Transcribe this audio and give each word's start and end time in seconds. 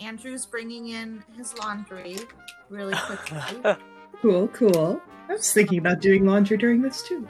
Andrew's 0.00 0.46
bringing 0.46 0.88
in 0.88 1.24
his 1.36 1.56
laundry 1.58 2.18
really 2.68 2.94
quickly. 3.06 3.76
Cool, 4.20 4.48
cool. 4.48 5.00
I 5.28 5.34
was 5.34 5.52
thinking 5.52 5.78
about 5.78 6.00
doing 6.00 6.24
laundry 6.24 6.56
during 6.56 6.82
this 6.82 7.02
too. 7.02 7.26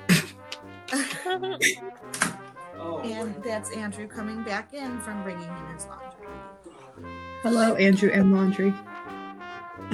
Oh, 2.80 3.00
and 3.00 3.34
that's 3.42 3.70
Andrew 3.72 4.06
coming 4.06 4.42
back 4.44 4.72
in 4.72 5.00
from 5.00 5.22
bringing 5.22 5.42
in 5.42 5.74
his 5.74 5.86
laundry. 5.86 6.28
Hello, 7.42 7.74
Andrew 7.74 8.10
and 8.10 8.32
laundry. 8.32 8.72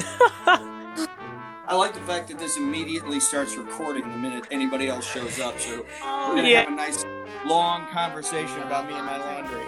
I 1.66 1.76
like 1.76 1.94
the 1.94 2.00
fact 2.00 2.28
that 2.28 2.38
this 2.38 2.58
immediately 2.58 3.20
starts 3.20 3.56
recording 3.56 4.02
the 4.02 4.16
minute 4.16 4.44
anybody 4.50 4.88
else 4.88 5.10
shows 5.10 5.40
up. 5.40 5.58
So 5.58 5.86
we're 6.02 6.36
gonna 6.36 6.48
yeah. 6.48 6.60
have 6.64 6.72
a 6.72 6.76
nice 6.76 7.04
long 7.46 7.86
conversation 7.86 8.60
about 8.62 8.86
me 8.86 8.94
and 8.94 9.06
my 9.06 9.16
laundry. 9.16 9.63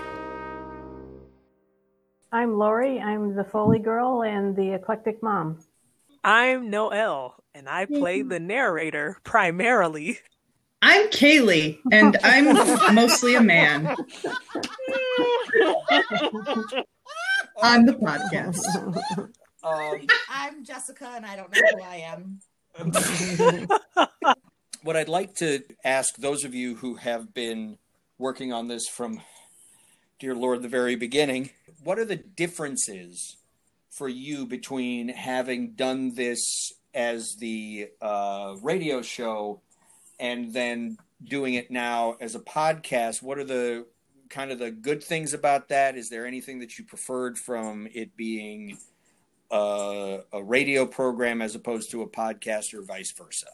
I'm 2.32 2.58
Lori. 2.58 3.00
I'm 3.00 3.34
the 3.34 3.44
Foley 3.44 3.78
girl 3.78 4.22
and 4.22 4.56
the 4.56 4.74
eclectic 4.74 5.22
mom. 5.22 5.60
I'm 6.24 6.70
Noel, 6.70 7.36
and 7.54 7.68
I 7.68 7.86
play 7.86 8.22
the 8.22 8.40
narrator 8.40 9.18
primarily. 9.22 10.18
I'm 10.82 11.08
Kaylee, 11.08 11.78
and 11.92 12.16
I'm 12.22 12.94
mostly 12.94 13.36
a 13.36 13.40
man 13.40 13.86
on 17.62 17.86
the 17.86 17.94
podcast. 17.94 18.60
Um, 19.62 20.06
I'm 20.28 20.64
Jessica, 20.64 21.12
and 21.14 21.24
I 21.24 21.36
don't 21.36 21.54
know 21.54 21.60
who 21.76 21.82
I 21.82 21.96
am. 21.96 22.40
what 24.82 24.96
I'd 24.96 25.08
like 25.08 25.34
to 25.36 25.62
ask 25.84 26.16
those 26.16 26.44
of 26.44 26.54
you 26.54 26.76
who 26.76 26.96
have 26.96 27.32
been 27.32 27.78
working 28.18 28.52
on 28.52 28.68
this 28.68 28.86
from, 28.88 29.22
dear 30.18 30.34
Lord, 30.34 30.62
the 30.62 30.68
very 30.68 30.96
beginning, 30.96 31.50
what 31.82 31.98
are 31.98 32.04
the 32.04 32.16
differences 32.16 33.36
for 33.90 34.08
you 34.08 34.46
between 34.46 35.08
having 35.08 35.72
done 35.72 36.14
this 36.14 36.72
as 36.94 37.36
the 37.36 37.88
uh, 38.00 38.54
radio 38.62 39.02
show 39.02 39.60
and 40.18 40.52
then 40.52 40.96
doing 41.22 41.54
it 41.54 41.70
now 41.70 42.16
as 42.20 42.34
a 42.34 42.40
podcast? 42.40 43.22
What 43.22 43.38
are 43.38 43.44
the 43.44 43.86
kind 44.28 44.50
of 44.50 44.58
the 44.58 44.70
good 44.70 45.02
things 45.02 45.34
about 45.34 45.68
that? 45.68 45.96
Is 45.96 46.08
there 46.08 46.26
anything 46.26 46.60
that 46.60 46.78
you 46.78 46.84
preferred 46.84 47.38
from 47.38 47.86
it 47.92 48.16
being 48.16 48.78
uh, 49.50 50.18
a 50.32 50.42
radio 50.42 50.86
program 50.86 51.42
as 51.42 51.54
opposed 51.54 51.90
to 51.90 52.02
a 52.02 52.08
podcast 52.08 52.74
or 52.74 52.82
vice 52.82 53.12
versa? 53.12 53.46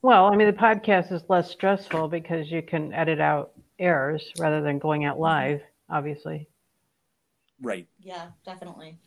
Well, 0.00 0.26
I 0.26 0.36
mean, 0.36 0.46
the 0.46 0.52
podcast 0.52 1.12
is 1.12 1.22
less 1.28 1.50
stressful 1.50 2.08
because 2.08 2.50
you 2.50 2.60
can 2.60 2.92
edit 2.92 3.20
out 3.20 3.53
errors 3.78 4.24
rather 4.38 4.60
than 4.62 4.78
going 4.78 5.04
out 5.04 5.18
live, 5.18 5.60
obviously. 5.88 6.48
Right. 7.60 7.86
Yeah, 8.00 8.28
definitely. 8.44 8.98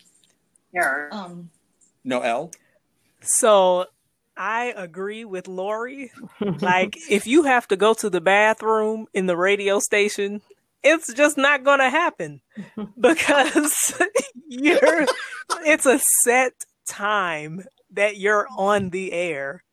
Yeah. 0.73 1.09
Um, 1.11 1.49
Noel? 2.03 2.51
So 3.21 3.85
I 4.35 4.73
agree 4.75 5.25
with 5.25 5.47
Lori. 5.47 6.11
Like, 6.61 6.97
if 7.09 7.27
you 7.27 7.43
have 7.43 7.67
to 7.69 7.75
go 7.75 7.93
to 7.95 8.09
the 8.09 8.21
bathroom 8.21 9.07
in 9.13 9.25
the 9.25 9.37
radio 9.37 9.79
station, 9.79 10.41
it's 10.83 11.11
just 11.13 11.37
not 11.37 11.63
going 11.63 11.79
to 11.79 11.89
happen 11.89 12.41
because 12.99 13.99
you're, 14.47 15.05
it's 15.65 15.85
a 15.85 15.99
set 16.23 16.53
time 16.87 17.63
that 17.91 18.17
you're 18.17 18.47
on 18.57 18.89
the 18.89 19.11
air. 19.11 19.63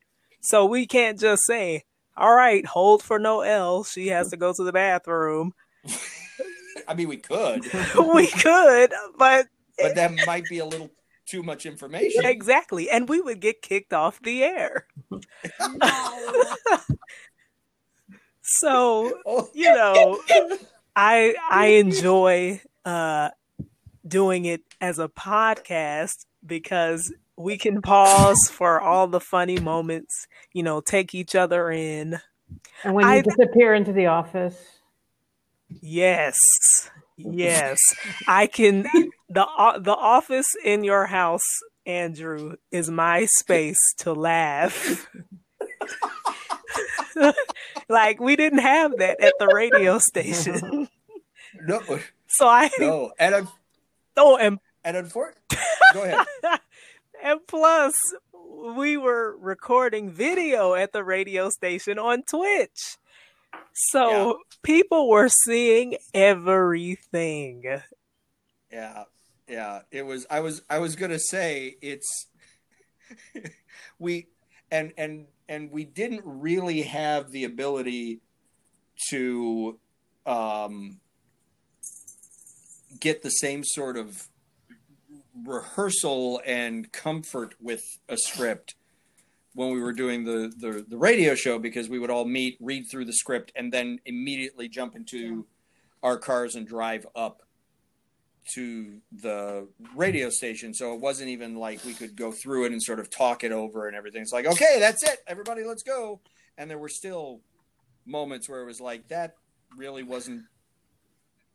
So 0.41 0.65
we 0.65 0.87
can't 0.87 1.19
just 1.19 1.43
say, 1.47 1.85
all 2.17 2.35
right, 2.35 2.65
hold 2.65 3.03
for 3.03 3.19
Noel. 3.19 3.85
She 3.85 4.09
has 4.09 4.31
to 4.31 4.37
go 4.37 4.53
to 4.53 4.63
the 4.63 4.73
bathroom. 4.73 5.55
I 6.89 6.95
mean, 6.95 7.09
we 7.09 7.17
could, 7.17 7.63
we 8.15 8.27
could, 8.27 8.93
but 9.19 9.47
but 9.79 9.95
that 9.95 10.13
might 10.27 10.45
be 10.45 10.59
a 10.59 10.65
little 10.65 10.91
too 11.27 11.43
much 11.43 11.67
information. 11.67 12.25
exactly. 12.25 12.91
And 12.91 13.09
we 13.09 13.21
would 13.21 13.41
get 13.41 13.63
kicked 13.63 13.93
off 13.93 14.21
the 14.23 14.45
air. 14.45 14.87
So 18.47 19.49
you 19.55 19.73
know, 19.75 20.21
I 20.95 21.35
I 21.51 21.67
enjoy 21.67 22.61
uh 22.85 23.31
doing 24.07 24.45
it 24.45 24.63
as 24.83 24.99
a 24.99 25.09
podcast 25.09 26.27
because 26.45 27.11
we 27.37 27.57
can 27.59 27.83
pause 27.83 28.39
for 28.51 28.81
all 28.81 29.07
the 29.07 29.21
funny 29.21 29.59
moments, 29.59 30.27
you 30.53 30.63
know, 30.63 30.81
take 30.81 31.15
each 31.15 31.35
other 31.35 31.71
in. 31.71 32.21
And 32.85 32.95
when 32.95 33.05
you 33.07 33.13
I- 33.13 33.21
disappear 33.23 33.75
into 33.75 33.93
the 33.93 34.07
office, 34.07 34.57
Yes. 35.81 36.37
Yes. 37.17 37.79
I 38.29 38.47
can 38.47 38.83
the 39.29 39.47
the 39.81 39.95
office 39.97 40.47
in 40.65 40.85
your 40.85 41.07
house, 41.07 41.43
Andrew, 41.87 42.57
is 42.71 42.91
my 42.91 43.27
space 43.39 43.79
to 43.99 44.13
laugh. 44.13 45.09
like 47.89 48.21
we 48.21 48.37
didn't 48.37 48.59
have 48.61 48.97
that 48.99 49.21
at 49.21 49.35
the 49.39 49.47
radio 49.49 49.99
station. 49.99 50.89
no, 51.63 51.81
So 52.27 52.47
I 52.49 52.71
no, 52.79 53.13
and 53.19 53.35
I'm, 53.35 53.49
oh 54.17 54.37
and 54.37 54.59
and 54.85 54.97
unfortunately, 54.97 55.59
go 55.93 56.03
ahead. 56.03 56.27
and 57.25 57.41
plus 57.49 57.95
we 58.77 58.99
were 58.99 59.37
recording 59.39 60.11
video 60.11 60.75
at 60.75 60.93
the 60.93 61.03
radio 61.03 61.49
station 61.49 61.99
on 61.99 62.23
Twitch. 62.23 62.99
So 63.73 64.41
people 64.63 65.09
were 65.09 65.31
seeing 65.31 65.97
everything. 66.13 67.81
Yeah, 68.71 69.05
yeah. 69.49 69.81
It 69.91 70.05
was. 70.05 70.27
I 70.31 70.41
was. 70.41 70.63
I 70.69 70.79
was 70.79 70.97
gonna 70.97 71.19
say 71.19 71.77
it's. 71.81 72.27
we 73.99 74.27
and 74.71 74.93
and 74.99 75.27
and 75.49 75.71
we 75.71 75.85
didn't 75.85 76.23
really 76.25 76.83
have 76.83 77.31
the 77.31 77.45
ability 77.45 78.21
to 79.11 79.79
um, 80.27 81.01
get 83.01 83.23
the 83.23 83.31
same 83.31 83.63
sort 83.65 83.97
of 83.97 84.29
rehearsal 85.43 86.41
and 86.47 86.91
comfort 86.93 87.55
with 87.61 87.99
a 88.09 88.17
script 88.17 88.75
when 89.55 89.73
we 89.73 89.81
were 89.81 89.93
doing 89.93 90.25
the, 90.25 90.53
the 90.59 90.85
the 90.89 90.97
radio 90.97 91.35
show 91.35 91.59
because 91.59 91.89
we 91.89 91.99
would 91.99 92.11
all 92.11 92.25
meet 92.25 92.57
read 92.61 92.85
through 92.91 93.05
the 93.05 93.13
script 93.13 93.53
and 93.57 93.73
then 93.73 93.99
immediately 94.05 94.69
jump 94.69 94.95
into 94.95 95.47
our 96.03 96.19
cars 96.19 96.55
and 96.55 96.67
drive 96.67 97.07
up 97.17 97.43
to 98.53 99.01
the 99.11 99.67
radio 99.95 100.29
station. 100.29 100.75
So 100.75 100.93
it 100.95 101.01
wasn't 101.01 101.31
even 101.31 101.57
like 101.57 101.83
we 101.85 101.95
could 101.95 102.15
go 102.15 102.31
through 102.31 102.67
it 102.67 102.73
and 102.73 102.83
sort 102.83 103.01
of 103.01 103.09
talk 103.09 103.43
it 103.43 103.53
over 103.53 103.89
and 103.89 103.97
everything. 103.97 104.23
It's 104.23 104.33
like 104.33 104.47
okay 104.47 104.77
that's 104.79 105.03
it 105.03 105.19
everybody 105.27 105.65
let's 105.65 105.83
go. 105.83 106.21
And 106.59 106.71
there 106.71 106.79
were 106.79 106.89
still 106.89 107.41
moments 108.07 108.49
where 108.49 108.61
it 108.61 108.67
was 108.67 108.81
like 108.81 109.09
that 109.09 109.35
really 109.77 110.03
wasn't 110.03 110.43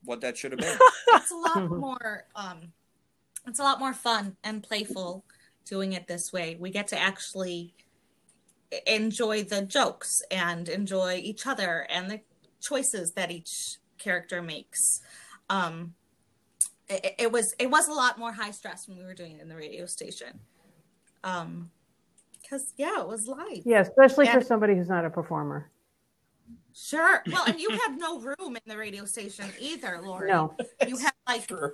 what 0.03 0.22
that 0.22 0.38
should 0.38 0.51
have 0.51 0.59
been. 0.59 0.78
It's 1.12 1.31
a 1.31 1.35
lot 1.35 1.69
more 1.69 2.25
um 2.35 2.72
it's 3.50 3.60
a 3.60 3.64
lot 3.64 3.80
more 3.80 3.94
fun 3.94 4.36
and 4.44 4.64
playful 4.64 5.26
doing 5.66 5.94
it 5.94 6.08
this 6.08 6.32
way 6.32 6.56
we 6.60 6.70
get 6.70 6.88
to 6.88 7.00
actually 7.00 7.74
enjoy 8.86 9.44
the 9.44 9.64
jokes 9.64 10.22
and 10.32 10.70
enjoy 10.70 11.16
each 11.24 11.48
other 11.48 11.88
and 11.90 12.10
the 12.10 12.20
choices 12.62 13.12
that 13.14 13.32
each 13.32 13.78
character 13.98 14.42
makes 14.42 15.02
um 15.50 15.94
it, 16.88 17.16
it 17.18 17.32
was 17.32 17.54
it 17.60 17.70
was 17.70 17.88
a 17.88 17.94
lot 17.94 18.18
more 18.18 18.32
high 18.32 18.52
stress 18.52 18.88
when 18.88 18.98
we 18.98 19.04
were 19.04 19.14
doing 19.14 19.34
it 19.34 19.42
in 19.42 19.50
the 19.50 19.56
radio 19.56 19.86
station 19.86 20.40
um 21.24 21.70
because 22.42 22.74
yeah 22.78 23.00
it 23.02 23.08
was 23.08 23.28
live 23.28 23.62
yeah, 23.66 23.81
especially 23.81 24.28
for 24.28 24.42
somebody 24.42 24.76
who's 24.76 24.90
not 24.90 25.06
a 25.06 25.10
performer. 25.10 25.70
sure 26.74 27.22
well 27.31 27.44
and 27.46 27.60
you 27.60 27.70
had 27.70 27.98
no 27.98 28.20
room 28.20 28.56
in 28.56 28.62
the 28.66 28.78
radio 28.78 29.06
station 29.06 29.46
either 29.60 30.00
Lori. 30.04 30.31
No. 30.31 30.56
you 30.88 30.98
had 30.98 31.14
like 31.28 31.48
True. 31.48 31.74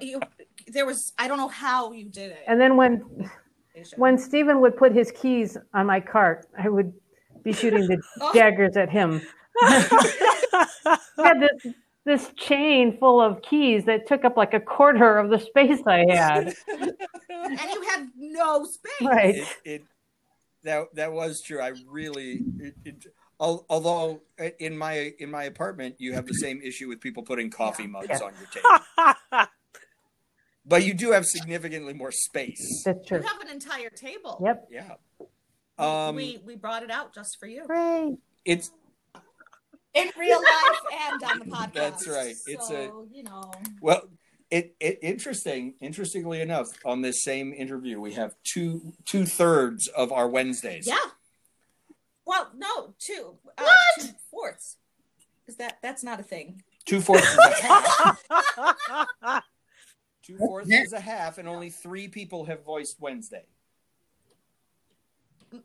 you 0.00 0.20
there 0.68 0.86
was 0.86 1.12
i 1.18 1.28
don't 1.28 1.38
know 1.38 1.48
how 1.48 1.92
you 1.92 2.04
did 2.08 2.30
it 2.32 2.44
And 2.46 2.60
then 2.60 2.76
when 2.76 3.02
when 3.98 4.16
Stephen 4.16 4.60
would 4.62 4.74
put 4.76 4.92
his 4.92 5.12
keys 5.12 5.58
on 5.74 5.84
my 5.84 6.00
cart, 6.00 6.46
I 6.58 6.70
would 6.70 6.94
be 7.44 7.52
shooting 7.52 7.86
the 7.86 8.00
Oh. 8.22 8.32
daggers 8.32 8.74
at 8.74 8.88
him. 8.88 9.20
I 9.60 10.98
had 11.18 11.40
this 11.40 11.74
this 12.06 12.30
chain 12.36 12.96
full 12.98 13.20
of 13.20 13.42
keys 13.42 13.84
that 13.84 14.06
took 14.06 14.24
up 14.24 14.36
like 14.38 14.54
a 14.54 14.60
quarter 14.60 15.18
of 15.18 15.28
the 15.28 15.38
space 15.38 15.80
I 15.86 16.06
had. 16.08 16.54
and 16.68 17.60
you 17.74 17.82
had 17.90 18.08
no 18.16 18.64
space 18.64 18.90
Right. 19.02 19.34
it, 19.36 19.48
it 19.64 19.84
that 20.62 20.94
that 20.94 21.12
was 21.12 21.42
true. 21.42 21.60
I 21.60 21.72
really, 21.86 22.40
it, 22.58 22.74
it, 22.84 23.06
although 23.38 24.22
uh, 24.40 24.48
in 24.58 24.76
my 24.78 25.12
in 25.18 25.30
my 25.30 25.44
apartment 25.44 25.96
you 25.98 26.14
have 26.14 26.26
the 26.26 26.34
same 26.34 26.60
issue 26.62 26.88
with 26.88 27.00
people 27.00 27.22
putting 27.22 27.50
coffee 27.50 27.86
mugs 27.86 28.06
Yeah. 28.08 28.20
on 28.24 28.32
your 28.40 28.48
table, 28.48 29.46
but 30.66 30.84
you 30.84 30.94
do 30.94 31.12
have 31.12 31.24
significantly 31.24 31.94
more 31.94 32.12
space. 32.12 32.82
That's 32.84 33.06
true. 33.06 33.18
you 33.18 33.24
have 33.26 33.40
an 33.40 33.48
entire 33.48 33.90
table 33.90 34.40
Yep. 34.44 34.68
Yeah, 34.70 34.94
um, 35.78 36.16
we 36.16 36.40
we 36.44 36.56
brought 36.56 36.82
it 36.82 36.90
out 36.90 37.14
just 37.14 37.38
for 37.38 37.46
you 37.46 37.64
Great. 37.66 38.16
it's 38.44 38.70
in 39.94 40.10
real 40.18 40.38
life 40.38 40.80
and 41.10 41.22
on 41.22 41.38
the 41.38 41.44
podcast 41.46 41.72
That's 41.72 42.08
right. 42.08 42.34
It's 42.46 42.70
a- 42.70 42.90
you 43.12 43.22
know 43.22 43.50
well. 43.80 44.02
it, 44.50 44.76
it 44.78 44.98
interesting. 45.02 45.74
Interestingly 45.80 46.40
enough, 46.40 46.68
on 46.84 47.00
this 47.02 47.22
same 47.24 47.52
interview, 47.52 48.00
we 48.00 48.12
have 48.12 48.34
two 48.44 48.92
two 49.04 49.26
thirds 49.26 49.88
of 49.88 50.12
our 50.12 50.28
Wednesdays. 50.28 50.86
Yeah. 50.86 50.96
Well, 52.26 52.50
no, 52.56 52.94
two. 52.98 53.36
Uh, 53.58 53.62
What? 53.64 53.76
Two 54.00 54.08
fourths. 54.30 54.76
Is 55.48 55.56
that 55.56 55.78
that's 55.82 56.02
not 56.04 56.20
a 56.20 56.24
thing? 56.24 56.62
Two 56.84 57.00
fourths. 57.00 57.36
Is 60.28 60.34
a 60.34 60.38
half. 60.38 60.38
Two 60.40 60.46
fourths 60.46 60.70
is 60.70 60.92
a 60.92 61.00
half, 61.00 61.38
and 61.38 61.48
only 61.48 61.70
three 61.70 62.08
people 62.08 62.44
have 62.46 62.64
voiced 62.64 63.00
Wednesday. 63.00 63.44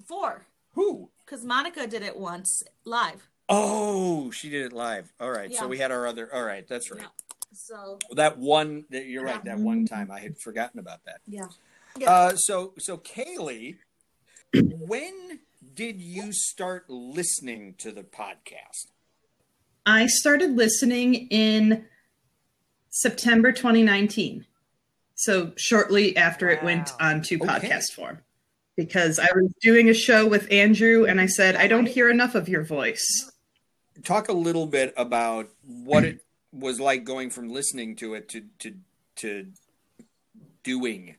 Four, 0.08 0.46
Who? 0.76 1.10
because 1.26 1.44
Monica 1.44 1.88
did 1.88 2.02
it 2.04 2.16
once 2.18 2.64
live. 2.86 3.28
Oh, 3.50 4.32
she 4.32 4.50
did 4.50 4.68
it 4.68 4.74
live. 4.74 5.12
All 5.20 5.32
right. 5.32 5.54
So 5.54 5.68
we 5.68 5.78
had 5.78 5.92
our 5.92 6.08
other. 6.08 6.34
All 6.34 6.44
right. 6.44 6.66
That's 6.68 6.90
right. 6.92 7.02
Yeah. 7.02 7.08
So 7.54 8.00
That 8.12 8.38
one. 8.38 8.86
that- 8.92 9.06
You're 9.08 9.26
right. 9.26 9.44
That 9.44 9.60
one 9.60 9.86
time 9.86 10.10
I 10.12 10.20
had 10.20 10.38
forgotten 10.38 10.80
about 10.80 11.04
that. 11.06 11.20
yeah. 11.28 11.48
Uh, 12.08 12.34
so 12.38 12.74
so 12.78 12.98
Kaylee, 12.98 13.76
when 14.54 15.40
did 15.74 16.02
you 16.02 16.32
start 16.32 16.90
listening 16.90 17.76
to 17.80 17.92
the 17.92 18.04
podcast? 18.04 18.88
I 19.86 20.06
started 20.08 20.52
listening 20.52 21.28
in 21.30 21.86
September 22.90 23.52
2019. 23.52 24.46
So 25.22 25.52
shortly 25.56 26.18
after 26.18 26.50
it 26.50 26.64
went 26.64 26.90
Wow. 27.00 27.10
onto 27.12 27.36
Okay. 27.36 27.46
podcast 27.48 27.92
form. 27.94 28.20
Because 28.76 29.20
I 29.20 29.28
was 29.36 29.54
doing 29.62 29.88
a 29.90 29.94
show 29.94 30.26
with 30.26 30.52
Andrew 30.52 31.06
and 31.06 31.22
I 31.22 31.28
said, 31.28 31.56
I 31.56 31.68
don't 31.68 31.86
hear 31.88 32.10
enough 32.10 32.34
of 32.34 32.50
your 32.50 32.64
voice. 32.64 33.06
Talk 34.04 34.30
a 34.30 34.34
little 34.34 34.66
bit 34.66 34.94
about 34.98 35.50
what 35.64 36.04
it 36.06 36.26
was 36.52 36.80
like 36.80 37.04
going 37.04 37.30
from 37.30 37.50
listening 37.50 37.96
to 37.98 38.16
it 38.16 38.30
to 38.30 38.42
to 38.60 38.74
to 39.18 39.48
doing 40.64 41.16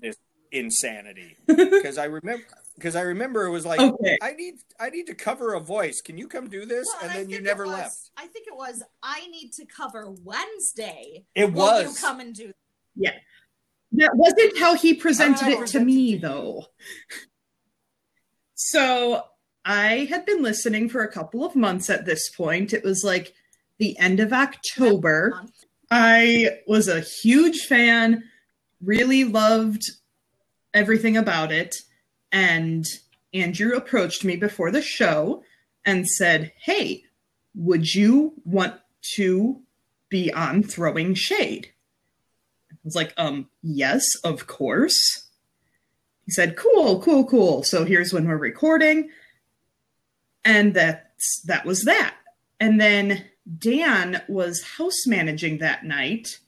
this 0.00 0.16
insanity. 0.50 1.36
Because 1.46 1.98
I 1.98 2.04
remember 2.06 2.44
because 2.74 2.96
I 2.96 3.02
remember 3.02 3.46
it 3.46 3.50
was 3.50 3.64
like 3.66 3.78
Okay. 3.80 4.18
I 4.20 4.32
need 4.32 4.54
I 4.80 4.90
need 4.90 5.06
to 5.06 5.14
cover 5.14 5.54
a 5.54 5.60
voice. 5.60 6.00
Can 6.00 6.18
you 6.18 6.26
come 6.26 6.48
do 6.48 6.66
this? 6.66 6.86
Well, 6.94 7.02
and 7.02 7.10
I 7.12 7.16
then 7.18 7.30
you 7.30 7.36
think 7.36 7.46
never 7.46 7.64
it 7.64 7.68
was- 7.68 7.76
left. 7.76 8.10
I 8.16 8.26
think 8.26 8.48
it 8.48 8.56
was. 8.56 8.82
I 9.02 9.28
need 9.28 9.52
to 9.52 9.66
cover 9.66 10.10
Wednesday. 10.24 11.24
It 11.36 11.52
Will 11.52 11.80
you 11.82 11.88
was. 11.88 12.00
come 12.00 12.18
and 12.18 12.34
do? 12.34 12.52
That 13.92 14.16
wasn't 14.16 14.58
how 14.58 14.74
he 14.74 14.94
presented 14.94 15.48
it 15.48 15.66
to 15.68 15.80
me, 15.80 16.16
though. 16.16 16.66
So 18.54 19.24
I 19.64 20.06
had 20.10 20.26
been 20.26 20.42
listening 20.42 20.88
for 20.88 21.02
a 21.02 21.12
couple 21.12 21.44
of 21.44 21.56
months 21.56 21.88
at 21.88 22.04
this 22.04 22.28
point. 22.30 22.72
It 22.72 22.84
was 22.84 23.02
like 23.04 23.32
the 23.78 23.98
end 23.98 24.20
of 24.20 24.32
October. 24.32 25.42
I 25.90 26.58
was 26.66 26.88
a 26.88 27.00
huge 27.00 27.60
fan, 27.60 28.24
really 28.82 29.24
loved 29.24 29.82
everything 30.74 31.16
about 31.16 31.50
it. 31.50 31.74
And 32.30 32.84
Andrew 33.32 33.74
approached 33.74 34.24
me 34.24 34.36
before 34.36 34.70
the 34.70 34.82
show 34.82 35.42
and 35.84 36.06
said, 36.06 36.52
Hey, 36.60 37.04
would 37.54 37.94
you 37.94 38.34
want 38.44 38.74
to 39.14 39.62
be 40.08 40.32
on 40.32 40.62
Throwing 40.62 41.14
Shade? 41.14 41.72
Was 42.88 42.96
like, 42.96 43.12
um, 43.18 43.50
yes, 43.62 44.02
of 44.24 44.46
course. 44.46 45.28
He 46.24 46.32
said, 46.32 46.56
cool, 46.56 47.02
cool, 47.02 47.26
cool. 47.26 47.62
So 47.62 47.84
here's 47.84 48.14
when 48.14 48.26
we're 48.26 48.38
recording. 48.38 49.10
And 50.42 50.72
that's 50.72 51.42
that 51.42 51.66
was 51.66 51.82
that. 51.82 52.14
And 52.58 52.80
then 52.80 53.26
Dan 53.58 54.22
was 54.26 54.62
house 54.78 55.06
managing 55.06 55.58
that 55.58 55.84
night. 55.84 56.38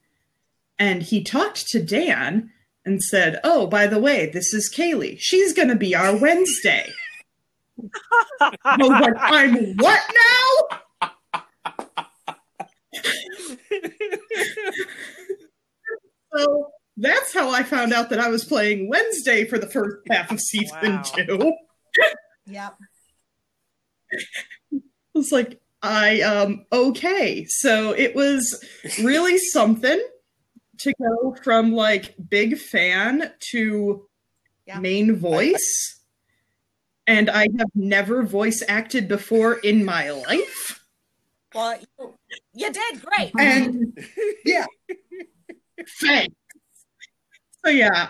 And 0.79 1.03
he 1.03 1.23
talked 1.23 1.67
to 1.69 1.83
Dan 1.83 2.51
and 2.87 3.03
said, 3.03 3.39
Oh, 3.45 3.67
by 3.67 3.87
the 3.87 4.01
way, 4.01 4.31
this 4.31 4.55
is 4.55 4.73
Kaylee. 4.75 5.19
She's 5.21 5.53
gonna 5.53 5.77
be 5.77 5.95
our 5.95 6.17
Wednesday. 6.17 6.91
Like, 8.41 9.15
I'm 9.19 9.77
what 9.77 10.01
now? 11.03 11.03
So 16.37 16.71
that's 16.97 17.33
how 17.35 17.51
I 17.51 17.63
found 17.63 17.93
out 17.93 18.11
that 18.11 18.19
I 18.21 18.29
was 18.29 18.45
playing 18.45 18.89
Wednesday 18.89 19.45
for 19.45 19.59
the 19.59 19.69
first 19.69 19.97
half 20.11 20.31
of 20.31 20.41
season 20.41 20.77
Wow. 20.97 21.03
two. 21.03 21.53
Yep. 22.47 22.77
I 24.73 24.79
was 25.15 25.33
like, 25.33 25.61
I 25.83 26.21
um 26.23 26.67
okay. 26.73 27.45
So 27.49 27.93
it 27.93 28.15
was 28.15 28.63
really 29.03 29.39
something 29.39 30.01
to 30.79 30.93
go 31.01 31.37
from 31.43 31.73
like 31.73 32.15
big 32.29 32.59
fan 32.59 33.33
to 33.53 34.07
Yeah. 34.67 34.79
main 34.79 35.17
voice. 35.17 36.01
And 37.07 37.29
I 37.29 37.49
have 37.59 37.71
never 37.75 38.23
voice 38.23 38.63
acted 38.69 39.09
before 39.09 39.55
in 39.55 39.85
my 39.85 40.11
life. 40.11 40.85
Well, 41.55 41.77
you, 41.99 42.15
you 42.55 42.73
did 42.73 43.03
great. 43.05 43.33
And 43.39 43.99
yeah. 44.45 44.67
Thanks. 46.01 46.35
So 47.65 47.71
yeah, 47.71 48.09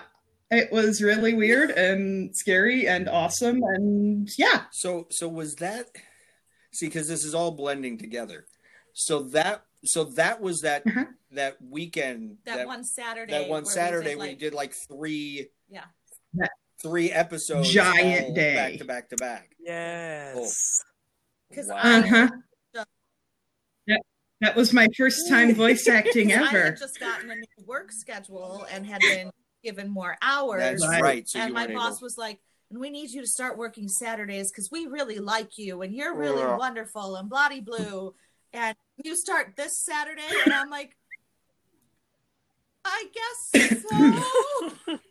it 0.50 0.70
was 0.72 1.02
really 1.02 1.34
weird 1.34 1.70
and 1.70 2.34
scary 2.36 2.86
and 2.86 3.08
awesome 3.08 3.62
and 3.62 4.28
yeah. 4.38 4.62
So 4.72 5.06
so 5.10 5.28
was 5.28 5.56
that 5.56 5.86
see 6.72 6.86
because 6.86 7.08
this 7.08 7.24
is 7.24 7.34
all 7.34 7.50
blending 7.52 7.98
together. 7.98 8.46
So 8.92 9.22
that 9.30 9.64
so 9.84 10.04
that 10.04 10.40
was 10.40 10.60
that 10.60 10.82
Uh-huh. 10.86 11.04
that 11.32 11.56
weekend 11.62 12.36
that, 12.44 12.66
one 12.66 12.84
Saturday. 12.84 13.32
that 13.32 13.42
one 13.42 13.48
where 13.48 13.60
we 13.62 13.66
Saturday 13.68 14.08
did, 14.10 14.18
when 14.18 14.26
you 14.28 14.32
like- 14.32 14.38
did 14.38 14.54
like 14.54 14.74
three 14.74 15.48
Yeah. 15.68 15.84
Three 16.82 17.10
episodes 17.12 17.70
giant 17.70 18.34
day. 18.34 18.54
back 18.54 18.78
to 18.78 18.84
back 18.84 19.08
to 19.10 19.16
back. 19.16 19.50
yes. 19.60 20.82
Because 21.50 21.66
Wow. 21.66 21.76
Uh-huh. 21.76 22.28
That, 24.40 24.48
that 24.48 24.56
was 24.56 24.72
my 24.72 24.88
first 24.96 25.28
time 25.28 25.54
voice 25.54 25.88
acting 25.90 26.32
ever. 26.32 26.44
I 26.44 26.64
had 26.66 26.78
just 26.78 26.98
gotten 26.98 27.30
a 27.30 27.36
new 27.36 27.44
work 27.66 27.92
schedule 27.92 28.66
and 28.72 28.86
had 28.86 29.00
been 29.02 29.30
given 29.62 29.90
more 29.90 30.16
hours. 30.22 30.60
That's 30.60 30.86
Right. 30.86 31.02
right. 31.02 31.28
So 31.28 31.40
and 31.40 31.52
my 31.54 31.66
boss 31.66 31.98
able. 31.98 32.06
was 32.06 32.16
like, 32.18 32.40
and 32.70 32.80
we 32.80 32.90
need 32.90 33.10
you 33.10 33.20
to 33.20 33.26
start 33.26 33.58
working 33.58 33.88
Saturdays 33.88 34.50
because 34.50 34.70
we 34.70 34.86
really 34.86 35.18
like 35.18 35.58
you 35.58 35.82
and 35.82 35.94
you're 35.94 36.16
really 36.16 36.42
Ugh. 36.42 36.58
wonderful 36.58 37.16
and 37.16 37.28
bloody 37.28 37.60
blue. 37.60 38.14
And 38.52 38.76
you 39.04 39.16
start 39.16 39.54
this 39.56 39.84
Saturday, 39.84 40.22
and 40.44 40.52
I'm 40.52 40.70
like, 40.70 40.96
I 42.84 43.04
guess 43.14 43.82
so. 44.86 44.98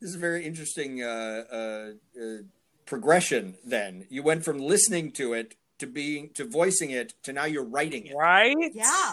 This 0.00 0.10
is 0.10 0.16
a 0.16 0.18
very 0.18 0.44
interesting 0.44 1.02
uh, 1.02 1.44
uh, 1.50 1.90
uh, 2.22 2.36
progression. 2.84 3.54
Then 3.64 4.06
you 4.10 4.22
went 4.22 4.44
from 4.44 4.58
listening 4.58 5.12
to 5.12 5.32
it 5.32 5.54
to 5.78 5.86
being 5.86 6.30
to 6.34 6.44
voicing 6.44 6.90
it 6.90 7.14
to 7.24 7.32
now 7.32 7.44
you're 7.44 7.64
writing 7.64 8.06
it. 8.06 8.14
Right? 8.16 8.56
yeah. 8.74 9.12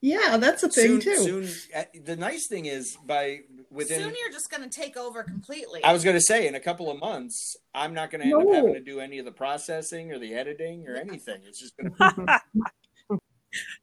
Yeah, 0.00 0.36
that's 0.36 0.62
a 0.62 0.68
thing 0.68 1.00
soon, 1.00 1.00
too. 1.00 1.16
soon. 1.46 1.48
uh, 1.74 1.84
The 2.04 2.14
nice 2.14 2.46
thing 2.46 2.66
is 2.66 2.98
by 3.06 3.40
within. 3.70 4.00
Soon 4.00 4.12
you're 4.20 4.30
just 4.32 4.50
going 4.50 4.62
to 4.62 4.68
take 4.68 4.98
over 4.98 5.22
completely. 5.22 5.82
I 5.82 5.94
was 5.94 6.04
going 6.04 6.14
to 6.16 6.20
say 6.20 6.46
in 6.46 6.54
a 6.54 6.60
couple 6.60 6.90
of 6.90 7.00
months, 7.00 7.56
I'm 7.74 7.94
not 7.94 8.10
going 8.10 8.20
to 8.20 8.26
end 8.26 8.44
No. 8.44 8.50
up 8.50 8.54
having 8.54 8.74
to 8.74 8.80
do 8.80 9.00
any 9.00 9.18
of 9.18 9.24
the 9.24 9.32
processing 9.32 10.12
or 10.12 10.18
the 10.18 10.34
editing 10.34 10.86
or 10.86 10.96
anything. 10.96 11.40
It's 11.48 11.58
just 11.58 11.74
going 11.78 11.94
to. 11.98 12.40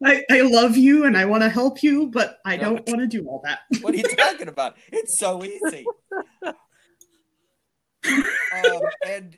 I, 0.04 0.24
I 0.30 0.42
love 0.42 0.78
you 0.78 1.06
and 1.06 1.18
I 1.18 1.26
want 1.26 1.42
to 1.42 1.50
help 1.50 1.82
you, 1.82 2.06
but 2.08 2.38
I 2.46 2.56
No. 2.56 2.64
don't 2.76 2.88
want 2.88 3.00
to 3.00 3.08
do 3.08 3.26
all 3.28 3.42
that. 3.46 3.62
What 3.82 3.96
are 3.96 3.98
you 3.98 4.04
talking 4.04 4.48
about? 4.48 4.78
It's 4.92 5.18
so 5.18 5.44
easy. 5.44 5.88
um, 6.46 6.54
and 9.08 9.36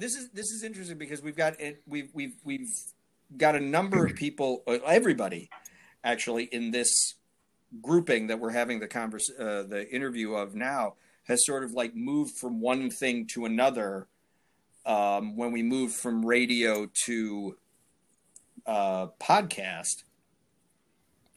this 0.00 0.14
is 0.14 0.30
this 0.30 0.50
is 0.50 0.64
interesting 0.64 0.98
because 0.98 1.22
we've 1.22 1.36
got 1.36 1.60
it. 1.60 1.82
We've 1.86 2.10
we've 2.14 2.34
we've 2.44 2.70
got 3.36 3.54
a 3.54 3.60
number 3.60 4.06
of 4.06 4.16
people, 4.16 4.62
uh, 4.66 4.78
everybody, 4.86 5.50
actually, 6.02 6.44
in 6.44 6.70
this 6.70 7.14
grouping 7.80 8.26
that 8.28 8.40
we're 8.40 8.50
having 8.50 8.80
the 8.80 8.88
converse, 8.88 9.30
uh, 9.38 9.62
the 9.62 9.86
interview 9.92 10.32
of 10.34 10.54
now 10.54 10.94
has 11.24 11.44
sort 11.46 11.62
of 11.62 11.72
like 11.72 11.94
moved 11.94 12.36
from 12.36 12.60
one 12.60 12.90
thing 12.90 13.26
to 13.34 13.44
another. 13.44 14.08
Um, 14.86 15.36
when 15.36 15.52
we 15.52 15.62
moved 15.62 15.94
from 15.94 16.24
radio 16.24 16.88
to 17.04 17.56
uh, 18.66 19.08
podcast, 19.20 20.04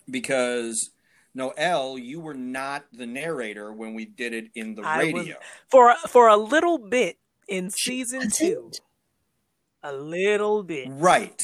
because 0.10 0.92
Noel, 1.36 1.98
you 1.98 2.22
were 2.22 2.34
not 2.34 2.86
the 2.94 3.06
narrator 3.06 3.74
when 3.74 3.94
we 3.94 4.06
did 4.06 4.34
it 4.34 4.46
in 4.56 4.76
the 4.76 4.84
I 4.84 5.06
was- 5.06 5.14
radio. 5.14 5.36
For 5.70 5.94
for 6.08 6.30
a 6.30 6.38
little 6.38 6.78
bit 6.78 7.18
in 7.48 7.70
season 7.70 8.30
two. 8.36 8.72
A 9.82 9.94
little 9.94 10.64
bit. 10.64 10.88
Right. 10.90 11.42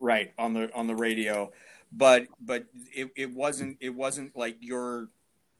Right 0.00 0.32
on 0.38 0.54
the 0.54 0.74
on 0.74 0.86
the 0.86 0.94
radio, 0.94 1.52
but 1.92 2.26
but 2.40 2.66
it, 2.94 3.10
it 3.16 3.32
wasn't 3.32 3.78
it 3.80 3.94
wasn't 3.94 4.36
like 4.36 4.56
your 4.60 5.08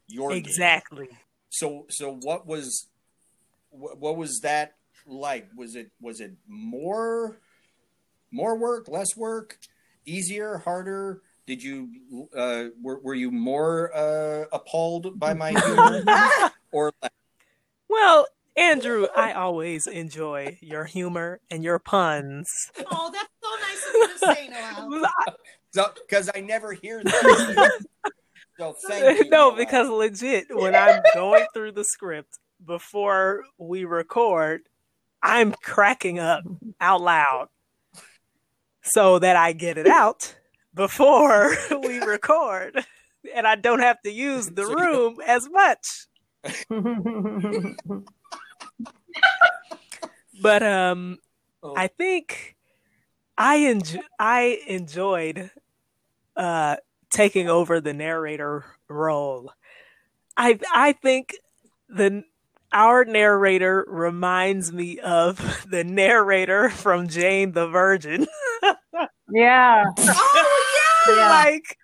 your 0.09 0.31
gig. 0.31 0.47
Exactly. 0.47 1.09
So 1.49 1.87
so 1.89 2.13
what 2.13 2.47
was 2.47 2.89
what, 3.71 3.99
what 3.99 4.17
was 4.17 4.41
that 4.43 4.75
like? 5.07 5.49
Was 5.57 5.75
it 5.75 5.91
was 6.01 6.21
it 6.21 6.33
more 6.47 7.39
more 8.31 8.59
work, 8.59 8.89
less 8.89 9.17
work, 9.17 9.59
easier, 10.05 10.59
harder? 10.59 11.23
Did 11.47 11.63
you 11.63 12.29
uh, 12.37 12.65
were 12.83 13.01
were 13.01 13.15
you 13.15 13.31
more 13.31 13.95
uh, 13.95 14.45
appalled 14.53 15.19
by 15.19 15.33
my 15.35 15.51
humor 15.65 16.03
or 16.73 16.93
less? 17.03 17.11
Well, 17.89 18.27
Andrew, 18.57 19.07
I 19.15 19.33
always 19.33 19.87
enjoy 19.87 20.59
your 20.63 20.85
humor 20.85 21.41
and 21.51 21.63
your 21.63 21.79
puns. 21.79 22.71
Oh, 22.91 23.11
that's 23.13 23.29
so 23.43 23.51
nice 23.61 23.87
of 23.89 23.95
you 23.95 24.09
to 24.09 24.19
say, 24.35 24.49
Noel. 24.49 25.11
So 25.73 25.91
because 25.95 26.31
I 26.35 26.41
never 26.41 26.73
hear 26.73 27.03
that. 27.05 27.81
so 28.59 28.75
thank 28.89 29.19
you. 29.19 29.29
no, 29.29 29.51
Noel. 29.51 29.57
because 29.57 29.91
legit, 29.91 30.47
when 30.49 30.75
I'm 30.75 31.03
going 31.13 31.45
through 31.53 31.73
the 31.73 31.85
script 31.85 32.39
before 32.65 33.45
we 33.59 33.85
record, 33.85 34.63
I'm 35.23 35.53
cracking 35.53 36.19
up 36.19 36.45
out 36.81 37.03
loud 37.03 37.49
so 38.85 39.19
that 39.19 39.37
I 39.37 39.53
get 39.53 39.77
it 39.77 39.87
out 39.87 40.35
before 40.73 41.55
we 41.83 41.99
record. 41.99 42.83
And 43.35 43.47
I 43.47 43.57
don't 43.57 43.81
have 43.81 44.01
to 44.03 44.11
use 44.11 44.47
the 44.47 44.67
room 44.67 45.19
as 45.27 45.47
much. 45.51 46.07
But 50.43 50.63
um 50.63 51.19
Oh, 51.63 51.75
I 51.77 51.89
think 51.89 52.57
I 53.39 53.59
enj- 53.59 54.03
I 54.19 54.61
enjoyed 54.67 55.51
uh 56.37 56.77
taking 57.11 57.49
over 57.49 57.81
the 57.81 57.95
narrator 57.95 58.65
role. 58.89 59.53
I 60.37 60.59
I 60.73 60.93
think 60.93 61.35
the 61.89 62.25
our 62.73 63.05
narrator 63.05 63.85
reminds 63.89 64.73
me 64.73 64.99
of 65.01 65.67
the 65.71 65.85
narrator 65.85 66.69
from 66.71 67.09
Jane 67.09 67.53
the 67.53 67.69
Virgin. 67.69 68.27
yeah. 69.33 69.85
Oh 69.99 70.75
yeah. 71.09 71.17
Yeah. 71.17 71.29
like 71.31 71.79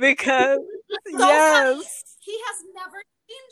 because 0.00 0.58
So 0.58 1.28
yes. 1.28 1.74
funny. 1.74 1.86
He 2.20 2.38
has 2.46 2.56
never 2.74 3.02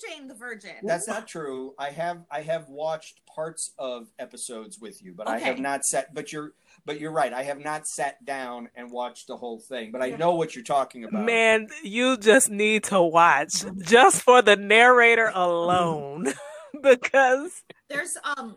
seen 0.02 0.10
Jane 0.18 0.28
the 0.28 0.34
Virgin. 0.34 0.72
That's 0.82 1.08
not 1.08 1.26
true. 1.28 1.74
I 1.78 1.90
have 1.90 2.24
I 2.30 2.40
have 2.42 2.68
watched 2.68 3.20
parts 3.26 3.72
of 3.78 4.08
episodes 4.18 4.78
with 4.78 5.02
you, 5.02 5.12
but 5.16 5.28
I 5.28 5.38
have 5.38 5.58
not 5.58 5.84
sat. 5.84 6.14
But 6.14 6.32
you're 6.32 6.52
but 6.86 7.00
you're 7.00 7.12
right. 7.12 7.32
I 7.32 7.44
have 7.44 7.58
not 7.60 7.86
sat 7.86 8.24
down 8.24 8.68
and 8.74 8.90
watched 8.90 9.26
the 9.28 9.36
whole 9.36 9.58
thing. 9.58 9.90
But 9.92 10.02
I 10.02 10.10
know 10.10 10.34
what 10.34 10.54
you're 10.54 10.64
talking 10.64 11.04
about. 11.04 11.24
Man, 11.24 11.68
you 11.82 12.16
just 12.16 12.50
need 12.50 12.84
to 12.84 13.00
watch 13.02 13.64
just 13.82 14.22
for 14.22 14.42
the 14.42 14.56
narrator 14.56 15.30
alone 15.34 16.32
because 16.82 17.62
There's 17.88 18.16
um 18.36 18.56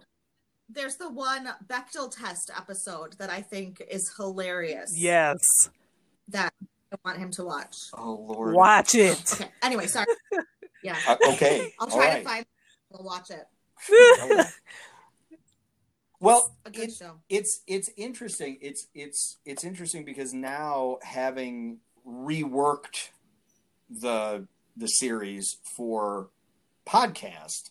there's 0.69 0.98
the 0.98 1.10
one 1.10 1.48
Bechdel 1.65 2.12
test 2.12 2.51
episode 2.55 3.13
that 3.19 3.29
I 3.29 3.41
think 3.41 3.81
is 3.89 4.12
hilarious. 4.17 4.91
yes, 4.96 5.39
That 6.27 6.53
I 6.91 6.96
want 7.05 7.19
him 7.19 7.31
to 7.31 7.43
watch. 7.43 7.74
Oh 7.93 8.25
Lord. 8.27 8.53
watch 8.53 8.96
it. 8.96 9.34
Okay. 9.34 9.50
Anyway, 9.62 9.88
sorry. 9.88 10.07
Yeah. 10.88 10.98
Uh, 11.08 11.17
okay. 11.34 11.74
I'll 11.79 11.88
All 11.89 11.98
try 11.98 12.08
right. 12.08 12.20
to 12.24 12.29
find 12.29 12.46
we'll 12.89 13.03
watch 13.03 13.29
it. 13.29 14.48
Well, 16.20 16.56
A 16.65 16.70
it- 16.70 17.00
it's 17.29 17.62
it's 17.67 17.91
interesting. 17.96 18.58
It's 18.60 18.88
it's 18.96 19.38
it's 19.46 19.63
interesting 19.63 20.03
because 20.03 20.34
now 20.34 20.98
having 21.03 21.77
reworked 22.08 23.10
the 23.89 24.48
the 24.75 24.88
series 24.88 25.58
for 25.75 26.29
podcast 26.88 27.70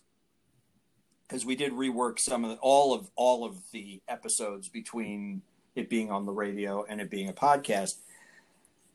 because 1.26 1.44
we 1.44 1.56
did 1.56 1.72
rework 1.72 2.20
some 2.20 2.44
of 2.44 2.50
the, 2.50 2.56
all 2.58 2.94
of 2.94 3.10
all 3.16 3.44
of 3.44 3.56
the 3.72 4.00
episodes 4.06 4.68
between 4.68 5.42
it 5.74 5.90
being 5.90 6.12
on 6.12 6.24
the 6.24 6.32
radio 6.32 6.84
and 6.84 7.00
it 7.00 7.10
being 7.10 7.28
a 7.28 7.32
podcast. 7.32 7.94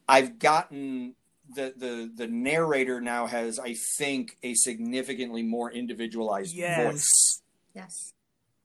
I've 0.08 0.40
gotten 0.40 1.16
the 1.56 1.74
the 1.78 2.12
the 2.16 2.28
narrator 2.28 3.02
now 3.02 3.28
has 3.28 3.60
I 3.60 3.76
think 3.98 4.38
a 4.44 4.54
significantly 4.54 5.44
more 5.44 5.72
individualized 5.72 6.56
Yes. 6.56 6.84
voice 6.84 7.42
Yes. 7.74 8.14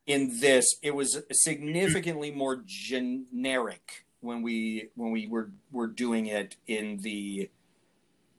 in 0.07 0.41
this 0.41 0.77
it 0.83 0.95
was 0.95 1.23
significantly 1.33 2.31
more 2.31 2.63
generic 2.67 4.05
when 4.21 4.43
we 4.43 4.89
when 4.95 5.11
we 5.13 5.27
were 5.27 5.51
were 5.71 5.87
doing 5.87 6.27
it 6.27 6.57
in 6.67 6.99
the 7.03 7.51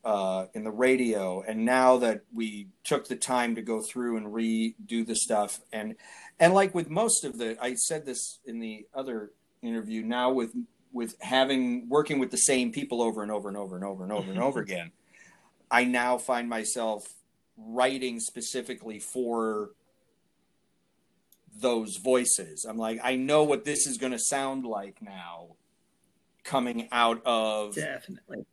uh, 0.05 0.45
in 0.53 0.63
the 0.63 0.71
radio 0.71 1.41
and 1.41 1.65
now 1.65 1.97
that 1.97 2.21
we 2.33 2.67
took 2.85 3.07
the 3.07 3.15
time 3.15 3.55
to 3.55 3.61
go 3.61 3.81
through 3.81 4.15
and 4.15 4.27
redo 4.27 5.05
the 5.05 5.15
stuff 5.15 5.59
and 5.73 5.95
and 6.39 6.53
like 6.53 6.73
with 6.73 6.89
most 6.89 7.25
of 7.25 7.37
the 7.37 7.57
i 7.61 7.73
said 7.73 8.05
this 8.05 8.39
in 8.45 8.59
the 8.59 8.85
other 8.93 9.31
interview 9.61 10.01
now 10.03 10.31
with 10.31 10.53
with 10.97 11.15
having 11.21 11.87
working 11.87 12.19
with 12.19 12.31
the 12.31 12.37
same 12.37 12.71
people 12.71 13.01
over 13.01 13.23
and 13.23 13.31
over 13.31 13.47
and 13.47 13.57
over 13.57 13.75
and 13.75 13.85
over 13.85 14.03
and 14.03 14.11
over 14.11 14.29
and 14.29 14.39
over 14.39 14.59
again 14.67 14.91
i 15.71 15.83
now 15.83 16.17
find 16.17 16.49
myself 16.49 17.03
writing 17.57 18.19
specifically 18.19 18.99
for 18.99 19.71
those 21.59 21.97
voices. 21.97 22.65
I'm 22.65 22.77
like, 22.77 22.99
I 23.03 23.15
know 23.15 23.43
what 23.43 23.65
this 23.65 23.87
is 23.87 23.97
going 23.97 24.11
to 24.11 24.19
sound 24.19 24.65
like 24.65 25.01
now, 25.01 25.55
coming 26.43 26.87
out 26.91 27.21
of 27.25 27.75
Definitely. 27.75 28.45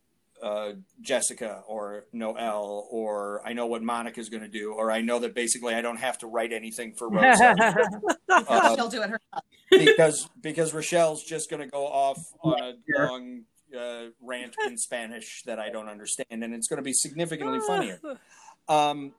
Uh, 0.45 0.73
Jessica 1.01 1.63
or 1.67 2.05
Noel, 2.13 2.87
or 2.91 3.41
I 3.45 3.53
know 3.53 3.65
what 3.65 3.81
Monica's 3.81 4.29
going 4.29 4.43
to 4.43 4.47
do, 4.49 4.73
or 4.73 4.91
I 4.91 5.01
know 5.01 5.17
that 5.19 5.33
basically 5.33 5.73
I 5.73 5.81
don't 5.81 5.97
have 5.97 6.19
to 6.19 6.27
write 6.27 6.53
anything 6.53 6.93
for 6.93 7.09
Rosa 7.09 7.55
uh, 8.29 8.75
She'll 8.75 8.87
do 8.89 9.01
it 9.01 9.09
herself. 9.09 9.43
because 9.71 10.29
because 10.41 10.73
Rochelle's 10.73 11.23
just 11.23 11.49
going 11.49 11.61
to 11.63 11.67
go 11.67 11.87
off 11.87 12.19
on 12.43 12.61
a 12.61 12.73
Yeah. 12.87 13.07
long 13.07 13.41
uh, 13.75 14.03
rant 14.21 14.55
in 14.67 14.77
Spanish 14.77 15.41
that 15.47 15.59
I 15.59 15.69
don't 15.71 15.89
understand, 15.89 16.43
and 16.43 16.53
it's 16.53 16.67
going 16.67 16.77
to 16.77 16.83
be 16.83 16.93
significantly 16.93 17.59
funnier. 17.67 17.99
Um, 18.67 19.13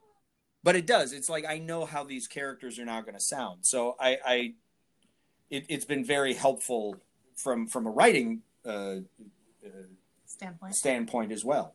but 0.64 0.74
it 0.74 0.86
does. 0.88 1.12
It's 1.12 1.28
like 1.28 1.44
I 1.46 1.58
know 1.58 1.84
how 1.86 2.02
these 2.02 2.26
characters 2.26 2.80
are 2.80 2.84
now 2.84 3.00
going 3.00 3.14
to 3.14 3.20
sound. 3.20 3.60
So 3.64 3.94
I, 4.00 4.18
I 4.26 4.54
it, 5.50 5.66
it's 5.68 5.84
been 5.84 6.04
very 6.04 6.34
helpful 6.34 6.96
from 7.36 7.68
from 7.68 7.86
a 7.86 7.90
writing 7.90 8.42
uh, 8.64 8.70
uh, 9.64 9.68
Standpoint. 10.36 10.74
standpoint 10.74 11.32
as 11.32 11.44
well. 11.44 11.74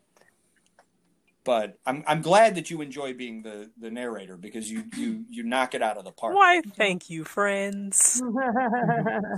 But 1.43 1.79
I'm 1.85 2.03
I'm 2.05 2.21
glad 2.21 2.53
that 2.55 2.69
you 2.69 2.81
enjoy 2.81 3.13
being 3.15 3.41
the 3.41 3.71
the 3.79 3.89
narrator 3.89 4.37
because 4.37 4.69
you 4.69 4.83
you 4.95 5.25
you 5.29 5.43
knock 5.43 5.73
it 5.73 5.81
out 5.81 5.97
of 5.97 6.05
the 6.05 6.11
park. 6.11 6.35
Why, 6.35 6.61
thank 6.77 7.09
you, 7.09 7.23
friends. 7.23 8.21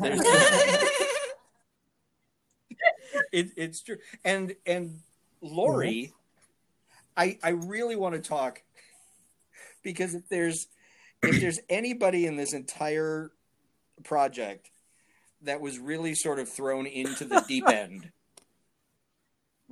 There's- 0.02 0.20
it, 3.32 3.52
it's 3.56 3.82
true. 3.82 3.98
And 4.26 4.56
and 4.66 5.00
Lori, 5.42 6.14
I 7.16 7.38
I 7.42 7.50
really 7.50 7.96
want 7.96 8.16
to 8.16 8.22
talk 8.22 8.62
because 9.82 10.14
if 10.14 10.28
there's 10.30 10.68
if 11.22 11.40
there's 11.40 11.60
anybody 11.70 12.26
in 12.26 12.36
this 12.36 12.54
entire 12.54 13.32
project 14.04 14.72
that 15.44 15.62
was 15.62 15.80
really 15.80 16.16
sort 16.16 16.40
of 16.40 16.50
thrown 16.50 16.86
into 16.86 17.24
the 17.26 17.42
deep 17.48 17.70
end 17.70 18.12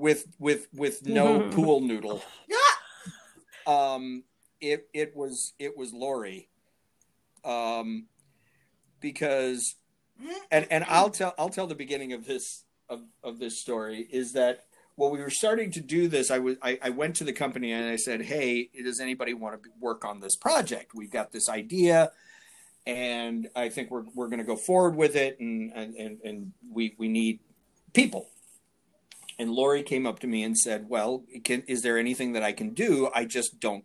with 0.01 0.27
with 0.39 0.67
with 0.74 1.05
no 1.05 1.50
pool 1.51 1.79
noodle 1.79 2.22
um 3.67 4.24
it 4.60 4.88
it 4.93 5.15
was 5.15 5.53
it 5.60 5.77
was 5.77 5.93
Lori 5.93 6.50
um 7.46 8.08
because 9.00 9.75
and 10.51 10.67
and 10.70 10.84
I'll 10.88 11.10
tell 11.10 11.34
I'll 11.38 11.50
tell 11.50 11.67
the 11.67 11.75
beginning 11.75 12.13
of 12.13 12.25
this 12.25 12.63
of, 12.89 13.01
of 13.24 13.39
this 13.39 13.60
story 13.60 14.08
is 14.12 14.34
that 14.34 14.65
when 14.96 15.12
we 15.12 15.20
were 15.20 15.29
starting 15.29 15.72
to 15.72 15.81
do 15.81 16.08
this, 16.08 16.29
I 16.29 16.39
was 16.39 16.58
I, 16.62 16.77
I 16.81 16.89
went 16.89 17.15
to 17.17 17.24
the 17.24 17.34
company 17.34 17.72
and 17.72 17.89
I 17.89 17.96
said, 17.96 18.22
"Hey, 18.22 18.70
does 18.84 19.00
anybody 19.00 19.34
want 19.34 19.63
to 19.63 19.70
work 19.79 20.05
on 20.05 20.20
this 20.20 20.36
project? 20.36 20.93
We've 20.93 21.10
got 21.10 21.31
this 21.31 21.50
idea, 21.50 22.12
and 22.86 23.48
I 23.55 23.70
think 23.70 23.89
we're 23.89 24.03
we're 24.13 24.27
going 24.27 24.39
to 24.39 24.46
go 24.46 24.58
forward 24.58 24.96
with 24.96 25.15
it, 25.15 25.39
and 25.39 25.72
and 25.74 25.96
and, 25.96 26.17
and 26.24 26.53
we 26.70 26.96
we 26.98 27.08
need 27.08 27.39
people." 27.93 28.27
And 29.42 29.50
Lori 29.50 29.82
came 29.82 30.06
up 30.06 30.20
to 30.20 30.28
me 30.28 30.44
and 30.44 30.56
said, 30.56 30.88
"Well, 30.88 31.24
can, 31.44 31.64
is 31.64 31.82
there 31.82 31.98
anything 31.98 32.34
that 32.34 32.44
I 32.44 32.52
can 32.52 32.76
do? 32.76 33.10
I 33.12 33.26
just 33.26 33.60
don't, 33.60 33.84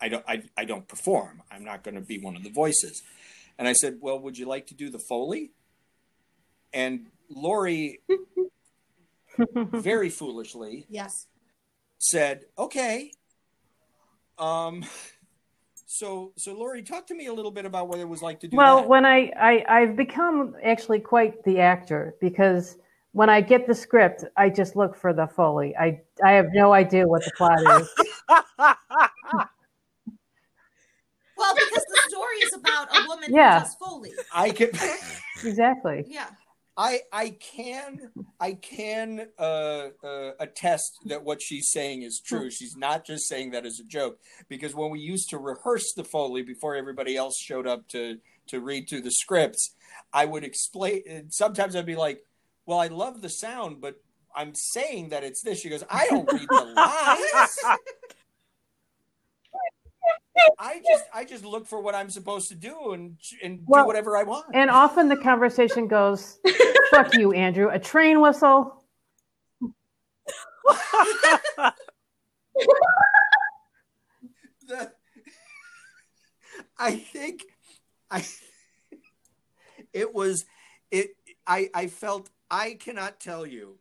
I 0.00 0.08
don't, 0.08 0.24
I, 0.26 0.44
I 0.56 0.64
don't 0.64 0.88
perform. 0.88 1.42
I'm 1.50 1.62
not 1.62 1.84
going 1.84 1.96
to 1.96 2.00
be 2.00 2.18
one 2.18 2.34
of 2.34 2.42
the 2.42 2.50
voices." 2.50 3.02
And 3.58 3.68
I 3.68 3.74
said, 3.74 3.98
"Well, 4.00 4.18
would 4.18 4.38
you 4.38 4.46
like 4.46 4.68
to 4.68 4.74
do 4.74 4.88
the 4.88 4.98
foley?" 4.98 5.50
And 6.72 7.08
Lori, 7.28 8.00
very 9.54 10.08
foolishly, 10.08 10.86
Yes. 10.88 11.26
said, 11.98 12.46
"Okay." 12.56 13.12
Um, 14.38 14.86
so 15.84 16.32
so 16.38 16.54
Lori, 16.54 16.82
talk 16.82 17.06
to 17.08 17.14
me 17.14 17.26
a 17.26 17.34
little 17.34 17.50
bit 17.50 17.66
about 17.66 17.88
what 17.88 17.98
it 17.98 18.08
was 18.08 18.22
like 18.22 18.40
to 18.40 18.48
do 18.48 18.56
well, 18.56 18.76
that. 18.78 18.88
when 18.88 19.04
I, 19.04 19.30
I 19.38 19.64
I've 19.68 19.94
become 19.94 20.56
actually 20.64 21.00
quite 21.00 21.44
the 21.44 21.60
actor 21.60 22.14
because 22.18 22.78
when 23.12 23.28
I 23.28 23.40
get 23.40 23.66
the 23.66 23.74
script, 23.74 24.24
I 24.36 24.50
just 24.50 24.76
look 24.76 24.96
for 24.96 25.12
the 25.12 25.26
foley. 25.26 25.74
I 25.76 26.00
I 26.24 26.32
have 26.32 26.48
no 26.52 26.72
idea 26.72 27.06
what 27.06 27.24
the 27.24 27.32
plot 27.36 27.58
is. 27.80 27.88
Well, 31.36 31.54
because 31.54 31.84
the 31.88 32.00
story 32.08 32.36
is 32.36 32.52
about 32.52 32.88
a 32.94 33.08
woman 33.08 33.32
Yeah. 33.32 33.60
who 33.60 33.64
does 33.64 33.74
Foley. 33.76 34.10
I 34.34 34.50
could, 34.50 34.78
exactly. 35.44 36.04
Yeah. 36.06 36.26
I 36.76 37.00
I 37.12 37.30
can 37.40 38.10
I 38.38 38.52
can 38.52 39.26
uh, 39.38 39.88
uh, 40.04 40.30
attest 40.38 40.98
that 41.06 41.24
what 41.24 41.42
she's 41.42 41.70
saying 41.70 42.02
is 42.02 42.20
true. 42.20 42.50
She's 42.50 42.76
not 42.76 43.04
just 43.04 43.26
saying 43.26 43.50
that 43.50 43.66
as 43.66 43.80
a 43.80 43.84
joke 43.84 44.18
because 44.48 44.74
when 44.74 44.90
we 44.90 45.00
used 45.00 45.30
to 45.30 45.38
rehearse 45.38 45.92
the 45.94 46.04
foley 46.04 46.42
before 46.42 46.76
everybody 46.76 47.16
else 47.16 47.38
showed 47.38 47.66
up 47.66 47.88
to 47.88 48.18
to 48.46 48.60
read 48.60 48.88
through 48.88 49.02
the 49.02 49.10
scripts, 49.10 49.74
I 50.12 50.26
would 50.26 50.44
explain. 50.44 51.30
Sometimes 51.30 51.74
I'd 51.74 51.86
be 51.86 51.96
like, 51.96 52.22
"Well, 52.66 52.78
I 52.78 52.88
love 52.88 53.22
the 53.22 53.28
sound, 53.28 53.80
but 53.80 53.96
I'm 54.34 54.54
saying 54.54 55.10
that 55.10 55.24
it's 55.24 55.42
this." 55.42 55.60
She 55.60 55.68
goes, 55.68 55.84
"I 55.90 56.06
don't 56.08 56.30
read 56.32 56.48
the 56.48 56.64
lines." 56.64 57.58
I 60.58 60.80
just 60.86 61.04
I 61.12 61.24
just 61.24 61.44
look 61.44 61.66
for 61.66 61.80
what 61.80 61.94
I'm 61.94 62.10
supposed 62.10 62.48
to 62.48 62.54
do 62.54 62.92
and 62.92 63.18
and 63.42 63.60
Well, 63.66 63.84
do 63.84 63.86
whatever 63.86 64.16
I 64.16 64.22
want. 64.22 64.46
And 64.54 64.70
often 64.70 65.08
the 65.08 65.16
conversation 65.16 65.86
goes, 65.86 66.38
"Fuck 66.90 67.14
you, 67.14 67.32
Andrew." 67.32 67.68
A 67.68 67.78
train 67.78 68.20
whistle. 68.20 68.84
the, 74.66 74.92
I 76.78 76.96
think 76.96 77.44
I 78.10 78.24
it 79.92 80.14
was 80.14 80.44
it 80.90 81.10
I 81.46 81.70
I 81.74 81.86
felt 81.88 82.30
I 82.50 82.74
cannot 82.74 83.20
tell 83.20 83.46
you 83.46 83.78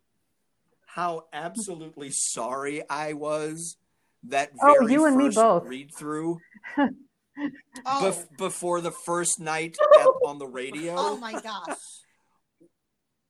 how 0.86 1.26
absolutely 1.34 2.10
sorry 2.12 2.82
I 2.90 3.14
was 3.14 3.78
that 4.24 4.52
Oh, 4.62 4.74
very 4.80 4.94
you 4.94 5.06
and 5.06 5.16
me 5.18 5.26
first 5.26 5.38
both. 5.38 5.64
read 5.66 5.92
through 5.94 6.40
Oh, 6.78 8.02
bef- 8.04 8.38
before 8.38 8.82
the 8.82 8.92
first 8.92 9.40
night 9.40 9.78
at, 10.00 10.06
on 10.26 10.40
the 10.40 10.48
radio 10.48 10.96
oh 10.98 11.18
my 11.18 11.32
gosh. 11.40 11.78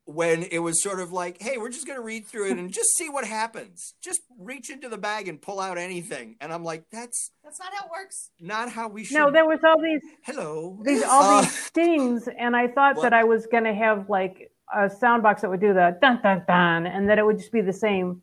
when 0.06 0.42
it 0.44 0.58
was 0.60 0.82
sort 0.82 1.00
of 1.00 1.12
like 1.12 1.40
hey 1.42 1.58
we're 1.58 1.70
just 1.70 1.86
going 1.86 2.00
to 2.00 2.04
read 2.04 2.26
through 2.26 2.50
it 2.50 2.58
and 2.58 2.74
just 2.74 2.90
see 2.98 3.08
what 3.10 3.24
happens 3.26 3.94
just 4.02 4.22
reach 4.40 4.72
into 4.72 4.90
the 4.90 4.98
bag 4.98 5.28
and 5.28 5.40
pull 5.42 5.60
out 5.60 5.78
anything 5.78 6.36
and 6.42 6.52
I'm 6.52 6.64
like 6.64 6.86
that's 6.92 7.30
That's 7.44 7.60
not 7.60 7.72
how 7.78 7.86
it 7.86 7.92
works. 7.92 8.32
not 8.40 8.72
how 8.72 8.88
we 8.88 9.04
should 9.04 9.16
No, 9.18 9.30
there 9.32 9.46
was 9.46 9.60
all 9.64 9.80
these 9.80 10.02
hello 10.24 10.80
these 10.84 11.04
all 11.04 11.22
Uh, 11.38 11.42
these 11.42 11.66
stings, 11.66 12.28
and 12.40 12.56
I 12.56 12.68
thought 12.70 12.96
What? 12.96 13.04
that 13.04 13.14
I 13.14 13.26
was 13.26 13.46
going 13.46 13.66
to 13.66 13.74
have 13.76 14.10
like 14.10 14.49
a 14.76 14.90
sound 14.90 15.24
box 15.24 15.42
that 15.42 15.50
would 15.50 15.60
do 15.60 15.74
the 15.74 15.98
dun 16.02 16.20
dun 16.22 16.44
dun, 16.48 16.86
and 16.86 17.10
that 17.10 17.20
it 17.20 17.26
would 17.26 17.38
just 17.38 17.52
be 17.52 17.62
the 17.62 17.74
same 17.74 18.22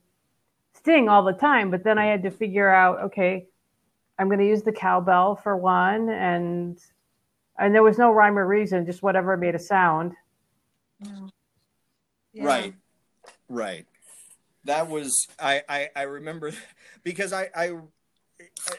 sting 0.75 1.09
all 1.09 1.25
the 1.25 1.33
time. 1.33 1.71
But 1.71 1.85
then 1.85 1.99
I 1.99 2.07
had 2.07 2.23
to 2.25 2.31
figure 2.31 2.69
out, 2.69 3.01
okay, 3.05 3.47
I'm 4.19 4.29
going 4.29 4.41
to 4.41 4.47
use 4.47 4.63
the 4.63 4.73
cowbell 4.73 5.37
for 5.37 5.57
one, 5.57 6.09
and 6.09 6.79
and 7.59 7.75
there 7.75 7.83
was 7.83 7.99
no 7.99 8.13
rhyme 8.13 8.39
or 8.39 8.47
reason, 8.47 8.87
just 8.87 9.03
whatever 9.03 9.37
made 9.37 9.55
a 9.55 9.59
sound. 9.59 10.15
Yeah. 11.01 12.45
Right. 12.45 12.75
Right. 13.49 13.87
That 14.65 14.89
was 14.89 15.27
I 15.39 15.63
I, 15.69 15.89
I 15.95 16.03
remember 16.03 16.53
because 17.05 17.33
I 17.33 17.49
I 17.55 17.79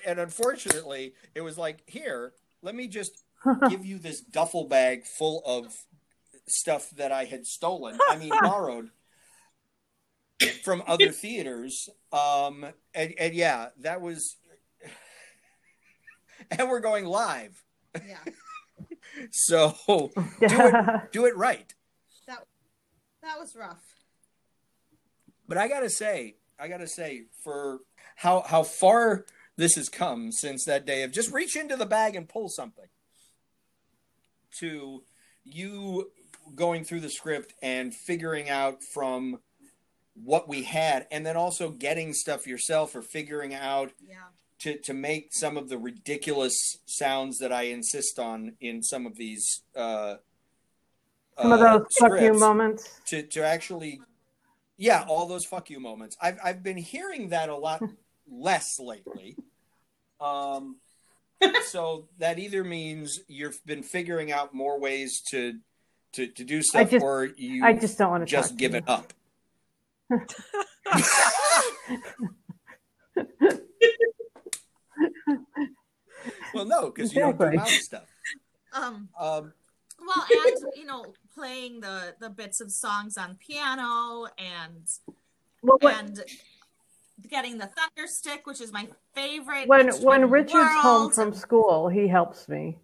and 0.06 0.20
unfortunately 0.20 1.14
it 1.34 1.42
was 1.42 1.58
like 1.58 1.82
here 1.88 2.34
let 2.62 2.76
me 2.76 2.88
just 2.88 3.24
give 3.70 3.86
you 3.86 3.98
this 3.98 4.22
duffel 4.22 4.66
bag 4.66 5.06
full 5.06 5.42
of 5.46 5.86
stuff 6.48 6.90
that 6.92 7.12
I 7.12 7.26
had 7.26 7.46
stolen 7.46 7.98
I 8.10 8.18
mean 8.18 8.32
borrowed 8.42 8.90
from 10.64 10.84
other 10.88 11.12
theaters 11.12 11.90
um 12.12 12.66
and, 12.94 13.14
and 13.20 13.34
yeah 13.34 13.70
that 13.80 14.02
was 14.02 14.38
and 16.52 16.70
we're 16.70 16.80
going 16.80 17.06
live 17.06 17.64
Yeah. 18.08 18.18
so 19.32 19.76
do 19.86 20.12
it 20.48 21.02
do 21.12 21.26
it 21.26 21.36
right 21.36 21.74
That 23.28 23.40
was 23.40 23.56
rough. 23.56 23.84
But 25.48 25.58
I 25.58 25.68
gotta 25.68 25.90
say, 25.90 26.36
I 26.58 26.70
gotta 26.70 26.88
say, 26.88 27.24
for 27.44 27.80
how 28.16 28.44
how 28.48 28.64
far 28.64 29.26
this 29.58 29.76
has 29.76 29.90
come 29.90 30.32
since 30.32 30.64
that 30.64 30.86
day 30.86 31.04
of 31.04 31.12
just 31.12 31.34
reach 31.34 31.58
into 31.58 31.76
the 31.76 31.86
bag 31.86 32.16
and 32.16 32.30
pull 32.30 32.48
something, 32.48 32.88
to 34.60 35.04
you 35.44 36.12
going 36.56 36.84
through 36.84 37.02
the 37.02 37.10
script 37.10 37.54
and 37.62 37.94
figuring 37.94 38.50
out 38.50 38.84
from 38.94 39.40
what 40.16 40.48
we 40.48 40.64
had, 40.64 41.06
and 41.12 41.26
then 41.26 41.38
also 41.38 41.70
getting 41.70 42.14
stuff 42.14 42.48
yourself 42.48 42.96
or 42.96 43.02
figuring 43.02 43.54
out 43.54 43.92
Yeah. 44.02 44.16
to 44.60 44.78
to 44.80 44.94
make 44.94 45.28
some 45.32 45.58
of 45.58 45.70
the 45.70 45.78
ridiculous 45.78 46.78
sounds 46.86 47.38
that 47.40 47.52
I 47.52 47.64
insist 47.64 48.18
on 48.20 48.56
in 48.60 48.82
some 48.82 49.06
of 49.06 49.16
these. 49.16 49.62
Uh, 49.76 50.16
Some 51.40 51.52
of 51.52 51.62
uh, 51.62 51.78
those 51.78 51.88
fuck 52.00 52.20
you 52.20 52.34
moments. 52.34 53.00
to 53.08 53.22
to 53.24 53.44
actually 53.46 54.02
yeah 54.80 55.06
all 55.08 55.28
those 55.28 55.44
fuck 55.46 55.70
you 55.72 55.80
moments 55.80 56.16
i've 56.22 56.38
i've 56.44 56.62
been 56.64 56.78
hearing 56.78 57.30
that 57.30 57.50
a 57.50 57.56
lot 57.56 57.82
less 58.32 58.80
lately 58.80 59.36
um 60.22 60.78
so 61.66 62.08
that 62.20 62.38
either 62.40 62.64
means 62.64 63.20
you've 63.28 63.64
been 63.66 63.82
figuring 63.84 64.32
out 64.32 64.54
more 64.54 64.80
ways 64.80 65.22
to 65.32 65.60
to 66.18 66.28
to 66.28 66.44
do 66.44 66.62
stuff 66.62 66.90
just- 66.92 67.04
or 67.04 67.30
you 67.38 67.64
I 67.64 67.74
just 67.74 67.98
don't 67.98 68.12
want 68.12 68.22
to 68.22 68.26
just 68.30 68.58
give 68.58 68.72
to 68.72 68.78
it 68.80 68.84
you. 68.88 68.94
up 68.94 69.14
well 76.54 76.66
no 76.66 76.86
because 76.90 77.14
you 77.14 77.22
don't 77.22 77.38
do 77.38 77.46
Exactly. 77.46 77.58
mouth 77.58 77.70
stuff 77.84 78.06
Um. 78.74 79.10
um 79.20 79.54
Well, 80.00 80.26
and 80.46 80.56
you 80.76 80.86
know, 80.86 81.14
playing 81.34 81.82
the 81.82 82.16
the 82.20 82.30
bits 82.30 82.62
of 82.62 82.72
songs 82.72 83.18
on 83.18 83.36
piano 83.36 84.28
and 84.38 84.88
Well, 85.62 85.78
what, 85.82 85.96
and 85.96 86.24
getting 87.30 87.58
the 87.58 87.68
thunder 87.68 88.08
stick, 88.08 88.46
which 88.46 88.62
is 88.62 88.72
my 88.72 88.88
favorite. 89.14 89.68
when 89.68 89.90
when 90.04 90.16
in 90.18 90.22
the 90.22 90.28
Richard's 90.28 90.74
home 90.76 91.12
from 91.12 91.34
school, 91.34 91.90
he 91.90 92.08
helps 92.08 92.48
me. 92.48 92.78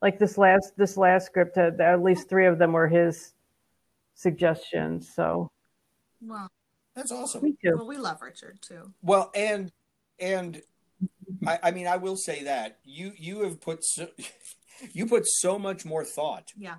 Like 0.00 0.18
this 0.18 0.38
last 0.38 0.76
this 0.76 0.96
last 0.96 1.26
script, 1.26 1.58
uh, 1.58 1.70
at 1.80 2.02
least 2.02 2.28
three 2.28 2.46
of 2.46 2.58
them 2.58 2.72
were 2.72 2.88
his 2.88 3.32
suggestions. 4.14 5.10
So 5.14 5.50
well, 6.20 6.48
that's 6.94 7.10
awesome 7.12 7.42
me 7.42 7.56
too. 7.62 7.76
well, 7.76 7.86
we 7.86 7.96
love 7.96 8.22
Richard 8.22 8.58
too. 8.60 8.92
Well, 9.02 9.30
and 9.34 9.72
and 10.20 10.62
I, 11.46 11.58
I 11.64 11.70
mean, 11.72 11.86
I 11.86 11.96
will 11.96 12.16
say 12.16 12.44
that 12.44 12.78
you 12.84 13.12
you 13.16 13.42
have 13.42 13.60
put 13.60 13.84
so, 13.84 14.08
you 14.92 15.06
put 15.06 15.26
so 15.26 15.58
much 15.58 15.84
more 15.84 16.04
thought 16.04 16.52
Yeah. 16.56 16.76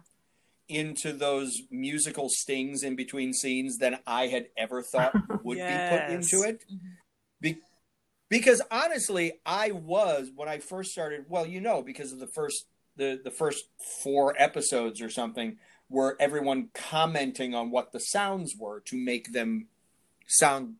into 0.69 1.11
those 1.11 1.61
musical 1.69 2.29
stings 2.29 2.83
in 2.83 2.95
between 2.95 3.33
scenes 3.33 3.77
than 3.77 3.99
I 4.07 4.27
had 4.27 4.47
ever 4.57 4.81
thought 4.81 5.13
would 5.43 5.57
be 5.57 5.77
put 5.89 6.03
into 6.09 6.41
it. 6.47 6.63
Mhm. 6.71 6.79
Be, 7.41 7.57
because 8.29 8.61
honestly, 8.71 9.39
I 9.45 9.71
was 9.71 10.29
when 10.35 10.47
I 10.47 10.59
first 10.59 10.91
started. 10.91 11.25
Well, 11.27 11.45
you 11.45 11.59
know, 11.59 11.81
because 11.81 12.11
of 12.13 12.19
the 12.19 12.27
first 12.27 12.65
the 12.97 13.19
the 13.23 13.31
first 13.31 13.65
four 14.03 14.35
episodes 14.37 15.01
or 15.01 15.09
something, 15.09 15.57
were 15.89 16.15
everyone 16.19 16.69
commenting 16.73 17.55
on 17.55 17.71
what 17.71 17.91
the 17.91 17.99
sounds 17.99 18.55
were 18.57 18.79
to 18.81 18.97
make 18.97 19.31
them 19.33 19.67
sound 20.27 20.75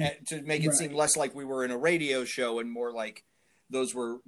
uh, 0.00 0.08
to 0.26 0.42
make 0.42 0.62
it 0.64 0.68
Right. 0.68 0.76
seem 0.76 0.92
less 0.94 1.16
like 1.16 1.34
we 1.34 1.44
were 1.44 1.64
in 1.64 1.70
a 1.70 1.78
radio 1.78 2.24
show 2.24 2.58
and 2.58 2.70
more 2.70 2.92
like 2.92 3.24
those 3.70 3.94
were 3.94 4.18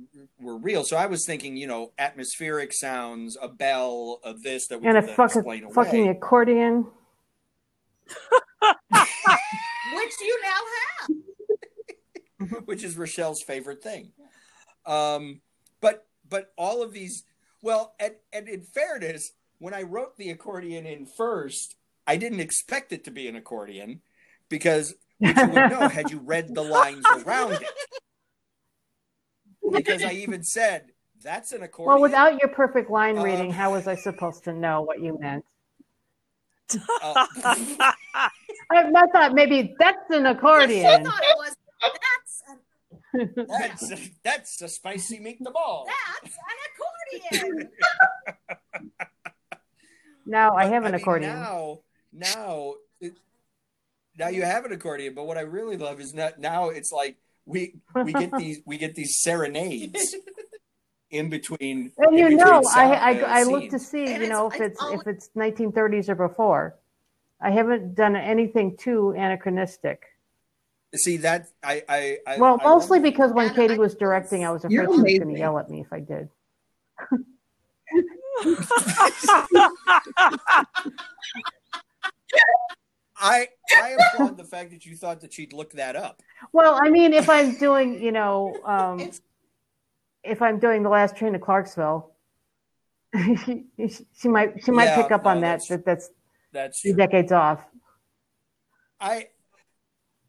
were 0.40 0.56
real. 0.56 0.84
So 0.84 0.96
I 0.96 1.06
was 1.06 1.24
thinking, 1.26 1.56
you 1.56 1.66
know, 1.66 1.92
atmospheric 1.98 2.72
sounds, 2.72 3.36
a 3.40 3.48
bell, 3.48 4.20
of 4.24 4.42
this 4.42 4.66
that 4.68 4.80
we 4.80 4.88
And 4.88 4.96
a 4.98 5.00
could 5.02 5.08
then 5.10 5.16
fucking 5.16 5.42
away. 5.64 5.72
fucking 5.74 6.08
accordion. 6.08 6.86
Which 8.90 10.12
you 10.20 10.40
now 10.42 10.60
have. 12.48 12.62
which 12.66 12.84
is 12.84 12.96
Rochelle's 12.96 13.42
favorite 13.42 13.82
thing. 13.82 14.12
Um, 14.86 15.40
but 16.28 16.38
but 16.38 16.52
all 16.56 16.82
of 16.82 16.92
these, 16.92 17.24
well, 17.62 17.94
and, 17.98 18.14
and 18.32 18.48
in 18.48 18.62
fairness, 18.62 19.32
when 19.58 19.74
I 19.74 19.82
wrote 19.82 20.16
the 20.16 20.30
accordion 20.30 20.86
in 20.86 21.06
first, 21.06 21.74
I 22.06 22.16
didn't 22.16 22.40
expect 22.40 22.92
it 22.92 23.04
to 23.04 23.10
be 23.10 23.28
an 23.28 23.36
accordion 23.36 24.00
because 24.48 24.94
which 25.18 25.36
you 25.36 25.46
would 25.48 25.54
know 25.70 25.88
had 25.88 26.10
you 26.10 26.18
read 26.18 26.54
the 26.54 26.62
lines 26.62 27.04
around 27.24 27.54
it. 27.54 27.62
Because 29.70 30.02
I 30.02 30.12
even 30.12 30.42
said 30.42 30.92
that's 31.22 31.52
an 31.52 31.62
accordion. 31.62 31.94
Well, 31.94 32.02
without 32.02 32.38
your 32.40 32.48
perfect 32.48 32.90
line 32.90 33.18
Um, 33.18 33.24
reading, 33.24 33.50
how 33.50 33.72
was 33.72 33.86
I 33.86 33.96
supposed 33.96 34.44
to 34.44 34.52
know 34.52 34.82
what 34.82 35.00
you 35.02 35.18
meant? 35.18 35.44
Uh, 37.02 37.26
I, 37.44 38.30
I 38.70 39.06
thought 39.12 39.32
maybe 39.34 39.74
that's 39.78 39.98
an 40.10 40.24
She 40.24 40.28
accordion. 40.30 41.04
thought 41.04 41.22
it 41.22 41.36
was. 41.36 41.56
That's 41.80 41.94
an, 41.94 42.17
that's 43.12 43.92
that's 44.24 44.62
a 44.62 44.68
spicy 44.68 45.18
meatball. 45.18 45.86
that's 46.22 46.36
an 46.36 47.40
accordion. 47.40 47.70
now 50.26 50.54
I 50.54 50.66
have 50.66 50.84
an 50.84 50.92
mean, 50.92 51.00
accordion. 51.00 51.34
Now, 51.34 51.80
now, 52.12 52.74
it, 53.00 53.14
now 54.18 54.28
you 54.28 54.42
have 54.42 54.64
an 54.64 54.72
accordion. 54.72 55.14
But 55.14 55.26
what 55.26 55.38
I 55.38 55.42
really 55.42 55.76
love 55.76 56.00
is 56.00 56.12
that 56.12 56.38
now 56.40 56.68
it's 56.68 56.92
like 56.92 57.16
we 57.46 57.74
we 57.94 58.12
get 58.12 58.30
these 58.38 58.60
we 58.66 58.78
get 58.78 58.94
these 58.94 59.16
serenades 59.18 60.14
in 61.10 61.30
between. 61.30 61.92
And 61.98 62.12
in 62.12 62.18
you 62.18 62.24
between 62.24 62.38
know, 62.38 62.62
I 62.74 62.94
I, 62.94 63.40
I 63.40 63.42
look 63.44 63.70
to 63.70 63.78
see, 63.78 64.06
And 64.06 64.22
you 64.22 64.28
know, 64.28 64.48
if 64.48 64.54
it's 64.54 64.62
it's 64.72 64.82
always- 64.82 65.00
if 65.00 65.06
it's 65.06 65.30
1930s 65.36 66.08
or 66.08 66.14
before. 66.14 66.76
I 67.40 67.52
haven't 67.52 67.94
done 67.94 68.16
anything 68.16 68.76
too 68.76 69.10
anachronistic. 69.10 70.02
See 70.96 71.18
that 71.18 71.48
I 71.62 71.82
I, 71.88 72.18
I 72.26 72.38
Well, 72.38 72.58
I 72.60 72.64
mostly 72.64 72.98
wonder- 72.98 73.10
because 73.10 73.32
when 73.32 73.46
And 73.48 73.56
Katie 73.56 73.74
I- 73.74 73.78
was 73.78 73.94
directing, 73.94 74.44
I 74.44 74.50
was 74.50 74.64
afraid 74.64 74.74
You're 74.74 74.84
she 74.84 74.88
was 75.02 75.18
going 75.18 75.34
to 75.34 75.38
yell 75.38 75.58
at 75.58 75.68
me 75.68 75.80
if 75.82 75.92
I 75.92 76.00
did. 76.00 76.30
I 83.20 83.48
I 83.76 83.96
applaud 83.98 84.36
the 84.36 84.44
fact 84.44 84.70
that 84.70 84.86
you 84.86 84.96
thought 84.96 85.20
that 85.22 85.32
she'd 85.32 85.52
look 85.52 85.72
that 85.72 85.96
up. 85.96 86.22
Well, 86.52 86.78
I 86.80 86.88
mean, 86.90 87.12
if 87.12 87.28
I'm 87.28 87.56
doing, 87.58 88.00
you 88.00 88.12
know, 88.12 88.56
um, 88.64 89.10
if 90.22 90.40
I'm 90.40 90.58
doing 90.58 90.82
the 90.82 90.88
last 90.88 91.16
train 91.16 91.32
to 91.32 91.38
Clarksville, 91.38 92.12
she, 93.44 93.64
she 94.16 94.28
might 94.28 94.62
she 94.64 94.70
might 94.70 94.84
Yeah, 94.84 95.02
pick 95.02 95.10
up 95.12 95.24
no, 95.24 95.30
on 95.30 95.40
that. 95.40 95.60
that's- 95.62 95.68
That 95.68 95.84
that's 95.84 96.10
That's 96.52 96.80
three 96.80 96.92
decades 96.92 97.32
off. 97.32 97.64
I 99.00 99.28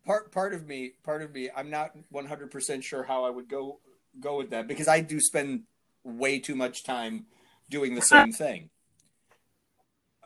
part 0.10 0.32
part 0.32 0.56
of 0.56 0.66
me 0.66 0.94
part 1.04 1.22
of 1.22 1.32
me 1.32 1.50
I'm 1.56 1.70
not 1.70 1.92
100% 2.12 2.84
sure 2.84 3.04
how 3.04 3.26
I 3.26 3.30
would 3.30 3.48
go 3.48 3.80
go 4.20 4.40
with 4.40 4.50
that 4.50 4.68
because 4.68 4.88
I 4.88 5.02
do 5.02 5.20
spend 5.20 5.66
way 6.04 6.40
too 6.40 6.56
much 6.56 6.84
time 6.84 7.28
doing 7.70 7.94
the 7.94 8.02
same 8.02 8.32
thing. 8.44 8.72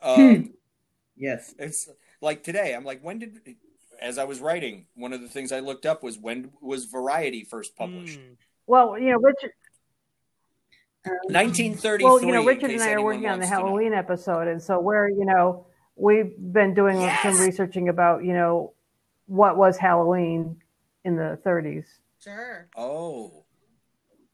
Um 0.02 0.54
Yes. 1.16 1.54
it's 1.58 1.90
like 2.22 2.42
today 2.42 2.74
I'm 2.74 2.84
like 2.84 3.02
when 3.02 3.18
did 3.18 3.56
as 4.00 4.16
I 4.16 4.24
was 4.24 4.40
writing 4.40 4.86
one 4.94 5.12
of 5.12 5.20
the 5.20 5.28
things 5.28 5.52
I 5.52 5.60
looked 5.60 5.84
up 5.84 6.02
was 6.02 6.18
when 6.18 6.50
was 6.62 6.86
Variety 6.86 7.44
first 7.44 7.76
published? 7.76 8.18
Mm. 8.18 8.36
Well, 8.66 8.98
you 8.98 9.10
know, 9.10 9.18
Richard. 9.18 9.52
1933. 11.28 12.04
Well, 12.04 12.22
you 12.22 12.32
know, 12.32 12.44
Richard 12.44 12.70
and 12.70 12.82
I 12.82 12.92
are 12.92 13.02
working 13.02 13.26
on 13.26 13.38
the 13.38 13.46
wants 13.46 13.48
to 13.48 13.54
know. 13.56 13.66
Halloween 13.66 13.92
episode, 13.92 14.48
and 14.48 14.62
so 14.62 14.80
we're, 14.80 15.08
you 15.10 15.26
know, 15.26 15.66
we've 15.96 16.34
been 16.38 16.72
doing 16.72 16.98
Yes! 16.98 17.22
some 17.22 17.38
researching 17.38 17.90
about, 17.90 18.24
you 18.24 18.32
know, 18.32 18.73
what 19.26 19.56
was 19.56 19.76
Halloween 19.76 20.62
in 21.04 21.16
the 21.16 21.38
30s. 21.44 21.84
Sure. 22.22 22.68
Oh. 22.76 23.44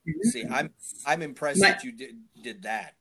Mm-hmm. 0.09 0.29
See, 0.31 0.45
I'm 0.47 0.71
I'm 1.07 1.23
impressed 1.23 1.61
My- 1.61 1.73
that 1.73 1.85
you 1.85 1.93
did 1.93 2.17
did 2.43 2.63
that. 2.63 2.95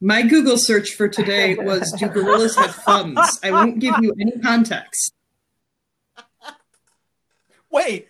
My 0.00 0.22
Google 0.22 0.56
search 0.58 0.94
for 0.94 1.06
today 1.08 1.54
was 1.58 1.92
Do 1.92 2.08
gorillas 2.08 2.56
have 2.56 2.74
thumbs? 2.74 3.38
I 3.42 3.52
won't 3.52 3.78
give 3.78 3.94
you 4.00 4.12
any 4.20 4.38
context. 4.40 5.14
Wait, 7.70 8.08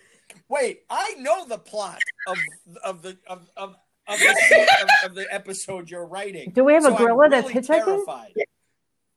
wait. 0.49 0.81
I 0.89 1.15
know 1.19 1.45
the 1.45 1.57
plot 1.59 1.99
of 2.27 2.37
of 2.83 3.01
the 3.03 3.17
of 3.27 3.47
of 3.55 3.75
of 4.07 4.19
the, 4.19 4.67
of, 4.81 5.09
of 5.11 5.15
the 5.15 5.27
episode 5.31 5.89
you're 5.89 6.05
writing. 6.05 6.51
Do 6.53 6.63
we 6.63 6.73
have 6.73 6.83
a 6.83 6.87
So 6.87 6.95
I'm 6.95 7.05
gorilla 7.05 7.29
that's 7.29 7.49
hitchhiking? 7.49 7.85
Terrified 7.85 8.33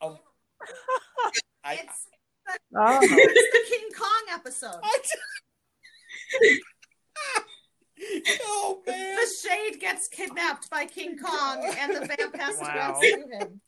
of, 0.01 0.19
oh. 0.21 0.67
I, 1.65 1.75
It's, 1.83 2.07
Oh, 2.77 2.99
it's 3.03 3.11
the 3.71 3.77
King 3.77 3.89
Kong 3.97 4.25
episode. 4.33 4.81
Oh 8.45 8.83
man! 8.87 9.17
The 9.17 9.49
shade 9.49 9.81
gets 9.81 10.07
kidnapped 10.09 10.69
by 10.69 10.85
King 10.85 11.17
Kong, 11.19 11.65
and 11.79 11.95
the 11.97 12.01
vamp 12.07 12.37
has 12.37 12.59
to 12.59 12.65
go 12.65 12.71
Wow. 12.71 13.01
and 13.03 13.03
save 13.03 13.41
him. 13.41 13.61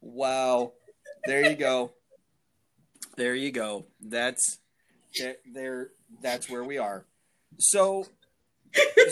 Wow. 0.00 0.72
There 1.24 1.48
you 1.48 1.54
go. 1.56 1.92
There 3.16 3.34
you 3.36 3.52
go. 3.52 3.86
That's 4.00 4.58
there, 5.16 5.36
there 5.52 5.90
that's 6.20 6.50
where 6.50 6.64
we 6.64 6.78
are. 6.78 7.06
So 7.58 8.04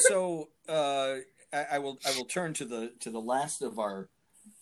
so 0.09 0.49
uh 0.69 1.17
I, 1.53 1.67
I 1.73 1.79
will 1.79 1.99
I 2.05 2.17
will 2.17 2.25
turn 2.27 2.53
to 2.55 2.65
the 2.65 2.93
to 3.01 3.11
the 3.11 3.21
last 3.21 3.63
of 3.63 3.79
our 3.79 4.09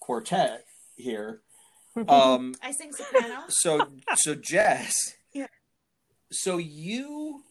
quartet 0.01 0.67
here. 0.97 1.41
Um 2.09 2.55
I 2.63 2.71
sing 2.73 2.93
soprano. 2.93 3.45
so 3.49 3.89
so 4.17 4.35
Jess. 4.35 5.15
Yeah. 5.33 5.47
So 6.31 6.59
you 6.59 7.43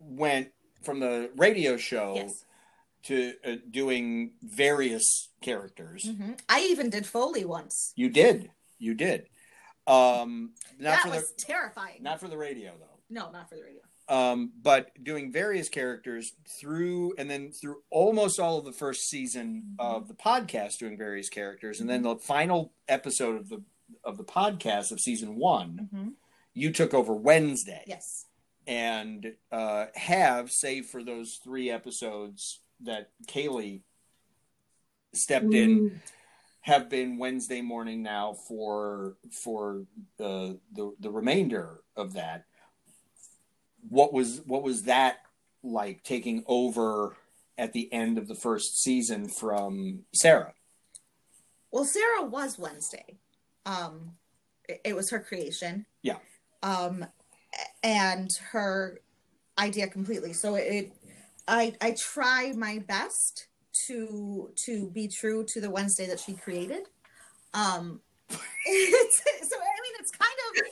went 0.00 0.48
from 0.82 0.98
the 1.00 1.30
radio 1.36 1.76
show 1.76 2.14
Yes. 2.16 2.44
to 3.04 3.34
uh, 3.44 3.56
doing 3.70 4.32
various 4.42 5.28
characters. 5.40 6.04
hmm 6.08 6.32
I 6.48 6.60
even 6.70 6.90
did 6.90 7.06
Foley 7.06 7.44
once. 7.44 7.92
You 7.96 8.08
did. 8.08 8.50
You 8.78 8.94
did. 8.94 9.28
Um 9.86 10.52
not 10.78 10.90
that 10.90 11.02
for 11.02 11.10
was 11.10 11.32
the 11.34 11.42
terrifying. 11.42 12.02
not 12.02 12.20
for 12.20 12.28
the 12.28 12.36
radio 12.36 12.72
though. 12.78 12.98
no, 13.08 13.30
not 13.30 13.48
for 13.48 13.54
the 13.56 13.62
radio. 13.62 13.80
Um 14.08 14.52
but 14.62 14.90
doing 15.02 15.30
various 15.32 15.68
characters 15.68 16.32
through 16.60 17.14
and 17.18 17.30
then 17.30 17.52
through 17.52 17.82
almost 17.90 18.38
all 18.40 18.58
of 18.58 18.64
the 18.64 18.72
first 18.72 19.08
season 19.08 19.76
Mhm. 19.78 19.84
of 19.84 20.08
the 20.08 20.14
podcast 20.14 20.78
doing 20.78 20.96
various 20.98 21.28
characters 21.28 21.80
and 21.80 21.88
then 21.88 22.02
the 22.02 22.16
final 22.16 22.72
episode 22.88 23.36
of 23.36 23.48
the 23.48 23.62
of 24.04 24.16
the 24.16 24.24
podcast 24.24 24.90
of 24.92 25.00
season 25.00 25.36
1 25.36 25.88
hmm 25.92 26.08
you 26.54 26.72
took 26.72 26.92
over 26.94 27.14
Wednesday 27.14 27.82
Yes. 27.86 28.26
and 28.66 29.34
uh 29.52 29.86
have 29.94 30.50
save 30.50 30.86
for 30.86 31.02
those 31.04 31.38
3 31.44 31.70
episodes 31.70 32.60
that 32.80 33.10
Kaylee 33.26 33.82
stepped 35.14 35.54
in 35.54 36.00
have 36.60 36.90
been 36.90 37.16
Wednesday 37.18 37.60
morning 37.62 38.02
now 38.02 38.34
for 38.46 39.16
for 39.30 39.86
uh, 40.20 40.52
the 40.74 40.94
the 41.00 41.10
remainder 41.10 41.80
of 41.96 42.12
that. 42.14 42.44
What 43.88 44.12
was 44.12 44.42
what 44.44 44.62
was 44.62 44.82
that 44.82 45.18
like 45.62 46.02
taking 46.02 46.44
over 46.46 47.16
at 47.56 47.72
the 47.72 47.90
end 47.92 48.18
of 48.18 48.28
the 48.28 48.34
first 48.34 48.82
season 48.82 49.28
from 49.28 50.00
Sarah? 50.14 50.52
Well, 51.70 51.84
Sarah 51.84 52.24
was 52.24 52.58
Wednesday. 52.58 53.18
Um, 53.66 54.12
it, 54.68 54.80
it 54.84 54.96
was 54.96 55.10
her 55.10 55.20
creation. 55.20 55.86
Yeah. 56.02 56.16
Um, 56.62 57.04
and 57.82 58.32
her 58.50 59.00
idea 59.58 59.88
completely. 59.88 60.32
So 60.32 60.56
it, 60.56 60.92
I, 61.46 61.74
I 61.80 61.92
try 61.92 62.52
my 62.56 62.78
best 62.86 63.46
to 63.86 64.50
to 64.56 64.90
be 64.90 65.08
true 65.08 65.44
to 65.44 65.60
the 65.60 65.70
Wednesday 65.70 66.06
that 66.06 66.20
she 66.20 66.34
created. 66.34 66.88
Um, 67.54 68.00
it's, 68.30 69.22
so 69.48 69.56
I 69.56 69.78
mean, 69.82 69.94
it's 70.00 70.10
kind 70.10 70.32
of 70.50 70.62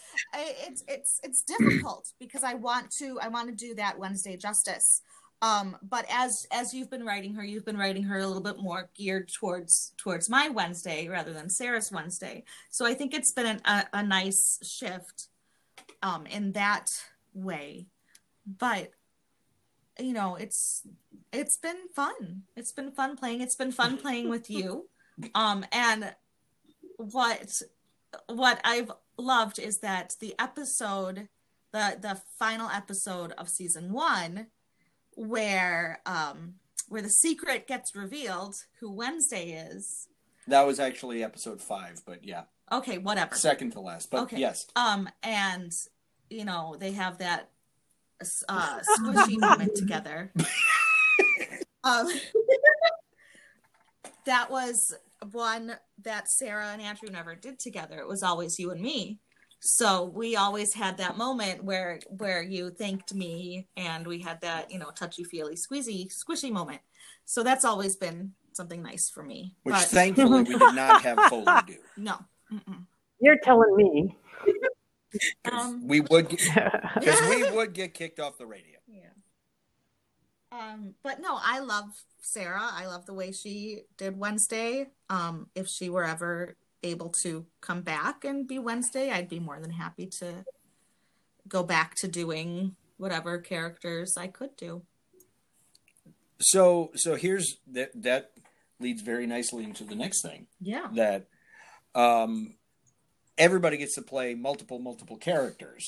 it's 0.68 0.84
it's 0.88 1.20
it's 1.22 1.42
difficult 1.42 2.12
because 2.18 2.44
I 2.44 2.54
want 2.54 2.90
to 2.92 3.18
I 3.20 3.28
want 3.28 3.48
to 3.48 3.54
do 3.54 3.74
that 3.76 3.98
Wednesday 3.98 4.36
justice. 4.36 5.02
Um, 5.42 5.76
but 5.82 6.06
as 6.10 6.46
as 6.50 6.72
you've 6.72 6.90
been 6.90 7.04
writing 7.04 7.34
her, 7.34 7.44
you've 7.44 7.64
been 7.64 7.76
writing 7.76 8.04
her 8.04 8.18
a 8.18 8.26
little 8.26 8.42
bit 8.42 8.58
more 8.58 8.90
geared 8.94 9.28
towards 9.28 9.92
towards 9.98 10.30
my 10.30 10.48
Wednesday 10.48 11.08
rather 11.08 11.32
than 11.32 11.50
Sarah's 11.50 11.92
Wednesday. 11.92 12.44
So 12.70 12.86
I 12.86 12.94
think 12.94 13.12
it's 13.12 13.32
been 13.32 13.46
an, 13.46 13.60
a, 13.64 13.84
a 13.92 14.02
nice 14.02 14.58
shift 14.62 15.28
um, 16.02 16.26
in 16.26 16.52
that 16.52 16.90
way. 17.34 17.86
But 18.46 18.92
you 19.98 20.12
know, 20.12 20.36
it's 20.36 20.86
it's 21.32 21.56
been 21.56 21.88
fun. 21.94 22.42
It's 22.56 22.72
been 22.72 22.92
fun 22.92 23.16
playing. 23.16 23.42
It's 23.42 23.56
been 23.56 23.72
fun 23.72 23.98
playing 23.98 24.28
with 24.28 24.50
you. 24.50 24.88
Um, 25.34 25.64
and 25.72 26.14
what 26.98 27.62
what 28.28 28.60
I've 28.64 28.92
loved 29.16 29.58
is 29.58 29.78
that 29.78 30.14
the 30.20 30.34
episode, 30.38 31.28
the 31.72 31.96
the 31.98 32.20
final 32.38 32.68
episode 32.68 33.32
of 33.38 33.48
season 33.48 33.94
one, 33.94 34.48
where 35.16 36.00
um 36.06 36.54
where 36.88 37.02
the 37.02 37.08
secret 37.10 37.66
gets 37.66 37.96
revealed, 37.96 38.54
who 38.78 38.92
Wednesday 38.92 39.50
is. 39.50 40.06
That 40.46 40.64
was 40.64 40.78
actually 40.78 41.24
episode 41.24 41.60
five, 41.60 42.00
but 42.06 42.24
yeah, 42.24 42.44
Okay, 42.70 42.98
whatever. 42.98 43.34
second 43.34 43.72
to 43.72 43.80
last. 43.80 44.10
But 44.10 44.22
Okay. 44.24 44.38
yes, 44.38 44.66
Um, 44.76 45.08
and 45.24 45.72
you 46.30 46.44
know 46.44 46.76
they 46.78 46.92
have 46.92 47.18
that 47.18 47.50
uh, 48.48 48.78
squishy 48.98 49.38
moment 49.40 49.74
together. 49.74 50.32
Um, 51.82 52.08
that 54.26 54.50
was 54.50 54.94
one 55.32 55.76
that 56.02 56.30
Sarah 56.30 56.68
and 56.72 56.82
Andrew 56.82 57.08
never 57.10 57.34
did 57.34 57.58
together. 57.58 57.98
It 57.98 58.08
was 58.08 58.22
always 58.22 58.58
you 58.58 58.70
and 58.70 58.80
me. 58.80 59.20
So 59.66 60.04
we 60.04 60.36
always 60.36 60.72
had 60.72 60.98
that 60.98 61.16
moment 61.16 61.64
where 61.64 61.98
where 62.08 62.40
you 62.42 62.70
thanked 62.70 63.12
me, 63.14 63.66
and 63.76 64.06
we 64.06 64.20
had 64.20 64.40
that 64.42 64.70
you 64.70 64.78
know 64.78 64.90
touchy 64.94 65.24
feely 65.24 65.56
squeezy 65.56 66.08
squishy 66.08 66.52
moment. 66.52 66.80
So 67.24 67.42
that's 67.42 67.64
always 67.64 67.96
been 67.96 68.32
something 68.52 68.80
nice 68.82 69.10
for 69.10 69.22
me. 69.24 69.54
which 69.64 69.74
but 69.74 69.84
thankfully 69.84 70.44
we 70.44 70.56
did 70.56 70.74
not 70.74 71.02
have 71.02 71.18
Foley 71.30 71.44
do. 71.66 71.74
no, 71.96 72.16
Mm-mm. 72.52 72.86
you're 73.20 73.38
telling 73.42 73.76
me 73.76 74.16
Um, 75.50 75.86
we 75.88 76.00
would 76.00 76.28
because 76.28 77.20
we 77.30 77.50
would 77.50 77.72
get 77.72 77.94
kicked 77.94 78.20
off 78.20 78.36
the 78.38 78.46
radio. 78.46 78.78
Yeah. 78.86 79.08
Um, 80.52 80.94
but 81.02 81.20
no, 81.20 81.38
I 81.42 81.60
love 81.60 81.86
Sarah. 82.20 82.68
I 82.70 82.86
love 82.86 83.06
the 83.06 83.14
way 83.14 83.32
she 83.32 83.82
did 83.96 84.18
Wednesday. 84.18 84.88
Um, 85.08 85.48
if 85.54 85.68
she 85.68 85.88
were 85.88 86.04
ever 86.04 86.56
able 86.86 87.10
to 87.22 87.46
come 87.60 87.82
back 87.82 88.24
and 88.24 88.46
be 88.46 88.58
Wednesday, 88.58 89.10
I'd 89.10 89.28
be 89.28 89.40
more 89.40 89.60
than 89.60 89.70
happy 89.70 90.06
to 90.20 90.44
go 91.48 91.62
back 91.62 91.94
to 91.96 92.08
doing 92.08 92.74
whatever 92.96 93.38
characters 93.38 94.14
I 94.16 94.26
could 94.28 94.56
do. 94.56 94.82
So 96.38 96.90
so 96.94 97.14
here's 97.14 97.56
that 97.72 97.90
that 98.02 98.32
leads 98.78 99.02
very 99.02 99.26
nicely 99.26 99.64
into 99.64 99.84
the 99.84 99.94
next 99.94 100.22
thing 100.22 100.46
Yeah. 100.60 100.88
that 100.94 101.28
um 101.94 102.54
everybody 103.38 103.76
gets 103.78 103.94
to 103.94 104.02
play 104.02 104.34
multiple 104.34 104.78
multiple 104.78 105.16
characters. 105.16 105.84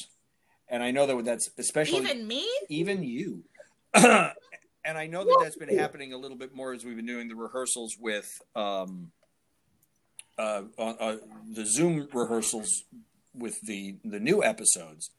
And 0.68 0.82
I 0.82 0.90
know 0.90 1.06
that 1.06 1.24
that's 1.24 1.48
especially 1.58 2.00
Even 2.00 2.26
me? 2.26 2.48
even 2.68 3.02
you. 3.02 3.44
and 3.94 4.32
I 4.96 5.06
know 5.06 5.24
that 5.24 5.38
that's 5.42 5.56
been 5.56 5.76
happening 5.76 6.12
a 6.12 6.18
little 6.18 6.36
bit 6.36 6.54
more 6.54 6.72
as 6.72 6.84
we've 6.84 6.96
been 6.96 7.06
doing 7.06 7.28
the 7.28 7.36
rehearsals 7.36 7.96
with 7.98 8.26
um, 8.54 9.10
uh, 10.38 10.62
uh, 10.78 10.82
uh, 11.00 11.16
the 11.52 11.66
Zoom 11.66 12.08
rehearsals 12.12 12.84
with 13.34 13.60
the 13.62 13.96
the 14.04 14.20
new 14.20 14.42
episodes. 14.42 15.10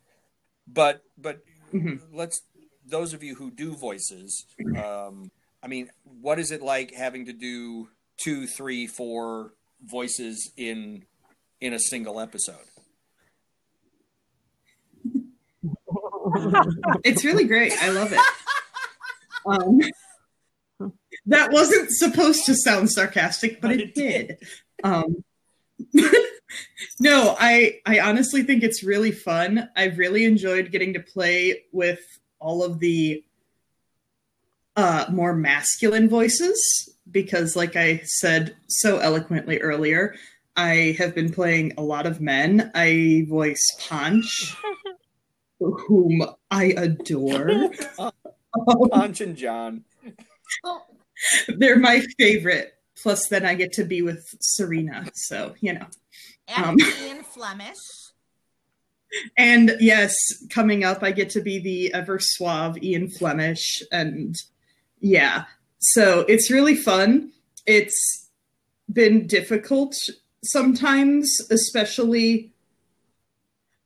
But 0.67 1.03
but 1.17 1.43
Mhm. 1.73 2.01
let's 2.11 2.41
those 2.85 3.13
of 3.13 3.21
you 3.23 3.35
who 3.35 3.51
do 3.51 3.75
voices. 3.75 4.45
Um, 4.75 5.31
I 5.61 5.67
mean, 5.67 5.91
what 6.03 6.39
is 6.39 6.51
it 6.51 6.61
like 6.61 6.93
having 6.93 7.25
to 7.25 7.33
do 7.33 7.89
two, 8.17 8.47
three, 8.47 8.87
four 8.87 9.53
voices 9.83 10.51
in 10.57 11.05
in 11.61 11.73
a 11.73 11.79
single 11.79 12.19
episode? 12.19 12.65
it's 17.03 17.23
really 17.25 17.45
great. 17.45 17.73
I 17.81 17.89
love 17.89 18.13
it. 18.13 18.19
Um, 19.45 19.79
that 21.25 21.51
wasn't 21.51 21.89
supposed 21.91 22.45
to 22.45 22.55
sound 22.55 22.91
sarcastic, 22.91 23.61
but 23.61 23.71
it 23.71 23.93
did. 23.95 24.37
Um, 24.83 25.23
no, 26.99 27.35
I 27.39 27.79
I 27.85 27.99
honestly 27.99 28.43
think 28.43 28.63
it's 28.63 28.83
really 28.83 29.11
fun. 29.11 29.69
I've 29.75 29.97
really 29.97 30.25
enjoyed 30.25 30.71
getting 30.71 30.93
to 30.93 30.99
play 30.99 31.63
with 31.71 31.99
all 32.39 32.63
of 32.63 32.79
the 32.79 33.23
uh, 34.75 35.05
more 35.11 35.35
masculine 35.35 36.09
voices 36.09 36.89
because, 37.11 37.55
like 37.55 37.75
I 37.75 38.01
said 38.05 38.55
so 38.67 38.99
eloquently 38.99 39.59
earlier, 39.59 40.15
I 40.55 40.95
have 40.97 41.15
been 41.15 41.31
playing 41.31 41.73
a 41.77 41.81
lot 41.81 42.05
of 42.05 42.21
men. 42.21 42.71
I 42.75 43.25
voice 43.27 43.65
Punch, 43.87 44.55
whom 45.59 46.25
I 46.51 46.65
adore. 46.75 47.71
Punch 48.91 49.21
and 49.21 49.35
John. 49.35 49.83
They're 51.47 51.79
my 51.79 52.01
favorite. 52.17 52.73
Plus, 53.01 53.27
then 53.29 53.45
I 53.45 53.55
get 53.55 53.73
to 53.73 53.83
be 53.83 54.01
with 54.01 54.25
Serena. 54.41 55.05
So, 55.13 55.55
you 55.59 55.73
know. 55.73 55.85
and 56.47 56.65
Um. 56.65 56.77
Ian 56.79 57.23
Flemish. 57.33 57.77
And 59.37 59.75
yes, 59.79 60.15
coming 60.49 60.83
up, 60.83 61.01
I 61.03 61.11
get 61.11 61.31
to 61.31 61.41
be 61.41 61.59
the 61.59 61.93
ever 61.93 62.19
suave 62.19 62.77
Ian 62.83 63.09
Flemish. 63.09 63.81
And 63.91 64.35
yeah, 64.99 65.45
so 65.79 66.21
it's 66.27 66.51
really 66.51 66.75
fun. 66.75 67.31
It's 67.65 68.29
been 68.91 69.27
difficult 69.27 69.95
sometimes, 70.43 71.41
especially 71.49 72.51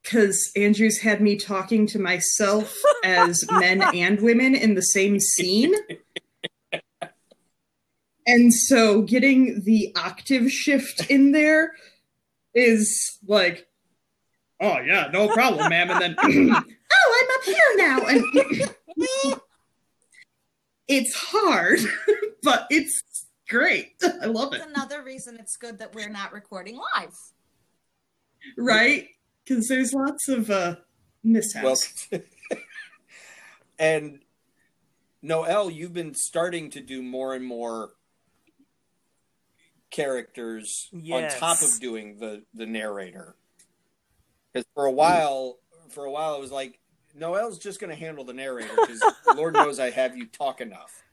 because 0.01 0.51
Andrew's 0.55 0.99
had 0.99 1.21
me 1.21 1.37
talking 1.37 1.87
to 1.87 1.99
myself 1.99 2.75
as 3.03 3.45
men 3.49 3.81
and 3.81 4.21
women 4.21 4.55
in 4.55 4.75
the 4.75 4.81
same 4.81 5.19
scene. 5.19 5.73
And 8.25 8.53
so 8.53 9.01
getting 9.01 9.63
the 9.63 9.93
octave 9.95 10.51
shift 10.51 11.09
in 11.09 11.31
there 11.31 11.73
is 12.53 13.19
like, 13.27 13.67
oh 14.59 14.79
yeah, 14.79 15.09
no 15.11 15.27
problem, 15.29 15.69
ma'am. 15.69 15.89
And 15.91 16.01
then, 16.01 16.15
oh, 16.23 16.27
I'm 16.27 17.27
up 17.35 17.43
here 17.43 17.55
now. 17.75 17.99
And 18.07 18.23
it's 20.87 21.15
hard, 21.15 21.79
but 22.43 22.67
it's 22.69 23.03
great. 23.49 23.93
I 24.21 24.25
love 24.27 24.53
it. 24.53 24.61
Another 24.61 25.03
reason 25.03 25.37
it's 25.39 25.57
good 25.57 25.79
that 25.79 25.93
we're 25.93 26.09
not 26.09 26.33
recording 26.33 26.79
live. 26.95 27.15
Right? 28.57 29.07
Because 29.43 29.67
there's 29.67 29.93
lots 29.93 30.29
of 30.29 30.49
uh, 30.49 30.75
mishaps. 31.23 32.07
Well, 32.11 32.21
and 33.79 34.19
Noel, 35.21 35.69
you've 35.69 35.93
been 35.93 36.13
starting 36.13 36.69
to 36.71 36.81
do 36.81 37.01
more 37.01 37.33
and 37.33 37.45
more 37.45 37.91
characters 39.93 40.89
Yes. 40.91 41.33
on 41.35 41.39
top 41.39 41.61
of 41.61 41.79
doing 41.79 42.17
the 42.17 42.43
the 42.53 42.65
narrator. 42.65 43.35
Because 44.51 44.65
for 44.73 44.85
a 44.85 44.91
while, 44.91 45.59
for 45.89 46.05
a 46.05 46.11
while, 46.11 46.35
it 46.35 46.41
was 46.41 46.51
like 46.51 46.79
Noel's 47.15 47.59
just 47.59 47.79
going 47.79 47.89
to 47.91 47.95
handle 47.95 48.23
the 48.25 48.33
narrator 48.33 48.73
because 48.75 49.01
Lord 49.35 49.53
knows 49.53 49.79
I 49.79 49.91
have 49.91 50.17
you 50.17 50.25
talk 50.25 50.59
enough. 50.61 51.03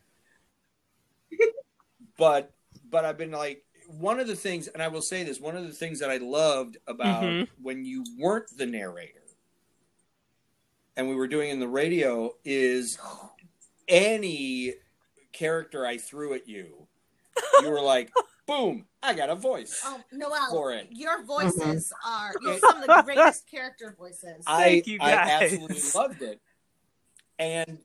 but 2.17 2.53
but 2.89 3.05
I've 3.05 3.19
been 3.19 3.31
like 3.31 3.65
one 3.87 4.19
of 4.21 4.27
the 4.27 4.37
things, 4.37 4.67
and 4.69 4.83
I 4.83 4.89
will 4.89 5.03
say 5.03 5.25
this: 5.25 5.39
one 5.41 5.57
of 5.57 5.67
the 5.67 5.73
things 5.73 6.01
that 6.01 6.11
I 6.11 6.17
loved 6.17 6.79
about 6.87 7.25
Mhm. 7.25 7.49
when 7.63 7.85
you 7.85 8.05
weren't 8.19 8.57
the 8.57 8.67
narrator 8.67 9.15
and 10.97 11.09
we 11.09 11.15
were 11.15 11.29
doing 11.29 11.51
in 11.51 11.61
the 11.61 11.69
radio 11.69 12.35
is 12.45 12.99
any 13.89 14.75
character 15.33 15.87
I 15.87 15.99
threw 15.99 16.35
at 16.35 16.49
you, 16.49 16.87
you 17.63 17.71
were 17.71 17.81
like, 17.81 18.11
boom, 18.51 18.85
I 19.03 19.15
got 19.15 19.31
a 19.31 19.35
voice. 19.35 19.81
Oh, 19.85 20.01
Noel, 20.13 20.51
For 20.51 20.73
it. 20.73 20.89
your 20.91 21.25
voices 21.25 21.61
mm-hmm. 21.61 22.11
are 22.11 22.33
you're 22.43 22.59
some 22.71 22.83
of 22.83 22.87
the 22.87 23.03
greatest 23.05 23.49
character 23.49 23.95
voices. 23.97 24.45
I, 24.47 24.65
Thank 24.65 24.87
you, 24.87 24.99
I 25.01 25.13
absolutely 25.13 25.81
loved 25.95 26.23
it. 26.23 26.41
And 27.39 27.79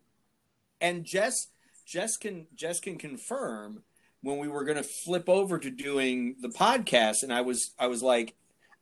and 0.81 1.05
Jess 1.05 1.47
Jess 1.85 2.17
can 2.17 2.47
Jess 2.55 2.79
can 2.79 2.97
confirm 2.97 3.83
when 4.21 4.39
we 4.39 4.47
were 4.47 4.63
going 4.63 4.77
to 4.77 4.83
flip 4.83 5.29
over 5.29 5.59
to 5.59 5.69
doing 5.69 6.35
the 6.41 6.49
podcast 6.49 7.23
and 7.23 7.31
I 7.31 7.41
was 7.41 7.71
I 7.79 7.87
was 7.87 8.01
like 8.01 8.35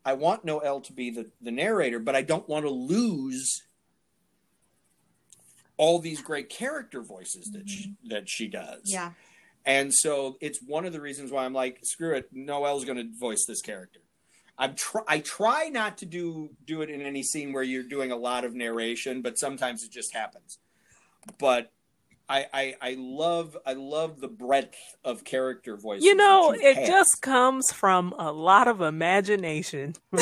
I 0.05 0.13
want 0.13 0.45
Noel 0.45 0.81
to 0.81 0.93
be 0.93 1.11
the 1.11 1.29
the 1.41 1.51
narrator 1.51 1.99
but 1.99 2.15
I 2.15 2.21
don't 2.21 2.47
want 2.47 2.65
to 2.65 2.71
lose 2.71 3.61
all 5.77 5.99
these 5.99 6.21
great 6.21 6.49
character 6.49 7.01
voices 7.01 7.51
that 7.51 7.69
she, 7.69 7.89
mm-hmm. 7.89 8.09
that 8.09 8.29
she 8.29 8.47
does. 8.47 8.81
yeah. 8.85 9.11
And 9.65 9.93
so 9.93 10.37
it's 10.41 10.59
one 10.61 10.85
of 10.85 10.93
the 10.93 11.01
reasons 11.01 11.31
why 11.31 11.45
I'm 11.45 11.53
like, 11.53 11.79
screw 11.83 12.15
it, 12.15 12.29
Noel's 12.31 12.85
going 12.85 12.97
to 12.97 13.07
voice 13.17 13.45
this 13.47 13.61
character. 13.61 13.99
I'm 14.57 14.75
tr- 14.75 14.99
I 15.07 15.19
try 15.19 15.69
not 15.69 15.97
to 15.99 16.05
do 16.05 16.51
do 16.65 16.81
it 16.81 16.89
in 16.89 17.01
any 17.01 17.23
scene 17.23 17.53
where 17.53 17.63
you're 17.63 17.83
doing 17.83 18.11
a 18.11 18.15
lot 18.15 18.45
of 18.45 18.53
narration, 18.53 19.21
but 19.21 19.39
sometimes 19.39 19.83
it 19.83 19.91
just 19.91 20.13
happens. 20.13 20.59
But 21.39 21.71
I 22.29 22.45
I, 22.53 22.75
I 22.81 22.95
love 22.99 23.57
I 23.65 23.73
love 23.73 24.19
the 24.19 24.27
breadth 24.27 24.77
of 25.03 25.23
character 25.23 25.75
voice. 25.75 26.03
You 26.03 26.15
know, 26.15 26.53
you 26.53 26.61
it 26.61 26.75
have. 26.77 26.87
just 26.87 27.21
comes 27.21 27.71
from 27.71 28.13
a 28.19 28.31
lot 28.31 28.67
of 28.67 28.81
imagination. 28.81 29.95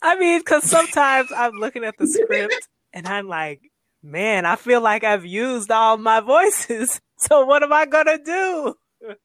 I 0.00 0.16
mean, 0.16 0.40
because 0.40 0.64
sometimes 0.64 1.30
I'm 1.36 1.52
looking 1.52 1.84
at 1.84 1.96
the 1.98 2.06
script 2.06 2.68
and 2.92 3.06
I'm 3.06 3.28
like, 3.28 3.60
man, 4.02 4.44
I 4.44 4.56
feel 4.56 4.80
like 4.80 5.04
I've 5.04 5.26
used 5.26 5.70
all 5.70 5.96
my 5.96 6.20
voices. 6.20 7.00
So 7.28 7.44
what 7.44 7.62
am 7.62 7.72
I 7.72 7.84
going 7.86 8.06
to 8.06 8.18
do? 8.24 8.74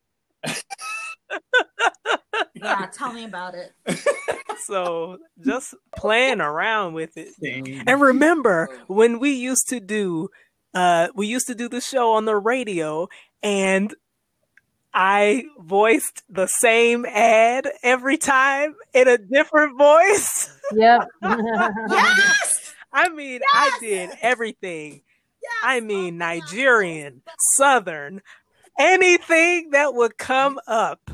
Yeah, 2.55 2.87
tell 2.91 3.13
me 3.13 3.25
about 3.25 3.55
it. 3.55 3.73
So 4.65 5.17
just 5.43 5.75
playing 5.97 6.39
around 6.39 6.93
with 6.93 7.17
it. 7.17 7.33
Same. 7.43 7.83
And 7.85 7.99
remember 8.01 8.69
when 8.87 9.19
we 9.19 9.31
used 9.31 9.67
to 9.69 9.81
do 9.81 10.29
uh 10.73 11.09
we 11.15 11.27
used 11.27 11.47
to 11.47 11.55
do 11.55 11.67
the 11.67 11.81
show 11.81 12.13
on 12.13 12.23
the 12.23 12.37
radio 12.37 13.09
and 13.41 13.93
I 14.93 15.43
voiced 15.59 16.23
the 16.29 16.47
same 16.47 17.05
ad 17.05 17.67
every 17.83 18.17
time 18.17 18.75
in 18.93 19.07
a 19.07 19.17
different 19.17 19.77
voice. 19.77 20.55
Yep. 20.71 21.07
Yes! 21.23 22.73
I 22.93 23.09
mean, 23.09 23.41
I 23.51 23.77
did 23.81 24.11
everything. 24.21 25.01
Yes! 25.43 25.53
I 25.63 25.77
oh 25.79 25.81
mean, 25.81 26.15
Oh, 26.15 26.25
Nigerian, 26.25 27.21
God. 27.25 27.35
Southern, 27.57 28.21
anything 28.79 29.71
that 29.71 29.93
would 29.93 30.17
come 30.17 30.59
up, 30.67 31.11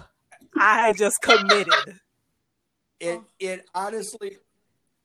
I 0.57 0.93
just 0.93 1.21
committed. 1.21 1.99
it 2.99 3.19
oh. 3.19 3.25
it 3.39 3.65
honestly 3.73 4.37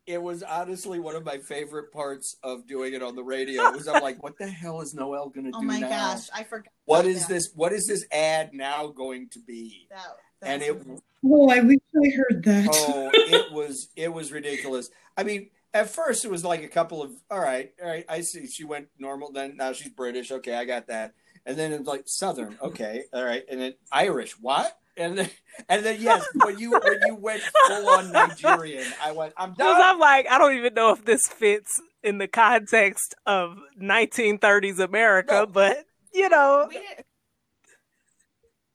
it 0.07 0.23
was 0.23 0.43
honestly 0.43 1.01
one 1.01 1.17
of 1.17 1.25
my 1.25 1.39
favorite 1.39 1.91
parts 1.91 2.37
of 2.43 2.67
doing 2.67 2.93
it 2.93 3.03
on 3.03 3.17
the 3.17 3.23
radio. 3.23 3.71
Was 3.71 3.89
I'm 3.89 4.03
like, 4.03 4.23
what 4.23 4.37
the 4.37 4.47
hell 4.47 4.83
is 4.83 4.93
Noel 4.95 5.31
going 5.31 5.51
to 5.51 5.57
Oh 5.57 5.61
do 5.61 5.67
Oh 5.67 5.69
my 5.69 5.79
now? 5.79 5.89
gosh, 5.89 6.29
I 6.35 6.43
forgot. 6.45 6.73
What 6.85 7.07
is 7.07 7.21
that. 7.23 7.29
this? 7.35 7.49
What 7.55 7.73
is 7.73 7.87
this 7.87 8.05
ad 8.13 8.53
now 8.53 8.89
going 8.89 9.29
to 9.31 9.39
be? 9.41 9.87
That, 9.91 10.03
that 10.41 10.49
And 10.51 10.63
it 10.63 10.87
was- 10.87 11.01
Oh, 11.27 11.49
I 11.49 11.61
wish 11.61 11.79
I 11.97 12.11
heard 12.17 12.43
that. 12.45 12.69
oh, 12.71 13.11
it 13.15 13.51
was 13.51 13.89
it 13.97 14.13
was 14.13 14.31
ridiculous. 14.31 14.91
I 15.17 15.23
mean, 15.23 15.49
at 15.75 15.91
first 15.91 16.25
it 16.25 16.31
was 16.31 16.45
like 16.45 16.63
a 16.63 16.69
couple 16.69 17.03
of 17.03 17.11
all 17.31 17.41
right, 17.41 17.73
all 17.83 17.89
right. 17.89 18.05
I 18.09 18.21
see. 18.23 18.47
She 18.47 18.65
went 18.65 18.89
normal. 18.99 19.33
Then 19.33 19.57
now 19.57 19.73
she's 19.73 19.91
British. 19.93 20.31
Okay, 20.33 20.55
I 20.55 20.65
got 20.65 20.87
that. 20.87 21.13
And 21.45 21.59
then 21.59 21.73
it's 21.73 21.87
like 21.87 22.05
Southern. 22.07 22.57
Okay, 22.63 23.05
all 23.13 23.25
right. 23.25 23.43
And 23.51 23.61
then 23.61 23.75
Irish. 23.93 24.33
What? 24.41 24.75
And 24.97 25.19
then 25.19 25.31
and 25.69 25.85
then 25.85 26.01
yes, 26.01 26.25
when 26.35 26.59
you 26.59 26.71
when 26.71 27.01
you 27.07 27.17
went 27.17 27.43
full 27.67 27.89
on 27.91 28.13
Nigerian, 28.13 28.87
I 29.03 29.11
went. 29.13 29.35
I'm 29.37 29.51
Because 29.57 29.77
done. 29.77 29.83
I'm 29.83 29.99
like, 29.99 30.27
I 30.31 30.39
don't 30.39 30.57
even 30.57 30.73
know 30.75 30.93
if 30.93 31.05
this 31.05 31.27
fits 31.27 31.83
in 32.03 32.19
the 32.19 32.29
context 32.29 33.15
of 33.27 33.57
1930s 33.83 34.79
America, 34.79 35.33
No. 35.33 35.47
but 35.47 35.85
you 36.15 36.29
know, 36.29 36.67
We 36.69 36.75
didn't. 36.75 37.07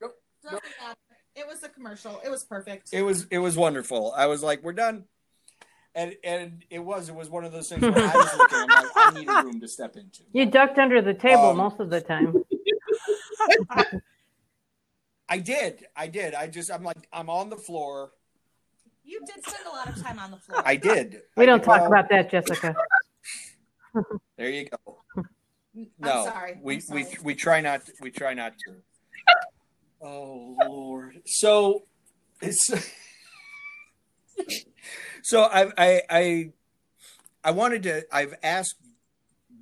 Nope, 0.01 0.62
uh, 0.85 0.93
It 1.35 1.47
was 1.47 1.63
a 1.63 1.69
commercial. 1.69 2.19
It 2.25 2.29
was 2.29 2.43
perfect. 2.43 2.89
It 2.91 3.03
was 3.03 3.25
it 3.31 3.38
was 3.39 3.55
wonderful. 3.55 4.13
I 4.15 4.25
was 4.27 4.43
like, 4.43 4.62
we're 4.63 4.73
done. 4.73 5.05
And 5.95 6.15
and 6.23 6.63
it 6.69 6.80
was 6.80 7.10
it 7.10 7.15
was 7.15 7.30
one 7.30 7.43
of 7.43 7.52
those 7.52 7.69
things 7.69 7.82
where 7.82 7.93
I 7.97 8.15
was 8.15 8.38
looking, 8.38 8.58
I'm 8.60 8.67
like, 8.67 8.91
I 8.95 9.12
need 9.19 9.28
a 9.30 9.43
room 9.43 9.60
to 9.60 9.67
step 9.67 9.95
into. 9.95 10.23
You 10.34 10.45
ducked 10.45 10.78
under 10.78 11.02
the 11.02 11.13
table 11.13 11.49
Um, 11.49 11.58
most 11.58 11.80
of 11.80 11.89
the 11.89 11.99
time. 12.02 12.43
I 15.30 15.38
did. 15.39 15.86
I 15.95 16.08
did. 16.08 16.34
I 16.34 16.47
just 16.47 16.71
I'm 16.71 16.84
like 16.84 17.08
I'm 17.13 17.30
on 17.30 17.49
the 17.49 17.58
floor. 17.58 18.12
You 19.04 19.19
did 19.25 19.43
spend 19.45 19.65
a 19.65 19.69
lot 19.75 19.89
of 19.89 20.02
time 20.02 20.19
on 20.19 20.32
the 20.32 20.38
floor. 20.38 20.62
I 20.65 20.75
did. 20.75 21.21
We 21.38 21.43
I 21.43 21.45
don't 21.47 21.60
did- 21.60 21.65
talk 21.65 21.82
well, 21.82 21.88
about 21.91 22.10
that, 22.10 22.30
Jessica. 22.32 22.75
There 24.38 24.49
you 24.49 24.69
go. 24.69 24.97
I'm 25.17 25.28
No, 25.99 26.25
sorry. 26.25 26.60
we 26.62 26.75
I'm 26.75 26.82
we 26.91 27.04
sorry. 27.04 27.17
we 27.23 27.36
try 27.36 27.62
not 27.62 27.82
we 28.02 28.12
try 28.12 28.34
not 28.34 28.54
to. 28.60 28.75
Oh 30.02 30.56
Lord! 30.65 31.21
So 31.25 31.84
it's 32.41 32.69
so 35.24 35.44
I 35.44 35.72
I 35.78 36.02
I 36.10 36.52
I 37.44 37.52
wanted 37.52 37.84
to. 37.84 38.06
I've 38.12 38.36
asked 38.44 38.76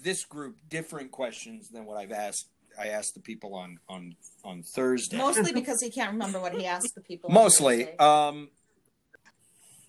this 0.04 0.26
group 0.26 0.58
different 0.70 1.12
questions 1.12 1.70
than 1.70 1.86
what 1.86 1.98
I've 1.98 2.12
asked. 2.12 2.48
I 2.80 2.88
asked 2.88 3.14
the 3.16 3.22
people 3.22 3.56
on 3.56 3.80
on 3.90 4.16
on 4.44 4.64
Thursday. 4.64 5.18
Mostly 5.18 5.54
because 5.62 5.82
he 5.82 5.90
can't 5.90 6.12
remember 6.12 6.40
what 6.40 6.54
he 6.54 6.66
asked 6.66 6.96
the 6.96 7.02
people. 7.02 7.30
Mostly, 7.30 7.98
um, 7.98 8.50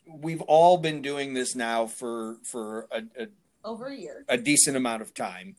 we've 0.07 0.43
all 0.43 0.79
been 0.79 1.03
doing 1.03 1.35
this 1.35 1.55
now 1.55 1.87
for 1.87 2.37
for 2.45 2.87
a, 2.91 3.03
a 3.21 3.29
over 3.65 3.87
a 3.87 3.97
year. 3.97 4.25
a 4.29 4.39
decent 4.39 4.77
amount 4.77 5.03
of 5.03 5.15
time. 5.15 5.57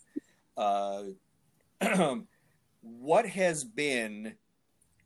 Uh, 0.58 1.04
what 2.82 3.28
has 3.28 3.64
been 3.64 4.36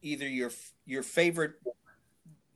either 0.02 0.28
your 0.28 0.52
your 0.86 1.04
favorite 1.04 1.54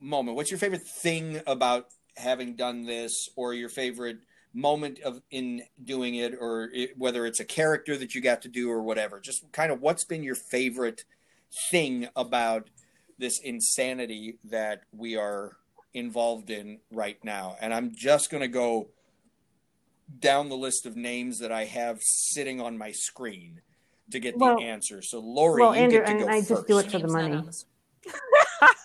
moment? 0.00 0.36
What's 0.36 0.50
your 0.50 0.58
favorite 0.58 0.86
thing 0.86 1.40
about 1.46 1.88
having 2.18 2.54
done 2.56 2.84
this, 2.84 3.28
or 3.36 3.54
your 3.54 3.68
favorite 3.68 4.18
moment 4.54 4.98
of 5.00 5.20
in 5.30 5.62
doing 5.82 6.14
it, 6.16 6.34
or 6.38 6.70
it, 6.74 6.96
whether 6.98 7.26
it's 7.26 7.40
a 7.40 7.44
character 7.44 7.96
that 7.96 8.14
you 8.14 8.20
got 8.20 8.42
to 8.42 8.48
do 8.48 8.70
or 8.70 8.82
whatever? 8.82 9.20
Just 9.20 9.50
kind 9.52 9.70
of 9.72 9.80
what's 9.80 10.04
been 10.04 10.22
your 10.22 10.34
favorite 10.34 11.04
thing 11.70 12.08
about 12.16 12.68
this 13.18 13.40
insanity 13.40 14.38
that 14.44 14.82
we 14.92 15.16
are 15.16 15.56
involved 15.94 16.50
in 16.50 16.78
right 16.90 17.18
now? 17.24 17.56
And 17.60 17.72
I'm 17.74 17.94
just 17.94 18.30
going 18.30 18.42
to 18.42 18.48
go 18.48 18.88
down 20.20 20.48
the 20.48 20.56
list 20.56 20.86
of 20.86 20.96
names 20.96 21.38
that 21.40 21.52
I 21.52 21.64
have 21.64 21.98
sitting 22.00 22.60
on 22.60 22.78
my 22.78 22.92
screen 22.92 23.60
to 24.10 24.18
get 24.18 24.36
Well- 24.38 24.56
the 24.56 24.64
answer. 24.64 25.02
So, 25.02 25.20
Lori, 25.20 25.60
well, 25.62 25.76
you 25.76 25.82
Andrew, 25.82 25.98
get 25.98 26.06
to 26.06 26.12
and 26.12 26.30
I 26.30 26.38
first. 26.38 26.48
just 26.48 26.66
do 26.66 26.78
it 26.78 26.90
for 26.90 26.98
the 26.98 27.08
money. 27.08 27.42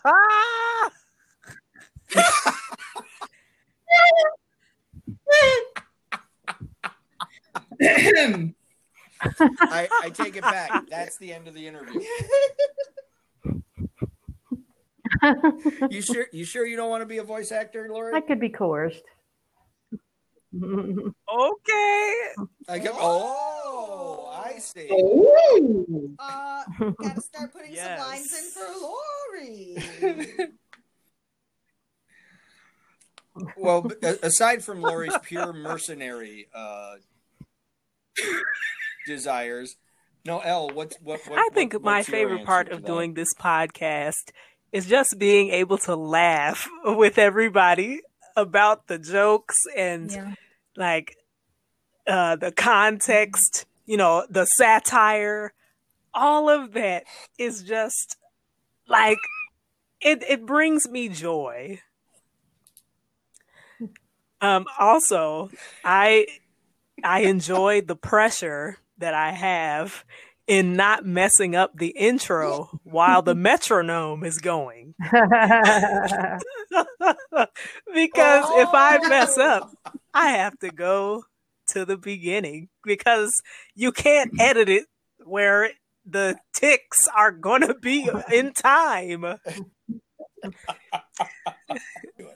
on 4.00 5.16
the 7.80 7.86
screen. 8.20 8.56
I, 9.62 9.88
I 10.04 10.10
take 10.10 10.36
it 10.36 10.42
back. 10.44 10.88
That's 10.90 11.18
the 11.18 11.32
end 11.34 11.48
of 11.48 11.54
the 11.54 11.66
interview. 11.68 12.02
You 15.90 16.02
sure? 16.02 16.26
You 16.32 16.44
sure 16.44 16.66
you 16.66 16.76
don't 16.76 16.90
want 16.90 17.02
to 17.02 17.06
be 17.06 17.20
a 17.20 17.24
voice 17.24 17.52
actor, 17.52 17.88
Lori? 17.90 18.14
I 18.16 18.22
could 18.22 18.40
be 18.40 18.50
coerced. 18.50 19.04
okay. 20.56 21.10
I 22.68 22.80
go, 22.80 22.92
oh, 22.94 24.32
I 24.46 24.58
see. 24.60 24.88
Oh. 24.92 26.10
Uh, 26.20 26.64
gotta 27.02 27.22
start 27.22 27.54
putting 27.54 27.74
Yes. 27.74 28.00
some 28.00 28.08
lines 28.08 28.34
in 28.38 28.50
for 28.52 28.68
Lori. 28.82 30.48
Well, 33.58 33.92
aside 34.22 34.64
from 34.64 34.82
Lori's 34.82 35.18
pure 35.24 35.54
mercenary 35.54 36.48
uh, 36.54 36.96
desires, 39.08 39.76
no, 40.26 40.40
Elle, 40.40 40.70
what's 40.70 40.96
what? 41.02 41.20
what 41.28 41.40
I 41.40 41.50
think 41.54 41.74
what- 41.74 41.84
my 41.84 42.04
favorite 42.04 42.46
part 42.46 42.70
of 42.70 42.82
that? 42.82 42.88
doing 42.88 43.14
this 43.14 43.34
podcast 43.34 44.32
is 44.72 44.86
just 44.86 45.16
being 45.18 45.50
able 45.50 45.78
to 45.80 45.96
laugh 45.96 46.68
with 46.86 47.18
everybody 47.18 48.02
about 48.36 48.88
the 48.88 48.98
jokes 48.98 49.58
and 49.76 50.12
yeah. 50.12 50.34
like 50.76 51.16
uh 52.08 52.36
the 52.36 52.52
context, 52.52 53.66
you 53.86 53.98
know, 53.98 54.26
the 54.30 54.46
satire, 54.46 55.54
all 56.14 56.50
of 56.50 56.74
that 56.74 57.04
is 57.38 57.64
just 57.64 58.18
like 58.88 59.20
it 60.02 60.24
it 60.24 60.46
brings 60.46 60.88
me 60.90 61.10
joy. 61.10 61.80
Um 64.44 64.66
also, 64.78 65.50
I 65.84 66.28
I 67.04 67.22
enjoy 67.22 67.82
the 67.82 67.96
pressure 67.96 68.78
that 68.98 69.14
I 69.14 69.32
have 69.32 70.04
in 70.48 70.74
not 70.74 71.06
messing 71.06 71.56
up 71.56 71.78
the 71.78 71.96
intro 71.98 72.80
while 72.84 73.22
the 73.22 73.36
metronome 73.36 74.26
is 74.26 74.38
going. 74.40 74.94
because 75.00 75.22
if 77.94 78.70
I 78.74 79.00
mess 79.08 79.38
up, 79.38 79.72
I 80.14 80.32
have 80.32 80.60
to 80.60 80.70
go 80.70 81.24
to 81.70 81.86
the 81.86 81.98
beginning 81.98 82.68
because 82.84 83.32
you 83.74 83.94
can't 83.94 84.34
edit 84.40 84.68
it 84.68 84.86
where 85.24 85.72
the 86.06 86.38
ticks 86.54 87.08
are 87.16 87.32
going 87.32 87.62
to 87.62 87.76
be 87.76 88.10
in 88.32 88.52
time. 88.52 89.24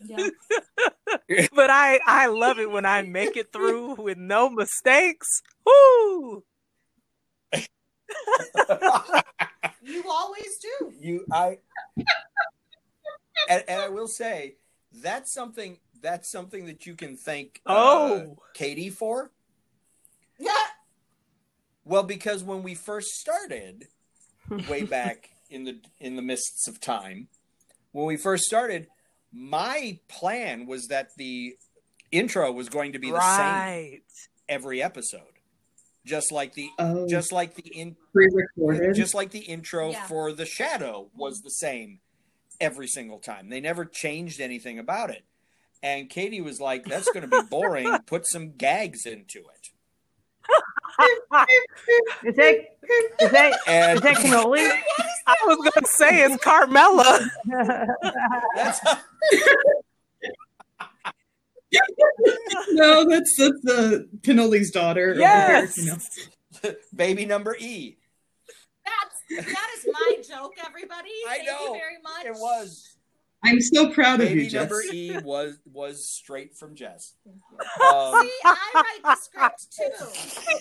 Yeah. 0.07 0.29
But 1.53 1.69
I 1.69 1.99
I 2.05 2.27
love 2.27 2.59
it 2.59 2.69
when 2.71 2.85
I 2.85 3.01
make 3.01 3.35
it 3.37 3.51
through 3.51 3.95
with 3.97 4.17
no 4.17 4.49
mistakes. 4.49 5.41
Woo! 5.65 6.43
You 9.83 10.03
always 10.09 10.57
do. 10.57 10.91
you, 10.99 11.25
I, 11.31 11.59
and, 13.49 13.63
and 13.69 13.81
I 13.81 13.87
will 13.87 14.07
say 14.07 14.55
that's 15.01 15.33
something 15.33 15.77
that's 16.01 16.29
something 16.29 16.65
that 16.65 16.85
you 16.85 16.95
can 16.95 17.15
thank 17.15 17.61
uh, 17.65 17.73
Oh. 17.73 18.37
Katie 18.53 18.89
for. 18.89 19.31
Yeah. 20.37 20.51
Well, 21.85 22.03
because 22.03 22.43
when 22.43 22.63
we 22.63 22.75
first 22.75 23.07
started, 23.11 23.87
way 24.69 24.83
back 24.83 25.29
in 25.49 25.63
the 25.63 25.79
in 25.99 26.17
the 26.17 26.21
mists 26.21 26.67
of 26.67 26.81
time, 26.81 27.29
when 27.93 28.05
we 28.07 28.17
first 28.17 28.43
started, 28.43 28.87
my 29.31 29.99
plan 30.07 30.65
was 30.65 30.87
that 30.87 31.09
the 31.17 31.55
intro 32.11 32.51
was 32.51 32.69
going 32.69 32.93
to 32.93 32.99
be 32.99 33.11
the 33.11 33.19
same 33.37 34.01
every 34.49 34.81
episode, 34.81 35.21
just 36.05 36.31
like 36.31 36.53
the 36.53 36.69
Oh, 36.79 37.07
just 37.07 37.31
like 37.31 37.55
the 37.55 37.67
in 37.67 37.95
pre-recorded. 38.13 38.95
just 38.95 39.13
like 39.13 39.31
the 39.31 39.39
intro 39.39 39.91
Yeah. 39.91 40.07
for 40.07 40.31
the 40.31 40.45
Shadow 40.45 41.09
was 41.15 41.41
the 41.41 41.49
same 41.49 41.99
every 42.61 42.87
single 42.87 43.19
time. 43.19 43.49
They 43.49 43.59
never 43.59 43.85
changed 43.85 44.39
anything 44.39 44.79
about 44.79 45.09
it. 45.09 45.23
And 45.83 46.09
Katie 46.09 46.41
was 46.41 46.59
like, 46.59 46.85
"That's 46.85 47.09
going 47.11 47.29
to 47.29 47.41
be 47.43 47.47
boring. 47.49 47.87
Put 48.07 48.25
some 48.27 48.53
gags 48.57 49.05
into 49.05 49.39
it." 49.39 49.69
Is 50.99 52.35
that 52.35 52.59
is 53.19 53.31
that 53.31 53.59
And 53.67 53.97
is 53.97 54.01
that 54.03 54.15
cannoli? 54.17 54.69
I 55.27 55.35
was 55.45 55.57
going 55.57 55.71
to 55.83 55.85
say 55.85 56.23
it's 56.23 56.41
Carmela. 56.43 57.19
that's 58.55 58.79
no, 62.71 63.07
that's 63.09 63.35
that's 63.37 63.61
the 63.63 64.07
Cannoli's 64.21 64.71
daughter. 64.71 65.15
Yes. 65.17 65.75
here, 65.75 65.85
you 65.85 65.91
know. 65.91 66.75
baby 66.95 67.25
number 67.25 67.55
E. 67.59 67.97
That's 68.85 69.45
that 69.53 69.67
is 69.77 69.85
my 69.91 70.15
joke, 70.27 70.53
everybody. 70.65 71.09
I 71.27 71.37
Thank 71.37 71.47
know. 71.47 71.65
you 71.65 71.71
very 71.73 71.97
much. 72.01 72.25
It 72.25 72.33
was 72.39 72.95
I'm 73.43 73.59
so 73.61 73.91
proud 73.91 74.21
of 74.21 74.31
you, 74.31 74.49
Jess. 74.49 74.53
number 74.61 74.81
E 74.93 75.17
was 75.23 75.57
was 75.71 76.07
straight 76.07 76.55
from 76.55 76.73
Jess. 76.75 77.13
See, 77.25 77.31
Um, 77.31 78.29
I 78.45 78.55
write 78.73 79.03
the 79.03 79.15
script 79.15 79.67
too. 79.75 80.51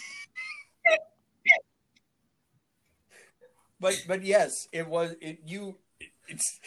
But 3.81 4.05
but 4.09 4.25
yes, 4.25 4.69
it 4.73 4.89
was 4.89 5.15
it 5.21 5.41
you 5.47 5.77
it's 6.29 6.61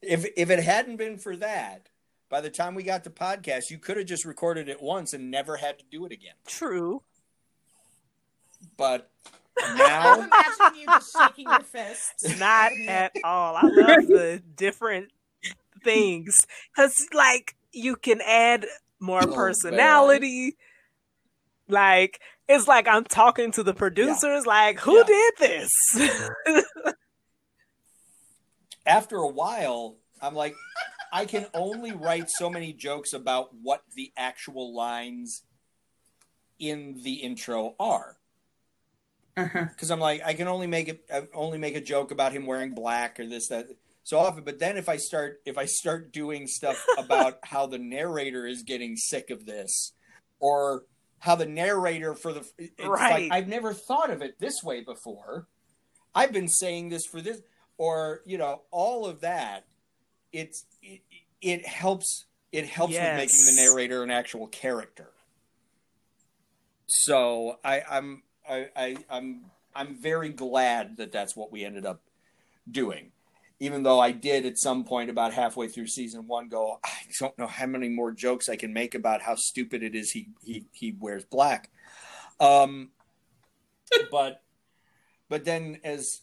if 0.00 0.26
if 0.36 0.50
it 0.50 0.60
hadn't 0.60 0.96
been 0.96 1.18
for 1.18 1.36
that, 1.36 1.88
by 2.28 2.40
the 2.40 2.50
time 2.50 2.74
we 2.74 2.82
got 2.82 3.04
to 3.04 3.10
podcast, 3.10 3.70
you 3.70 3.78
could 3.78 3.96
have 3.96 4.06
just 4.06 4.24
recorded 4.24 4.68
it 4.68 4.82
once 4.82 5.12
and 5.12 5.30
never 5.30 5.56
had 5.56 5.78
to 5.78 5.84
do 5.90 6.04
it 6.06 6.12
again. 6.12 6.34
True. 6.46 7.02
But 8.76 9.10
I'm 9.62 10.24
imagining 10.24 10.80
you 10.80 10.86
just 10.86 11.16
shaking 11.16 11.48
your 11.48 11.60
fists. 11.60 12.38
Not 12.38 12.72
at 12.88 13.12
all. 13.24 13.56
I 13.56 13.62
love 13.62 14.06
the 14.06 14.42
different 14.56 15.10
things 15.84 16.46
because, 16.74 16.94
like, 17.12 17.54
you 17.72 17.96
can 17.96 18.20
add 18.26 18.66
more 18.98 19.22
Oh, 19.22 19.34
personality. 19.34 20.56
Like 21.68 22.20
it's 22.48 22.66
like 22.68 22.86
I'm 22.88 23.04
talking 23.04 23.52
to 23.52 23.62
the 23.62 23.74
producers. 23.74 24.46
Like 24.46 24.78
who 24.80 24.96
Yeah. 24.96 25.04
did 25.04 25.32
this? 25.38 25.70
After 28.86 29.16
a 29.16 29.28
while, 29.28 29.96
I'm 30.20 30.34
like, 30.34 30.54
I 31.12 31.24
can 31.24 31.46
only 31.54 31.92
write 31.92 32.28
so 32.30 32.50
many 32.50 32.72
jokes 32.72 33.12
about 33.12 33.50
what 33.62 33.82
the 33.94 34.12
actual 34.16 34.74
lines 34.74 35.42
in 36.58 37.00
the 37.02 37.14
intro 37.14 37.74
are. 37.78 38.16
Uh-huh. 39.34 39.64
because 39.64 39.90
I'm 39.90 39.98
like 39.98 40.20
I 40.26 40.34
can 40.34 40.46
only 40.46 40.66
make 40.66 40.88
it 40.88 41.06
I 41.10 41.22
only 41.32 41.56
make 41.56 41.74
a 41.74 41.80
joke 41.80 42.10
about 42.10 42.32
him 42.34 42.44
wearing 42.44 42.74
black 42.74 43.18
or 43.18 43.26
this 43.26 43.48
that 43.48 43.66
so 44.02 44.18
often. 44.18 44.44
But 44.44 44.58
then 44.58 44.76
if 44.76 44.90
I 44.90 44.96
start 44.98 45.40
if 45.46 45.56
I 45.56 45.64
start 45.64 46.12
doing 46.12 46.46
stuff 46.46 46.84
about 46.98 47.38
how 47.44 47.66
the 47.66 47.78
narrator 47.78 48.46
is 48.46 48.62
getting 48.62 48.94
sick 48.94 49.30
of 49.30 49.46
this, 49.46 49.92
or 50.38 50.84
how 51.22 51.36
the 51.36 51.46
narrator 51.46 52.16
for 52.16 52.32
the 52.32 52.44
it's 52.58 52.84
Right. 52.84 53.30
like 53.30 53.32
I've 53.32 53.46
never 53.46 53.72
thought 53.72 54.10
of 54.10 54.22
it 54.22 54.40
this 54.40 54.60
way 54.64 54.80
before. 54.80 55.46
I've 56.16 56.32
been 56.32 56.48
saying 56.48 56.88
this 56.88 57.06
for 57.06 57.20
this, 57.20 57.40
or 57.78 58.22
you 58.26 58.38
know, 58.38 58.62
all 58.72 59.06
of 59.06 59.20
that. 59.20 59.64
It's 60.32 60.66
it, 60.82 61.00
it 61.40 61.64
helps 61.64 62.24
it 62.50 62.66
helps 62.66 62.94
with 62.94 63.16
making 63.16 63.38
the 63.46 63.62
narrator 63.62 64.02
an 64.02 64.10
actual 64.10 64.48
character. 64.48 65.10
So 66.88 67.60
I, 67.64 67.82
I'm 67.88 68.24
I, 68.48 68.68
I 68.74 68.96
I'm 69.08 69.44
I'm 69.76 69.94
very 69.94 70.30
glad 70.30 70.96
that 70.96 71.12
that's 71.12 71.36
what 71.36 71.52
we 71.52 71.64
ended 71.64 71.86
up 71.86 72.00
doing. 72.68 73.12
Even 73.62 73.84
though 73.84 74.00
I 74.00 74.10
did 74.10 74.44
at 74.44 74.58
some 74.58 74.82
point 74.82 75.08
about 75.08 75.32
halfway 75.32 75.68
through 75.68 75.86
season 75.86 76.26
one 76.26 76.48
go, 76.48 76.80
I 76.84 76.90
don't 77.20 77.38
know 77.38 77.46
how 77.46 77.66
many 77.66 77.88
more 77.88 78.10
jokes 78.10 78.48
I 78.48 78.56
can 78.56 78.72
make 78.72 78.96
about 78.96 79.22
how 79.22 79.36
stupid 79.36 79.84
it 79.84 79.94
is 79.94 80.10
he 80.10 80.30
he 80.44 80.66
he 80.72 80.96
wears 80.98 81.24
black. 81.24 81.70
Um, 82.40 82.90
but 84.10 84.42
but 85.28 85.44
then 85.44 85.78
as 85.84 86.22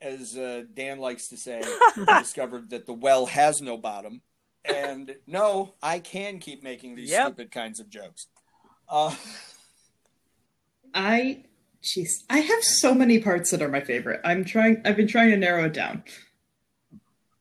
as 0.00 0.38
uh, 0.38 0.62
Dan 0.72 0.98
likes 1.00 1.28
to 1.28 1.36
say, 1.36 1.60
I 2.08 2.18
discovered 2.18 2.70
that 2.70 2.86
the 2.86 2.94
well 2.94 3.26
has 3.26 3.60
no 3.60 3.76
bottom, 3.76 4.22
and 4.64 5.14
no, 5.26 5.74
I 5.82 5.98
can 5.98 6.38
keep 6.38 6.62
making 6.62 6.94
these 6.94 7.10
Yep. 7.10 7.26
stupid 7.26 7.50
kinds 7.50 7.78
of 7.80 7.90
jokes. 7.90 8.26
Uh, 8.88 9.14
I 10.94 11.44
jeez, 11.82 12.08
I 12.30 12.38
have 12.38 12.62
so 12.62 12.94
many 12.94 13.20
parts 13.20 13.50
that 13.50 13.60
are 13.60 13.68
my 13.68 13.80
favorite. 13.82 14.20
I'm 14.24 14.46
trying 14.46 14.80
I've 14.86 14.96
been 14.96 15.08
trying 15.08 15.30
to 15.30 15.36
narrow 15.36 15.64
it 15.66 15.74
down. 15.74 16.04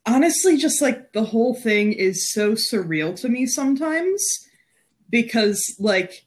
Honestly, 0.09 0.57
just 0.57 0.81
like 0.81 1.13
the 1.13 1.23
whole 1.23 1.53
thing 1.53 1.93
is 1.93 2.33
so 2.33 2.53
surreal 2.53 3.15
to 3.21 3.29
me 3.29 3.45
sometimes 3.45 4.25
because 5.07 5.63
like 5.79 6.25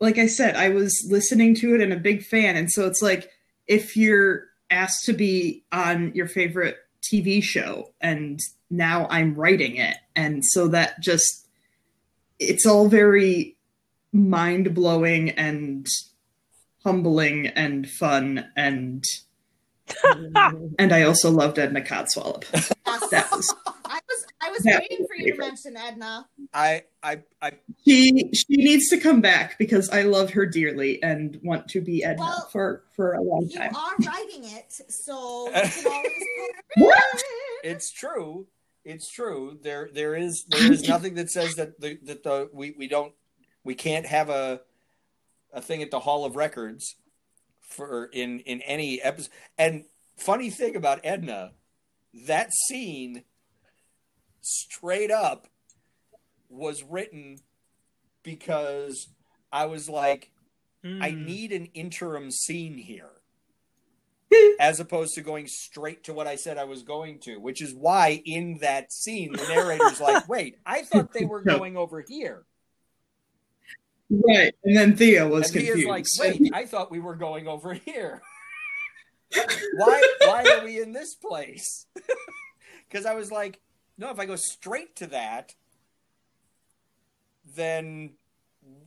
like 0.00 0.18
I 0.18 0.26
said, 0.26 0.56
I 0.56 0.70
was 0.70 1.06
listening 1.08 1.54
to 1.56 1.76
it 1.76 1.80
and 1.80 1.92
a 1.92 1.96
big 1.96 2.24
fan. 2.24 2.56
And 2.56 2.68
so 2.68 2.86
it's 2.86 3.00
like 3.00 3.30
if 3.68 3.96
you're 3.96 4.46
asked 4.70 5.04
to 5.04 5.12
be 5.12 5.64
on 5.70 6.12
your 6.16 6.26
favorite 6.26 6.78
TV 7.02 7.40
show 7.40 7.94
and 8.00 8.40
now 8.70 9.06
I'm 9.08 9.36
writing 9.36 9.76
it. 9.76 9.96
And 10.16 10.44
so 10.44 10.66
that 10.68 11.00
just 11.00 11.46
it's 12.40 12.66
all 12.66 12.88
very 12.88 13.56
mind 14.12 14.74
blowing 14.74 15.30
and 15.30 15.86
humbling 16.82 17.46
and 17.46 17.88
fun 17.88 18.50
and 18.56 19.04
and 20.78 20.92
I 20.92 21.02
also 21.02 21.30
loved 21.30 21.58
Edna 21.58 21.80
Codswallop. 21.80 22.44
That 23.10 23.28
was 23.32 23.54
I 23.86 24.00
was 24.08 24.26
I 24.40 24.50
was 24.50 24.62
that 24.62 24.80
waiting 24.80 24.98
was 25.00 25.08
for 25.08 25.16
you 25.16 25.32
to 25.34 25.38
mention 25.38 25.76
Edna. 25.76 26.26
I 26.52 26.84
I 27.02 27.22
I 27.40 27.52
she 27.84 28.30
she 28.34 28.56
needs 28.56 28.88
to 28.90 28.98
come 28.98 29.20
back 29.20 29.58
because 29.58 29.88
I 29.90 30.02
love 30.02 30.30
her 30.30 30.46
dearly 30.46 31.02
and 31.02 31.38
want 31.42 31.68
to 31.68 31.80
be 31.80 32.04
Edna 32.04 32.20
Well, 32.22 32.48
for 32.52 32.84
for 32.94 33.14
a 33.14 33.22
long 33.22 33.48
time. 33.48 33.70
You 33.72 33.76
time. 33.76 33.76
are 33.76 33.96
writing 34.12 34.44
it, 34.44 34.72
so 34.88 35.46
you 35.46 35.52
can 35.52 35.86
always 35.92 36.12
What? 36.76 37.22
it's 37.64 37.90
true. 37.90 38.46
It's 38.84 39.10
true. 39.10 39.58
There 39.62 39.90
there 39.92 40.14
is 40.14 40.44
there 40.48 40.70
is 40.72 40.88
nothing 40.88 41.14
that 41.14 41.30
says 41.30 41.56
that 41.56 41.80
the 41.80 41.98
that 42.04 42.22
the 42.22 42.48
we, 42.52 42.74
we 42.78 42.88
don't 42.88 43.12
we 43.64 43.74
can't 43.74 44.06
have 44.06 44.28
a 44.30 44.60
a 45.52 45.60
thing 45.62 45.82
at 45.82 45.90
the 45.90 46.00
Hall 46.00 46.24
of 46.24 46.36
Records 46.36 46.96
for 47.68 48.06
in 48.06 48.40
in 48.40 48.60
any 48.62 49.00
episode. 49.00 49.30
And 49.56 49.84
funny 50.16 50.50
thing 50.50 50.74
about 50.74 51.00
Edna, 51.04 51.52
that 52.26 52.52
scene 52.52 53.24
straight 54.40 55.10
up 55.10 55.46
was 56.48 56.82
written 56.82 57.38
because 58.22 59.08
I 59.52 59.66
was 59.66 59.88
like 59.88 60.32
I 61.00 61.10
Mm. 61.12 61.24
need 61.24 61.52
an 61.52 61.66
interim 61.74 62.30
scene 62.30 62.78
here. 62.78 63.10
As 64.60 64.78
opposed 64.80 65.14
to 65.14 65.22
going 65.22 65.46
straight 65.46 66.04
to 66.04 66.12
what 66.14 66.26
I 66.26 66.36
said 66.36 66.56
I 66.58 66.64
was 66.64 66.82
going 66.82 67.18
to, 67.20 67.36
which 67.38 67.60
is 67.60 67.74
why 67.74 68.22
in 68.24 68.58
that 68.60 68.92
scene 68.92 69.32
the 69.32 69.46
narrator's 69.46 70.00
like, 70.00 70.16
"Wait, 70.28 70.56
I 70.64 70.82
thought 70.82 71.12
they 71.12 71.24
were 71.24 71.42
going 71.42 71.76
over 71.76 72.04
here." 72.06 72.44
Right. 74.10 74.54
And 74.64 74.76
then 74.76 74.96
Theo 74.96 75.28
was 75.28 75.46
and 75.46 75.64
confused. 75.64 75.88
like, 75.88 76.06
"Wait, 76.18 76.50
I 76.54 76.64
thought 76.64 76.90
we 76.90 76.98
were 76.98 77.16
going 77.16 77.46
over 77.46 77.74
here. 77.74 78.22
why? 79.76 80.02
Why 80.20 80.44
are 80.58 80.64
we 80.64 80.80
in 80.80 80.92
this 80.92 81.14
place?" 81.14 81.86
Because 82.88 83.04
I 83.04 83.12
was 83.12 83.30
like, 83.30 83.60
"No, 83.98 84.08
if 84.08 84.18
I 84.18 84.24
go 84.24 84.36
straight 84.36 84.96
to 84.96 85.08
that, 85.08 85.54
then 87.54 88.14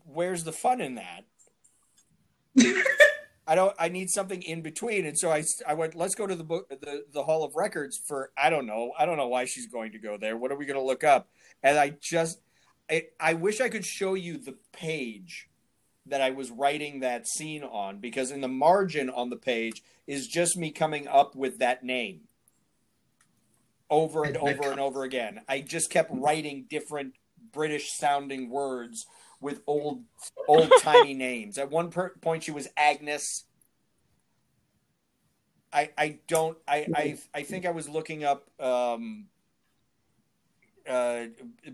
where's 0.05 0.43
the 0.43 0.51
fun 0.51 0.81
in 0.81 0.95
that?" 0.95 1.25
I 3.47 3.55
don't. 3.55 3.75
I 3.77 3.89
need 3.89 4.09
something 4.09 4.41
in 4.41 4.61
between, 4.61 5.05
and 5.05 5.17
so 5.17 5.29
I, 5.31 5.43
I 5.67 5.73
went. 5.73 5.93
Let's 5.93 6.15
go 6.15 6.25
to 6.25 6.35
the 6.35 6.43
book, 6.43 6.69
the 6.69 7.05
the 7.11 7.23
Hall 7.23 7.43
of 7.43 7.55
Records 7.55 7.99
for. 8.07 8.31
I 8.37 8.49
don't 8.49 8.65
know. 8.65 8.93
I 8.97 9.05
don't 9.05 9.17
know 9.17 9.27
why 9.27 9.45
she's 9.45 9.67
going 9.67 9.91
to 9.91 9.99
go 9.99 10.17
there. 10.17 10.37
What 10.37 10.51
are 10.51 10.57
we 10.57 10.65
going 10.65 10.79
to 10.79 10.85
look 10.85 11.03
up? 11.03 11.27
And 11.61 11.77
I 11.77 11.93
just, 12.01 12.39
I, 12.89 13.03
I 13.19 13.33
wish 13.33 13.61
I 13.61 13.69
could 13.69 13.85
show 13.85 14.13
you 14.13 14.37
the 14.37 14.57
page 14.71 15.49
that 16.05 16.21
I 16.21 16.31
was 16.31 16.51
writing 16.51 16.99
that 16.99 17.27
scene 17.27 17.63
on 17.63 17.99
because 17.99 18.31
in 18.31 18.41
the 18.41 18.47
margin 18.47 19.09
on 19.09 19.29
the 19.29 19.37
page 19.37 19.83
is 20.07 20.27
just 20.27 20.57
me 20.57 20.71
coming 20.71 21.07
up 21.07 21.35
with 21.35 21.59
that 21.59 21.83
name 21.83 22.21
over 23.89 24.23
and 24.23 24.37
over 24.37 24.71
and 24.71 24.79
over 24.79 25.03
again. 25.03 25.41
I 25.47 25.61
just 25.61 25.91
kept 25.91 26.09
writing 26.11 26.65
different 26.69 27.13
British 27.51 27.91
sounding 27.93 28.49
words 28.49 29.05
with 29.39 29.61
old 29.67 30.03
old 30.47 30.71
tiny 30.79 31.13
names. 31.13 31.57
At 31.57 31.69
one 31.69 31.91
per- 31.91 32.15
point, 32.21 32.43
she 32.43 32.51
was 32.51 32.67
Agnes. 32.77 33.45
I 35.73 35.89
I 35.97 36.19
don't 36.27 36.57
I 36.67 36.87
I 36.95 37.17
I 37.33 37.43
think 37.43 37.65
I 37.65 37.71
was 37.71 37.87
looking 37.87 38.23
up 38.23 38.49
um, 38.59 39.27
uh, 40.87 41.25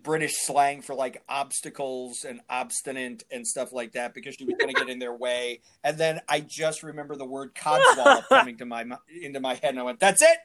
British 0.03 0.33
slang 0.45 0.81
for 0.81 0.95
like 0.95 1.23
obstacles 1.29 2.23
and 2.23 2.41
obstinate 2.49 3.23
and 3.31 3.45
stuff 3.47 3.71
like 3.71 3.93
that 3.93 4.13
because 4.13 4.35
she 4.35 4.45
was 4.45 4.55
going 4.59 4.73
to 4.73 4.79
get 4.79 4.89
in 4.89 4.99
their 4.99 5.13
way. 5.15 5.61
And 5.83 5.97
then 5.97 6.21
I 6.27 6.39
just 6.41 6.83
remember 6.83 7.15
the 7.15 7.25
word 7.25 7.55
codswallop 7.55 8.23
coming 8.29 8.57
to 8.57 8.65
my 8.65 8.85
into 9.21 9.39
my 9.39 9.53
head, 9.55 9.69
and 9.71 9.79
I 9.79 9.83
went, 9.83 9.99
"That's 9.99 10.21
it." 10.21 10.37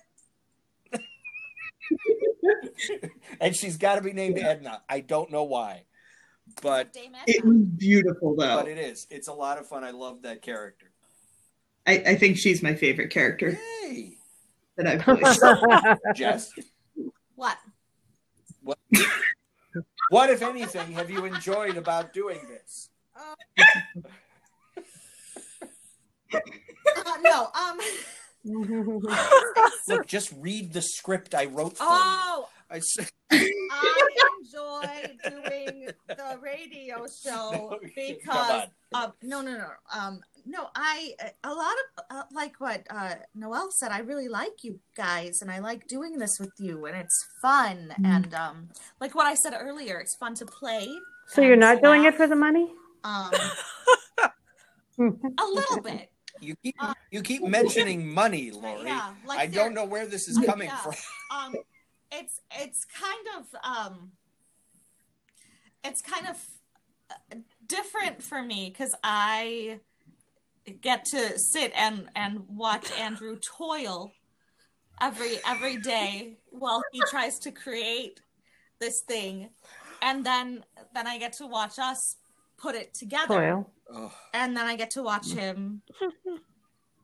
and 3.41 3.55
she's 3.55 3.77
got 3.77 3.97
to 3.97 4.03
be 4.03 4.13
named 4.13 4.39
Edna. 4.39 4.83
I 4.89 5.01
don't 5.01 5.31
know 5.31 5.45
why, 5.45 5.85
but 6.63 6.95
it 7.27 7.45
was 7.45 7.57
beautiful 7.77 8.35
though. 8.37 8.57
but 8.57 8.69
it 8.69 8.79
is. 8.79 9.07
It's 9.11 9.29
a 9.29 9.33
lot 9.33 9.59
of 9.59 9.67
fun. 9.67 9.85
I 9.85 9.91
love 9.91 10.23
that 10.23 10.43
character. 10.43 10.91
I, 11.87 12.03
I 12.07 12.15
think 12.15 12.37
she's 12.39 12.63
my 12.63 12.75
favorite 12.75 13.11
character 13.11 13.59
Hey, 13.83 14.17
that 14.77 14.87
I've 14.87 15.05
voiced. 15.05 15.43
Jess, 16.15 16.53
What? 17.35 17.59
What, 18.63 18.79
what 20.11 20.31
if 20.31 20.43
anything 20.43 20.93
have 20.93 21.11
you 21.11 21.25
enjoyed 21.25 21.77
about 21.77 22.13
doing 22.13 22.41
this? 22.49 22.89
Uh, 23.17 23.35
no. 27.23 27.49
Um. 27.55 27.79
Look, 29.89 30.07
just 30.07 30.33
read 30.39 30.73
the 30.73 30.83
script 30.83 31.35
I 31.35 31.45
wrote 31.47 31.77
for 31.77 31.85
Oh, 31.89 32.47
you. 32.71 32.75
I 32.75 32.77
s- 32.79 32.97
I 33.31 34.09
enjoy 34.41 35.17
doing 35.29 35.89
the 36.09 36.39
radio 36.43 37.07
show 37.07 37.79
Come 37.81 37.91
because 37.95 38.69
no, 39.23 39.41
no, 39.43 39.59
no, 39.59 39.69
um, 39.95 40.21
no. 40.47 40.69
I 40.75 41.15
a 41.45 41.53
lot 41.53 41.75
of 41.99 42.05
uh, 42.11 42.23
like 42.33 42.61
what 42.61 42.87
uh, 42.91 43.15
Noelle 43.35 43.71
said. 43.71 43.91
I 43.93 44.01
really 44.01 44.29
like 44.29 44.63
you 44.65 44.81
guys, 44.97 45.43
and 45.43 45.51
I 45.51 45.59
like 45.61 45.87
doing 45.89 46.19
this 46.19 46.39
with 46.41 46.53
you, 46.59 46.87
and 46.87 46.97
it's 46.97 47.27
fun. 47.41 47.95
And 48.05 48.35
um, 48.35 48.69
like 49.01 49.15
what 49.15 49.27
I 49.27 49.35
said 49.35 49.55
earlier, 49.59 49.99
it's 49.99 50.17
fun 50.17 50.35
to 50.37 50.47
play. 50.47 50.89
so 51.27 51.41
you're 51.41 51.53
and 51.53 51.61
not 51.61 51.83
doing 51.83 52.05
it 52.05 52.15
for 52.15 52.27
the 52.27 52.37
money? 52.37 52.73
Um, 53.05 53.33
a 54.99 55.45
little 55.45 55.81
bit. 55.83 56.11
You 56.41 56.55
keep 56.63 56.77
you 57.11 57.23
keep 57.23 57.43
mentioning 57.45 58.13
money, 58.13 58.51
Lori. 58.53 58.81
Uh, 58.81 58.85
Yeah, 58.85 59.15
like 59.25 59.39
I 59.39 59.47
don't 59.47 59.75
know 59.75 59.85
where 59.85 60.07
this 60.07 60.29
is 60.29 60.39
coming 60.45 60.69
Yeah. 60.69 60.77
from. 60.77 60.95
um 61.37 61.55
it's 62.11 62.41
it's 62.61 62.85
kind 62.85 63.27
of 63.39 63.47
um 63.65 64.13
it's 65.85 66.03
kind 66.03 66.27
of 66.27 66.37
different 67.67 68.23
for 68.23 68.43
me 68.43 68.71
because 68.71 68.95
I 69.03 69.81
get 70.81 71.05
to 71.07 71.39
sit 71.39 71.73
and 71.75 72.09
and 72.15 72.45
watch 72.49 72.91
Andrew 72.93 73.39
toil 73.39 74.13
every 75.01 75.39
every 75.47 75.77
day 75.77 76.39
while 76.51 76.83
he 76.93 77.01
tries 77.11 77.39
to 77.41 77.51
create 77.51 78.21
this 78.81 79.03
thing. 79.03 79.51
And 80.01 80.25
then 80.25 80.65
then 80.95 81.07
I 81.07 81.19
get 81.19 81.33
to 81.35 81.47
watch 81.47 81.79
us 81.79 82.17
put 82.59 82.75
it 82.75 82.95
together. 82.95 83.67
Toil. 83.91 84.13
And 84.33 84.57
then 84.57 84.67
I 84.67 84.77
get 84.77 84.91
to 84.93 85.03
watch 85.03 85.33
him 85.33 85.83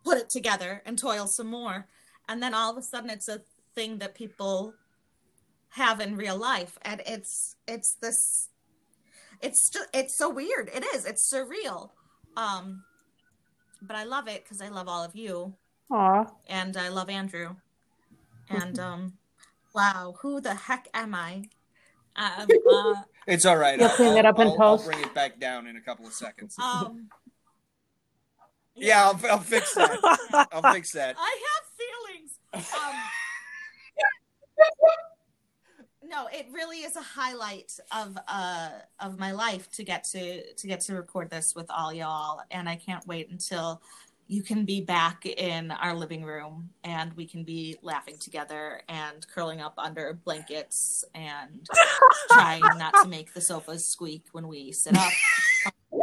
put 0.04 0.18
it 0.18 0.30
together 0.30 0.82
and 0.86 0.98
toil 0.98 1.26
some 1.26 1.48
more. 1.48 1.86
And 2.28 2.42
then 2.42 2.54
all 2.54 2.70
of 2.70 2.78
a 2.78 2.82
sudden 2.82 3.10
it's 3.10 3.28
a 3.28 3.40
thing 3.74 3.98
that 3.98 4.14
people 4.14 4.74
have 5.70 6.00
in 6.00 6.16
real 6.16 6.36
life. 6.36 6.78
And 6.82 7.02
it's 7.06 7.56
it's 7.66 7.96
this 8.00 8.48
it's 9.42 9.70
just 9.70 9.88
it's 9.92 10.16
so 10.16 10.30
weird. 10.30 10.70
It 10.72 10.84
is. 10.94 11.04
It's 11.04 11.32
surreal. 11.32 11.90
Um 12.36 12.84
but 13.82 13.96
I 13.96 14.04
love 14.04 14.28
it 14.28 14.44
because 14.44 14.60
I 14.60 14.68
love 14.68 14.88
all 14.88 15.04
of 15.04 15.14
you 15.14 15.54
Aw. 15.90 16.26
and 16.48 16.76
I 16.76 16.88
love 16.88 17.08
Andrew. 17.08 17.56
And 18.50 18.78
um, 18.78 19.12
wow, 19.74 20.14
who 20.22 20.40
the 20.40 20.54
heck 20.54 20.88
am 20.94 21.14
I? 21.14 21.50
Um, 22.16 22.48
uh, 22.70 22.94
it's 23.26 23.44
all 23.44 23.58
right. 23.58 23.78
You'll 23.78 23.90
clean 23.90 24.16
it 24.16 24.24
up 24.24 24.38
in 24.38 24.46
I'll, 24.46 24.56
post. 24.56 24.86
I'll 24.86 24.90
bring 24.90 25.04
it 25.04 25.14
back 25.14 25.38
down 25.38 25.66
in 25.66 25.76
a 25.76 25.82
couple 25.82 26.06
of 26.06 26.14
seconds. 26.14 26.56
um, 26.58 27.08
yeah, 28.74 29.04
I'll, 29.04 29.20
I'll 29.30 29.40
fix 29.40 29.74
that. 29.74 30.48
I'll 30.50 30.72
fix 30.72 30.92
that. 30.92 31.16
I 31.18 31.42
have 31.44 32.62
feelings. 32.64 32.72
Um, 32.74 32.94
no, 36.08 36.26
it 36.32 36.46
really 36.52 36.78
is 36.78 36.96
a 36.96 37.02
highlight 37.02 37.78
of 37.94 38.18
uh 38.28 38.70
of 39.00 39.18
my 39.18 39.32
life 39.32 39.70
to 39.72 39.84
get 39.84 40.04
to 40.04 40.54
to 40.54 40.66
get 40.66 40.80
to 40.82 40.94
record 40.94 41.30
this 41.30 41.54
with 41.54 41.70
all 41.70 41.92
y'all, 41.92 42.40
and 42.50 42.68
I 42.68 42.76
can't 42.76 43.06
wait 43.06 43.30
until 43.30 43.82
you 44.28 44.42
can 44.42 44.64
be 44.66 44.82
back 44.82 45.24
in 45.24 45.70
our 45.70 45.94
living 45.94 46.22
room 46.22 46.68
and 46.84 47.14
we 47.14 47.26
can 47.26 47.44
be 47.44 47.76
laughing 47.80 48.18
together 48.18 48.82
and 48.86 49.26
curling 49.26 49.62
up 49.62 49.72
under 49.78 50.20
blankets 50.22 51.02
and 51.14 51.66
trying 52.32 52.60
not 52.78 52.94
to 53.02 53.08
make 53.08 53.32
the 53.32 53.40
sofas 53.40 53.86
squeak 53.88 54.26
when 54.32 54.46
we 54.46 54.70
sit 54.70 54.94
up. 54.94 55.10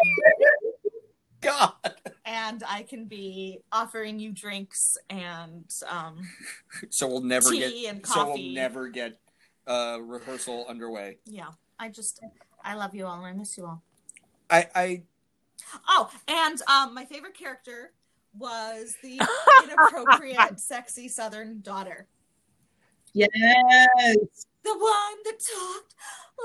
God. 1.42 1.74
And 2.26 2.64
I 2.68 2.82
can 2.82 3.06
be 3.06 3.60
offering 3.72 4.20
you 4.20 4.32
drinks 4.32 4.98
and 5.12 5.72
um, 5.88 6.28
So 6.90 7.08
we'll 7.08 7.22
never 7.22 7.52
Tea 7.52 7.84
get. 7.84 7.94
and 7.94 8.08
So 8.08 8.26
we'll 8.26 8.38
never 8.40 8.88
get 8.88 9.20
uh, 9.68 10.00
rehearsal 10.02 10.66
underway. 10.68 11.18
yeah. 11.26 11.50
I 11.78 11.90
just 11.90 12.22
I 12.64 12.76
love 12.76 12.96
you 12.96 13.06
all 13.06 13.18
and 13.18 13.26
I 13.26 13.34
miss 13.34 13.58
you 13.58 13.66
all. 13.66 13.82
I, 14.50 14.68
I 14.74 15.04
Oh, 15.90 16.10
and 16.28 16.62
um, 16.70 16.94
my 16.94 17.04
favorite 17.06 17.34
character 17.38 17.92
was 18.38 18.96
the 19.04 19.20
inappropriate, 19.64 20.60
sexy 20.60 21.08
Southern 21.08 21.62
daughter. 21.62 22.08
Yes. 23.14 23.30
The 24.64 24.74
one 24.78 25.18
that 25.26 25.40
talked 25.40 25.96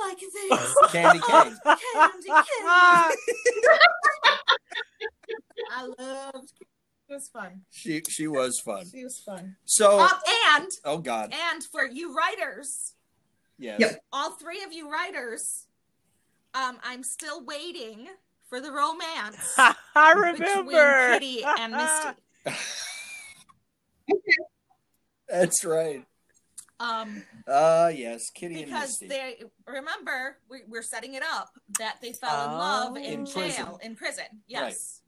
like 0.02 0.20
this. 0.20 0.74
Candy 0.92 1.20
Cane. 1.28 1.56
Candy 1.64 2.28
cane. 2.28 2.64
I 5.72 5.86
loved 5.98 6.52
it 7.08 7.14
was 7.14 7.28
fun. 7.28 7.62
She 7.70 8.02
she 8.08 8.28
was 8.28 8.60
fun. 8.60 8.86
She 8.88 9.02
was 9.04 9.18
fun. 9.18 9.56
So 9.64 10.00
Um, 10.00 10.10
and 10.56 10.70
oh 10.84 10.98
God. 10.98 11.34
and 11.52 11.62
for 11.64 11.84
you 11.84 12.14
writers, 12.14 12.94
Yes. 13.60 13.78
Yep. 13.80 14.04
all 14.12 14.30
three 14.32 14.62
of 14.64 14.72
you 14.72 14.90
writers, 14.90 15.66
um, 16.54 16.78
I'm 16.82 17.02
still 17.02 17.44
waiting 17.44 18.08
for 18.48 18.60
the 18.60 18.72
romance 18.72 19.54
I 19.58 19.74
between 20.32 20.66
remember. 20.66 21.12
Kitty 21.18 21.44
and 21.44 21.72
Misty. 21.74 22.58
That's 25.28 25.64
right. 25.64 26.04
Um, 26.80 27.22
Uh 27.46 27.92
yes, 27.94 28.30
Kitty 28.30 28.62
and 28.62 28.72
Misty 28.72 29.06
because 29.06 29.16
they 29.18 29.42
remember 29.66 30.38
we, 30.50 30.60
we're 30.66 30.82
setting 30.82 31.14
it 31.14 31.22
up 31.22 31.50
that 31.78 31.98
they 32.00 32.12
fell 32.12 32.46
in 32.46 32.52
love 32.52 32.92
Oh. 32.92 32.96
in, 32.96 33.04
In 33.04 33.26
jail 33.26 33.34
prison. 33.34 33.66
in 33.82 33.94
prison 33.96 34.24
yes 34.48 35.02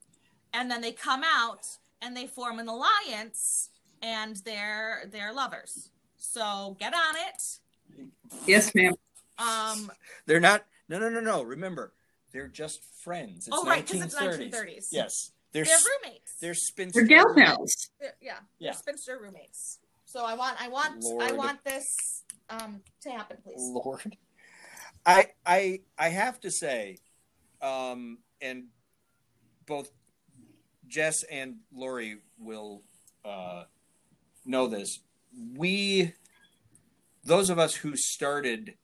and 0.53 0.71
then 0.71 0.83
they 0.83 0.93
come 0.93 1.23
out 1.25 1.67
and 2.03 2.15
they 2.15 2.27
form 2.27 2.59
an 2.59 2.69
alliance 2.69 3.71
and 4.03 4.37
they're 4.45 5.05
they're 5.11 5.33
lovers 5.33 5.89
so 6.19 6.77
get 6.79 6.93
on 6.93 7.15
it 7.17 7.59
Yes, 8.47 8.75
ma'am. 8.75 8.95
um 9.39 9.91
They're 10.27 10.41
not. 10.41 10.65
No, 10.89 10.99
no, 10.99 11.09
no, 11.09 11.21
no. 11.21 11.43
Remember, 11.43 11.93
they're 12.33 12.49
just 12.49 12.85
friends. 13.03 13.47
It's 13.49 13.57
oh 13.57 13.65
right 13.65 13.87
because 13.87 14.03
it's 14.03 14.15
1930s. 14.15 14.51
1930s 14.53 14.87
Yes, 14.91 15.33
they're 15.53 15.65
they're 15.65 15.77
roommates 16.05 16.35
they're 16.41 16.55
spinster. 16.55 17.01
They're 17.01 17.09
gal 17.25 17.35
pals. 17.35 17.91
They're- 18.01 18.15
yeah 18.21 18.39
Yeah. 18.59 18.71
they're 18.73 18.79
spinster 18.79 19.19
roommates 19.21 19.79
so 20.05 20.25
i 20.25 20.35
want 20.35 20.61
i 20.61 20.69
want 20.69 21.03
i 21.21 21.33
want 21.33 21.63
this 21.65 22.23
um 22.51 22.83
to 23.03 23.11
happen 23.11 23.39
please 23.43 23.57
Lord, 23.59 24.17
I 25.07 25.29
I 25.47 25.81
I 25.99 26.09
have 26.11 26.39
to 26.41 26.51
say, 26.51 26.99
um, 27.61 28.19
and 28.41 28.65
both 29.67 29.91
Jess 30.87 31.23
and 31.25 31.57
Lori 31.73 32.19
will 32.39 32.83
uh, 33.25 33.65
know 34.45 34.67
this. 34.69 35.01
We, 35.57 36.13
those 37.25 37.51
of 37.51 37.59
us 37.59 37.75
who 37.77 37.97
started 37.97 38.75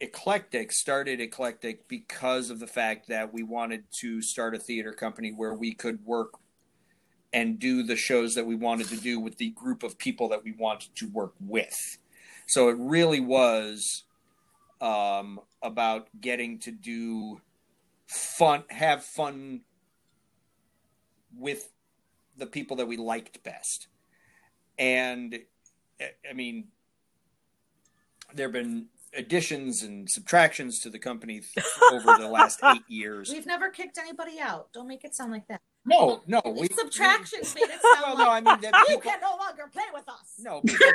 eclectic, 0.00 0.72
started 0.72 1.20
eclectic 1.20 1.86
because 1.88 2.50
of 2.50 2.58
the 2.58 2.66
fact 2.66 3.08
that 3.08 3.32
we 3.32 3.42
wanted 3.42 3.84
to 4.00 4.22
start 4.22 4.54
a 4.54 4.58
theater 4.58 4.92
company 4.92 5.30
where 5.30 5.54
we 5.54 5.74
could 5.74 6.04
work 6.04 6.34
and 7.32 7.58
do 7.58 7.82
the 7.82 7.96
shows 7.96 8.34
that 8.34 8.46
we 8.46 8.54
wanted 8.54 8.88
to 8.88 8.96
do 8.96 9.18
with 9.18 9.36
the 9.38 9.50
group 9.50 9.82
of 9.82 9.98
people 9.98 10.28
that 10.28 10.44
we 10.44 10.52
wanted 10.52 10.94
to 10.94 11.08
work 11.08 11.34
with. 11.40 11.98
So 12.46 12.68
it 12.68 12.76
really 12.78 13.20
was 13.20 14.04
um, 14.80 15.40
about 15.62 16.08
getting 16.20 16.58
to 16.60 16.70
do 16.70 17.40
fun, 18.06 18.64
have 18.70 19.04
fun 19.04 19.62
with 21.36 21.72
the 22.36 22.46
people 22.46 22.76
that 22.76 22.86
we 22.86 22.96
liked 22.96 23.42
best. 23.42 23.88
And 24.78 25.40
I- 26.00 26.14
I 26.28 26.32
mean, 26.32 26.68
there 28.34 28.46
have 28.46 28.52
been 28.52 28.86
additions 29.16 29.82
and 29.82 30.08
subtractions 30.10 30.80
to 30.80 30.90
the 30.90 30.98
company 30.98 31.40
over 31.92 32.16
the 32.18 32.28
last 32.28 32.58
eight 32.64 32.82
years. 32.88 33.30
we've 33.30 33.46
never 33.46 33.68
kicked 33.70 33.98
anybody 33.98 34.40
out 34.40 34.72
don't 34.72 34.88
make 34.88 35.04
it 35.04 35.14
sound 35.14 35.30
like 35.30 35.46
that 35.48 35.60
No, 35.86 36.22
no, 36.26 36.40
we 36.44 36.68
subtractions 36.68 37.54
made 37.54 37.62
it 37.64 37.78
Well, 37.82 38.02
sound 38.04 38.18
no, 38.18 38.28
I 38.30 38.40
mean 38.40 38.60
that 38.62 38.74
you 38.88 38.96
people, 38.96 39.10
can 39.10 39.20
no 39.20 39.36
longer 39.36 39.70
play 39.72 39.84
with 39.92 40.08
us 40.08 40.34
no, 40.38 40.60
people, 40.62 40.86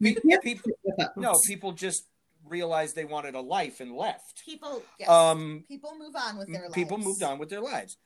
We 0.00 0.38
people, 0.42 0.72
no, 1.16 1.34
people 1.46 1.72
just 1.72 2.06
realized 2.48 2.94
they 2.94 3.04
wanted 3.04 3.34
a 3.34 3.40
life 3.40 3.80
and 3.80 3.92
left. 3.94 4.42
people 4.44 4.82
yes. 4.98 5.08
Um, 5.08 5.64
people 5.68 5.92
move 5.98 6.14
on 6.16 6.38
with 6.38 6.48
their 6.50 6.62
lives 6.62 6.74
people 6.74 6.96
moved 6.98 7.22
on 7.22 7.38
with 7.38 7.50
their 7.50 7.60
lives 7.60 7.96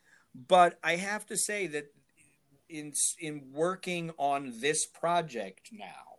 but 0.48 0.78
i 0.82 0.96
have 0.96 1.26
to 1.26 1.36
say 1.36 1.66
that 1.68 1.92
in 2.68 2.92
in 3.20 3.42
working 3.52 4.10
on 4.16 4.52
this 4.60 4.86
project 4.86 5.68
now 5.72 6.09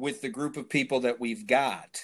with 0.00 0.22
the 0.22 0.28
group 0.28 0.56
of 0.56 0.68
people 0.68 1.00
that 1.00 1.20
we've 1.20 1.46
got 1.46 2.00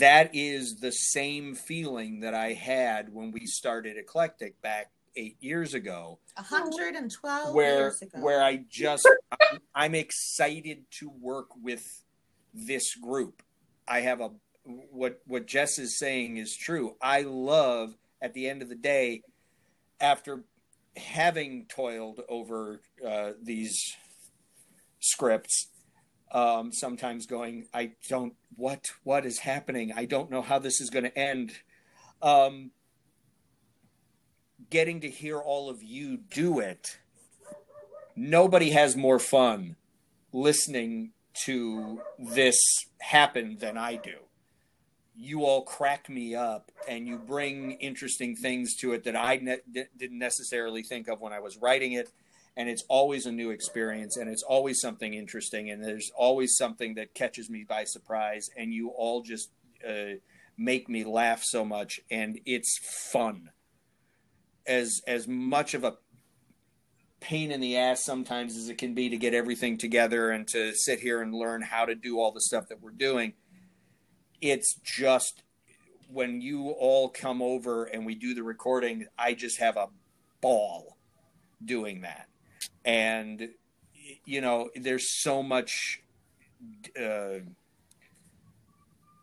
that 0.00 0.30
is 0.34 0.76
the 0.80 0.90
same 0.90 1.54
feeling 1.54 2.20
that 2.20 2.34
i 2.34 2.52
had 2.52 3.12
when 3.12 3.30
we 3.30 3.46
started 3.46 3.96
eclectic 3.96 4.60
back 4.62 4.90
8 5.16 5.36
years 5.40 5.74
ago. 5.74 6.20
112 6.36 7.54
where 7.54 7.78
years 7.80 8.02
ago. 8.02 8.20
where 8.20 8.42
i 8.42 8.64
just 8.68 9.06
I'm- 9.32 9.60
i'm 9.74 9.94
excited 9.94 10.84
to 11.00 11.10
work 11.10 11.48
with 11.60 11.84
this 12.54 12.94
group. 12.94 13.42
I 13.86 14.00
have 14.00 14.20
a 14.20 14.30
what 14.64 15.20
what 15.26 15.46
jess 15.46 15.78
is 15.78 15.98
saying 15.98 16.36
is 16.36 16.56
true. 16.56 16.96
I 17.02 17.22
love 17.22 17.96
at 18.22 18.34
the 18.34 18.48
end 18.48 18.62
of 18.62 18.68
the 18.68 18.74
day 18.74 19.22
after 20.00 20.44
having 20.96 21.66
toiled 21.66 22.20
over 22.28 22.80
uh, 23.06 23.32
these 23.42 23.96
scripts 25.00 25.68
um, 26.32 26.72
sometimes 26.72 27.26
going 27.26 27.66
i 27.72 27.92
don't 28.08 28.34
what 28.56 28.86
what 29.04 29.24
is 29.24 29.40
happening 29.40 29.92
i 29.96 30.04
don't 30.04 30.30
know 30.30 30.42
how 30.42 30.58
this 30.58 30.80
is 30.80 30.90
going 30.90 31.04
to 31.04 31.18
end 31.18 31.52
um, 32.20 32.72
getting 34.70 35.00
to 35.00 35.08
hear 35.08 35.38
all 35.38 35.70
of 35.70 35.82
you 35.82 36.16
do 36.16 36.58
it 36.58 36.98
nobody 38.16 38.70
has 38.70 38.96
more 38.96 39.18
fun 39.18 39.76
listening 40.32 41.12
to 41.44 42.00
this 42.18 42.56
happen 43.00 43.58
than 43.58 43.76
I 43.76 43.96
do. 43.96 44.16
You 45.14 45.44
all 45.44 45.62
crack 45.62 46.08
me 46.08 46.34
up 46.34 46.70
and 46.88 47.06
you 47.06 47.18
bring 47.18 47.72
interesting 47.72 48.36
things 48.36 48.76
to 48.76 48.92
it 48.92 49.04
that 49.04 49.16
I 49.16 49.36
ne- 49.36 49.86
didn't 49.96 50.18
necessarily 50.18 50.82
think 50.82 51.08
of 51.08 51.20
when 51.20 51.32
I 51.32 51.40
was 51.40 51.56
writing 51.56 51.92
it. 51.92 52.10
And 52.58 52.68
it's 52.68 52.84
always 52.88 53.24
a 53.24 53.32
new 53.32 53.50
experience 53.50 54.16
and 54.16 54.28
it's 54.28 54.42
always 54.42 54.80
something 54.80 55.14
interesting 55.14 55.70
and 55.70 55.82
there's 55.82 56.10
always 56.14 56.56
something 56.56 56.94
that 56.96 57.14
catches 57.14 57.48
me 57.48 57.64
by 57.66 57.84
surprise. 57.84 58.50
And 58.56 58.74
you 58.74 58.88
all 58.90 59.22
just 59.22 59.50
uh, 59.88 60.16
make 60.58 60.88
me 60.88 61.04
laugh 61.04 61.42
so 61.44 61.64
much 61.64 62.00
and 62.10 62.40
it's 62.44 62.78
fun 63.10 63.50
as 64.66 65.00
as 65.06 65.28
much 65.28 65.72
of 65.72 65.84
a 65.84 65.96
pain 67.20 67.50
in 67.50 67.60
the 67.60 67.76
ass 67.76 68.04
sometimes 68.04 68.56
as 68.56 68.68
it 68.68 68.76
can 68.76 68.92
be 68.92 69.08
to 69.08 69.16
get 69.16 69.34
everything 69.34 69.78
together 69.78 70.30
and 70.30 70.46
to 70.48 70.72
sit 70.74 71.00
here 71.00 71.22
and 71.22 71.32
learn 71.32 71.62
how 71.62 71.84
to 71.84 71.94
do 71.94 72.18
all 72.18 72.32
the 72.32 72.40
stuff 72.40 72.68
that 72.68 72.80
we're 72.82 72.90
doing 72.90 73.32
it's 74.40 74.76
just 74.84 75.42
when 76.10 76.40
you 76.40 76.70
all 76.70 77.08
come 77.08 77.40
over 77.40 77.84
and 77.84 78.04
we 78.04 78.14
do 78.14 78.34
the 78.34 78.42
recording 78.42 79.06
i 79.16 79.32
just 79.32 79.58
have 79.58 79.76
a 79.76 79.86
ball 80.40 80.96
doing 81.64 82.00
that 82.00 82.27
and 82.88 83.50
you 84.24 84.40
know 84.40 84.70
there's 84.74 85.20
so 85.22 85.42
much 85.42 86.00
uh, 87.00 87.40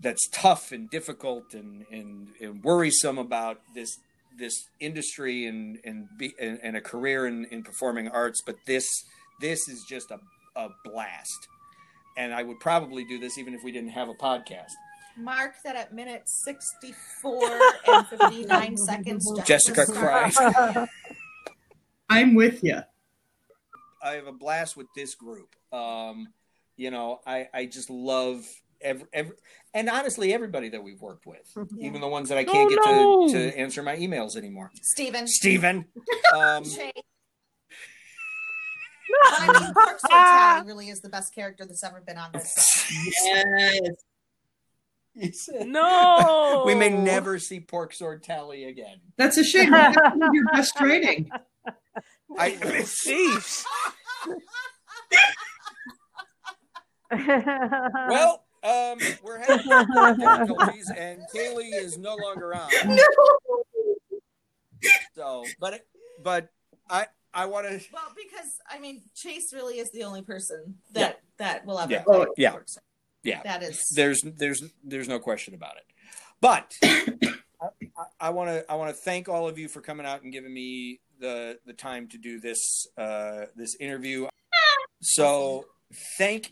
that's 0.01 0.29
tough 0.31 0.71
and 0.71 0.89
difficult 0.91 1.53
and, 1.53 1.83
and, 1.91 2.27
and 2.39 2.63
worrisome 2.63 3.17
about 3.17 3.59
this 3.73 3.97
this 4.37 4.53
industry 4.79 5.47
and 5.47 5.79
and, 5.83 6.07
be, 6.17 6.33
and, 6.39 6.59
and 6.61 6.77
a 6.77 6.81
career 6.81 7.25
in, 7.25 7.45
in 7.45 7.63
performing 7.63 8.07
arts 8.07 8.41
but 8.45 8.55
this 8.67 8.85
this 9.41 9.67
is 9.67 9.83
just 9.89 10.11
a, 10.11 10.19
a 10.55 10.69
blast 10.85 11.47
and 12.17 12.33
i 12.33 12.43
would 12.43 12.59
probably 12.59 13.03
do 13.03 13.19
this 13.19 13.37
even 13.37 13.53
if 13.55 13.63
we 13.63 13.71
didn't 13.71 13.89
have 13.89 14.07
a 14.09 14.13
podcast 14.13 14.71
Mark 15.17 15.53
that 15.63 15.77
at 15.77 15.93
minute 15.93 16.23
64 16.25 17.41
and 17.87 18.05
59 18.05 18.75
seconds. 18.75 19.39
Jessica 19.45 19.85
cried. 19.85 20.33
I'm 22.09 22.35
with 22.35 22.61
you. 22.65 22.81
I 24.05 24.13
have 24.13 24.27
a 24.27 24.31
blast 24.31 24.77
with 24.77 24.87
this 24.95 25.15
group. 25.15 25.55
Um, 25.73 26.27
you 26.77 26.91
know, 26.91 27.19
I, 27.25 27.47
I 27.53 27.65
just 27.65 27.89
love 27.89 28.45
every, 28.81 29.07
every, 29.11 29.35
and 29.73 29.89
honestly, 29.89 30.33
everybody 30.33 30.69
that 30.69 30.83
we've 30.83 31.01
worked 31.01 31.25
with, 31.25 31.51
Yeah. 31.75 31.87
even 31.87 32.01
the 32.01 32.07
ones 32.07 32.29
that 32.29 32.37
I 32.37 32.43
can't 32.43 32.71
Oh, 32.85 33.27
get 33.27 33.33
no. 33.33 33.39
to, 33.39 33.51
to 33.51 33.57
answer 33.57 33.81
my 33.81 33.95
emails 33.97 34.35
anymore. 34.37 34.71
Steven. 34.81 35.27
Steven. 35.27 35.85
Um, 36.35 36.63
Shay. 36.65 36.91
I 39.23 39.59
mean, 39.61 39.73
Park 39.73 39.99
Tally 40.09 40.67
really 40.67 40.89
is 40.89 40.99
the 40.99 41.07
best 41.09 41.33
character 41.33 41.65
that's 41.65 41.83
ever 41.83 42.01
been 42.05 42.17
on 42.17 42.31
this. 42.33 42.53
Yes. 43.23 43.87
said, 45.45 45.67
No, 45.67 46.63
we 46.65 46.75
may 46.75 46.89
never 46.89 47.39
see 47.39 47.61
Pork 47.61 47.93
Sword 47.93 48.21
Tally 48.23 48.65
again. 48.65 48.97
That's 49.17 49.37
a 49.37 49.43
shame. 49.45 49.71
That's 49.71 49.95
your 50.33 50.45
best 50.51 50.79
rating. 50.81 51.29
I, 52.37 52.51
Sheesh. 52.51 53.63
well, 58.09 58.43
um, 58.63 58.97
we're 59.23 59.39
having 59.39 59.57
difficulties, 60.17 60.91
and 60.97 61.21
Kaylee 61.33 61.73
is 61.73 61.97
no 61.97 62.15
longer 62.15 62.55
on. 62.55 62.69
So, 65.15 65.45
but 65.59 65.85
but 66.23 66.49
I 66.89 67.07
I 67.33 67.45
want 67.45 67.67
to 67.67 67.79
Well, 67.93 68.13
because 68.15 68.59
I 68.69 68.79
mean, 68.79 69.01
Chase 69.15 69.53
really 69.53 69.79
is 69.79 69.91
the 69.91 70.03
only 70.03 70.21
person 70.21 70.75
that 70.91 71.21
that 71.37 71.65
will 71.65 71.79
ever. 71.79 71.91
Yeah. 71.91 72.03
Oh, 72.07 72.27
yeah. 72.37 72.51
Park 72.51 72.69
Sword. 72.69 72.83
yeah. 73.23 73.41
That 73.43 73.63
is. 73.63 73.89
there's 73.89 74.21
there's 74.21 74.63
there's 74.83 75.07
no 75.07 75.19
question 75.19 75.53
about 75.53 75.77
it 75.77 75.85
but 76.41 76.77
i 78.19 78.29
want 78.29 78.49
to 78.49 78.71
i 78.71 78.75
want 78.75 78.89
to 78.89 78.95
thank 78.95 79.27
all 79.29 79.47
of 79.47 79.57
you 79.57 79.67
for 79.67 79.81
coming 79.81 80.05
out 80.05 80.21
and 80.23 80.31
giving 80.31 80.53
me 80.53 80.99
the 81.19 81.57
the 81.65 81.73
time 81.73 82.07
to 82.07 82.17
do 82.17 82.39
this 82.39 82.87
uh 82.97 83.45
this 83.55 83.75
interview 83.79 84.27
so 85.01 85.65
thank 86.17 86.51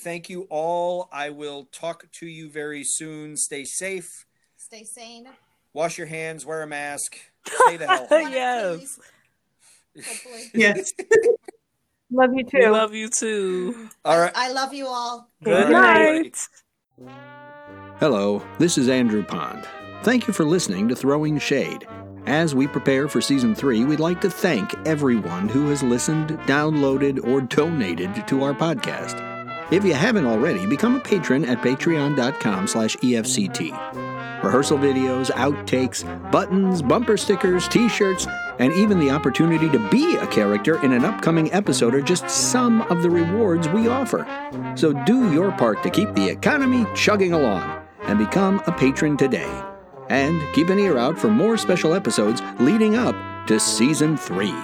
thank 0.00 0.28
you 0.28 0.46
all 0.50 1.08
i 1.12 1.30
will 1.30 1.64
talk 1.72 2.04
to 2.12 2.26
you 2.26 2.50
very 2.50 2.84
soon 2.84 3.36
stay 3.36 3.64
safe 3.64 4.26
Stay 4.56 4.84
sane. 4.84 5.28
wash 5.72 5.96
your 5.98 6.06
hands 6.08 6.44
wear 6.44 6.62
a 6.62 6.66
mask 6.66 7.16
stay 7.46 7.76
the 7.76 7.86
hell 7.86 8.06
One 8.08 8.26
of 8.26 8.32
Yes. 8.32 8.98
Hopefully. 9.96 10.42
Yes. 10.54 10.92
Love 12.12 12.30
you 12.34 12.44
We 12.52 12.60
too. 12.60 12.70
love 12.70 12.94
you 12.94 13.08
too. 13.08 13.88
all 14.04 14.18
right 14.20 14.32
I 14.34 14.52
love 14.52 14.72
you 14.74 14.86
all. 14.86 15.30
Good 15.42 15.66
All 15.66 15.72
right. 15.72 16.22
night. 16.24 16.38
Hello, 17.98 18.42
this 18.58 18.76
is 18.78 18.88
Andrew 18.88 19.24
Pond. 19.24 19.66
Thank 20.02 20.26
you 20.28 20.34
for 20.34 20.44
listening 20.44 20.86
to 20.88 20.94
Throwing 20.96 21.38
Shade. 21.38 21.86
As 22.26 22.56
we 22.56 22.66
prepare 22.66 23.06
for 23.06 23.20
season 23.20 23.54
three, 23.54 23.84
we'd 23.84 24.00
like 24.00 24.20
to 24.22 24.30
thank 24.30 24.74
everyone 24.84 25.48
who 25.48 25.68
has 25.68 25.80
listened, 25.80 26.30
downloaded, 26.40 27.24
or 27.24 27.40
donated 27.40 28.26
to 28.26 28.42
our 28.42 28.52
podcast. 28.52 29.22
If 29.72 29.84
you 29.84 29.94
haven't 29.94 30.26
already, 30.26 30.66
become 30.66 30.96
a 30.96 31.00
patron 31.00 31.44
at 31.44 31.62
patreon.com 31.62 32.66
slash 32.66 32.96
EFCT. 32.96 33.70
Rehearsal 34.42 34.78
videos, 34.78 35.30
outtakes, 35.32 36.02
buttons, 36.32 36.82
bumper 36.82 37.16
stickers, 37.16 37.68
t-shirts, 37.68 38.26
and 38.58 38.72
even 38.72 38.98
the 38.98 39.10
opportunity 39.10 39.68
to 39.68 39.88
be 39.88 40.16
a 40.16 40.26
character 40.26 40.82
in 40.84 40.92
an 40.92 41.04
upcoming 41.04 41.52
episode 41.52 41.94
are 41.94 42.02
just 42.02 42.28
some 42.28 42.82
of 42.82 43.02
the 43.02 43.10
rewards 43.10 43.68
we 43.68 43.86
offer. 43.86 44.26
So 44.74 44.92
do 45.04 45.32
your 45.32 45.52
part 45.52 45.82
to 45.84 45.90
keep 45.90 46.12
the 46.14 46.28
economy 46.28 46.86
chugging 46.94 47.32
along 47.32 47.86
and 48.02 48.18
become 48.18 48.60
a 48.66 48.72
patron 48.72 49.16
today. 49.16 49.75
And 50.08 50.42
keep 50.54 50.68
an 50.68 50.78
ear 50.78 50.98
out 50.98 51.18
for 51.18 51.28
more 51.28 51.56
special 51.56 51.94
episodes 51.94 52.40
leading 52.58 52.96
up 52.96 53.14
to 53.48 53.58
season 53.58 54.16
three. 54.16 54.54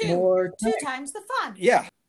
Two. 0.00 0.08
More 0.08 0.52
Two 0.62 0.72
times 0.82 1.12
the 1.12 1.22
fun. 1.40 1.54
yeah 1.56 1.88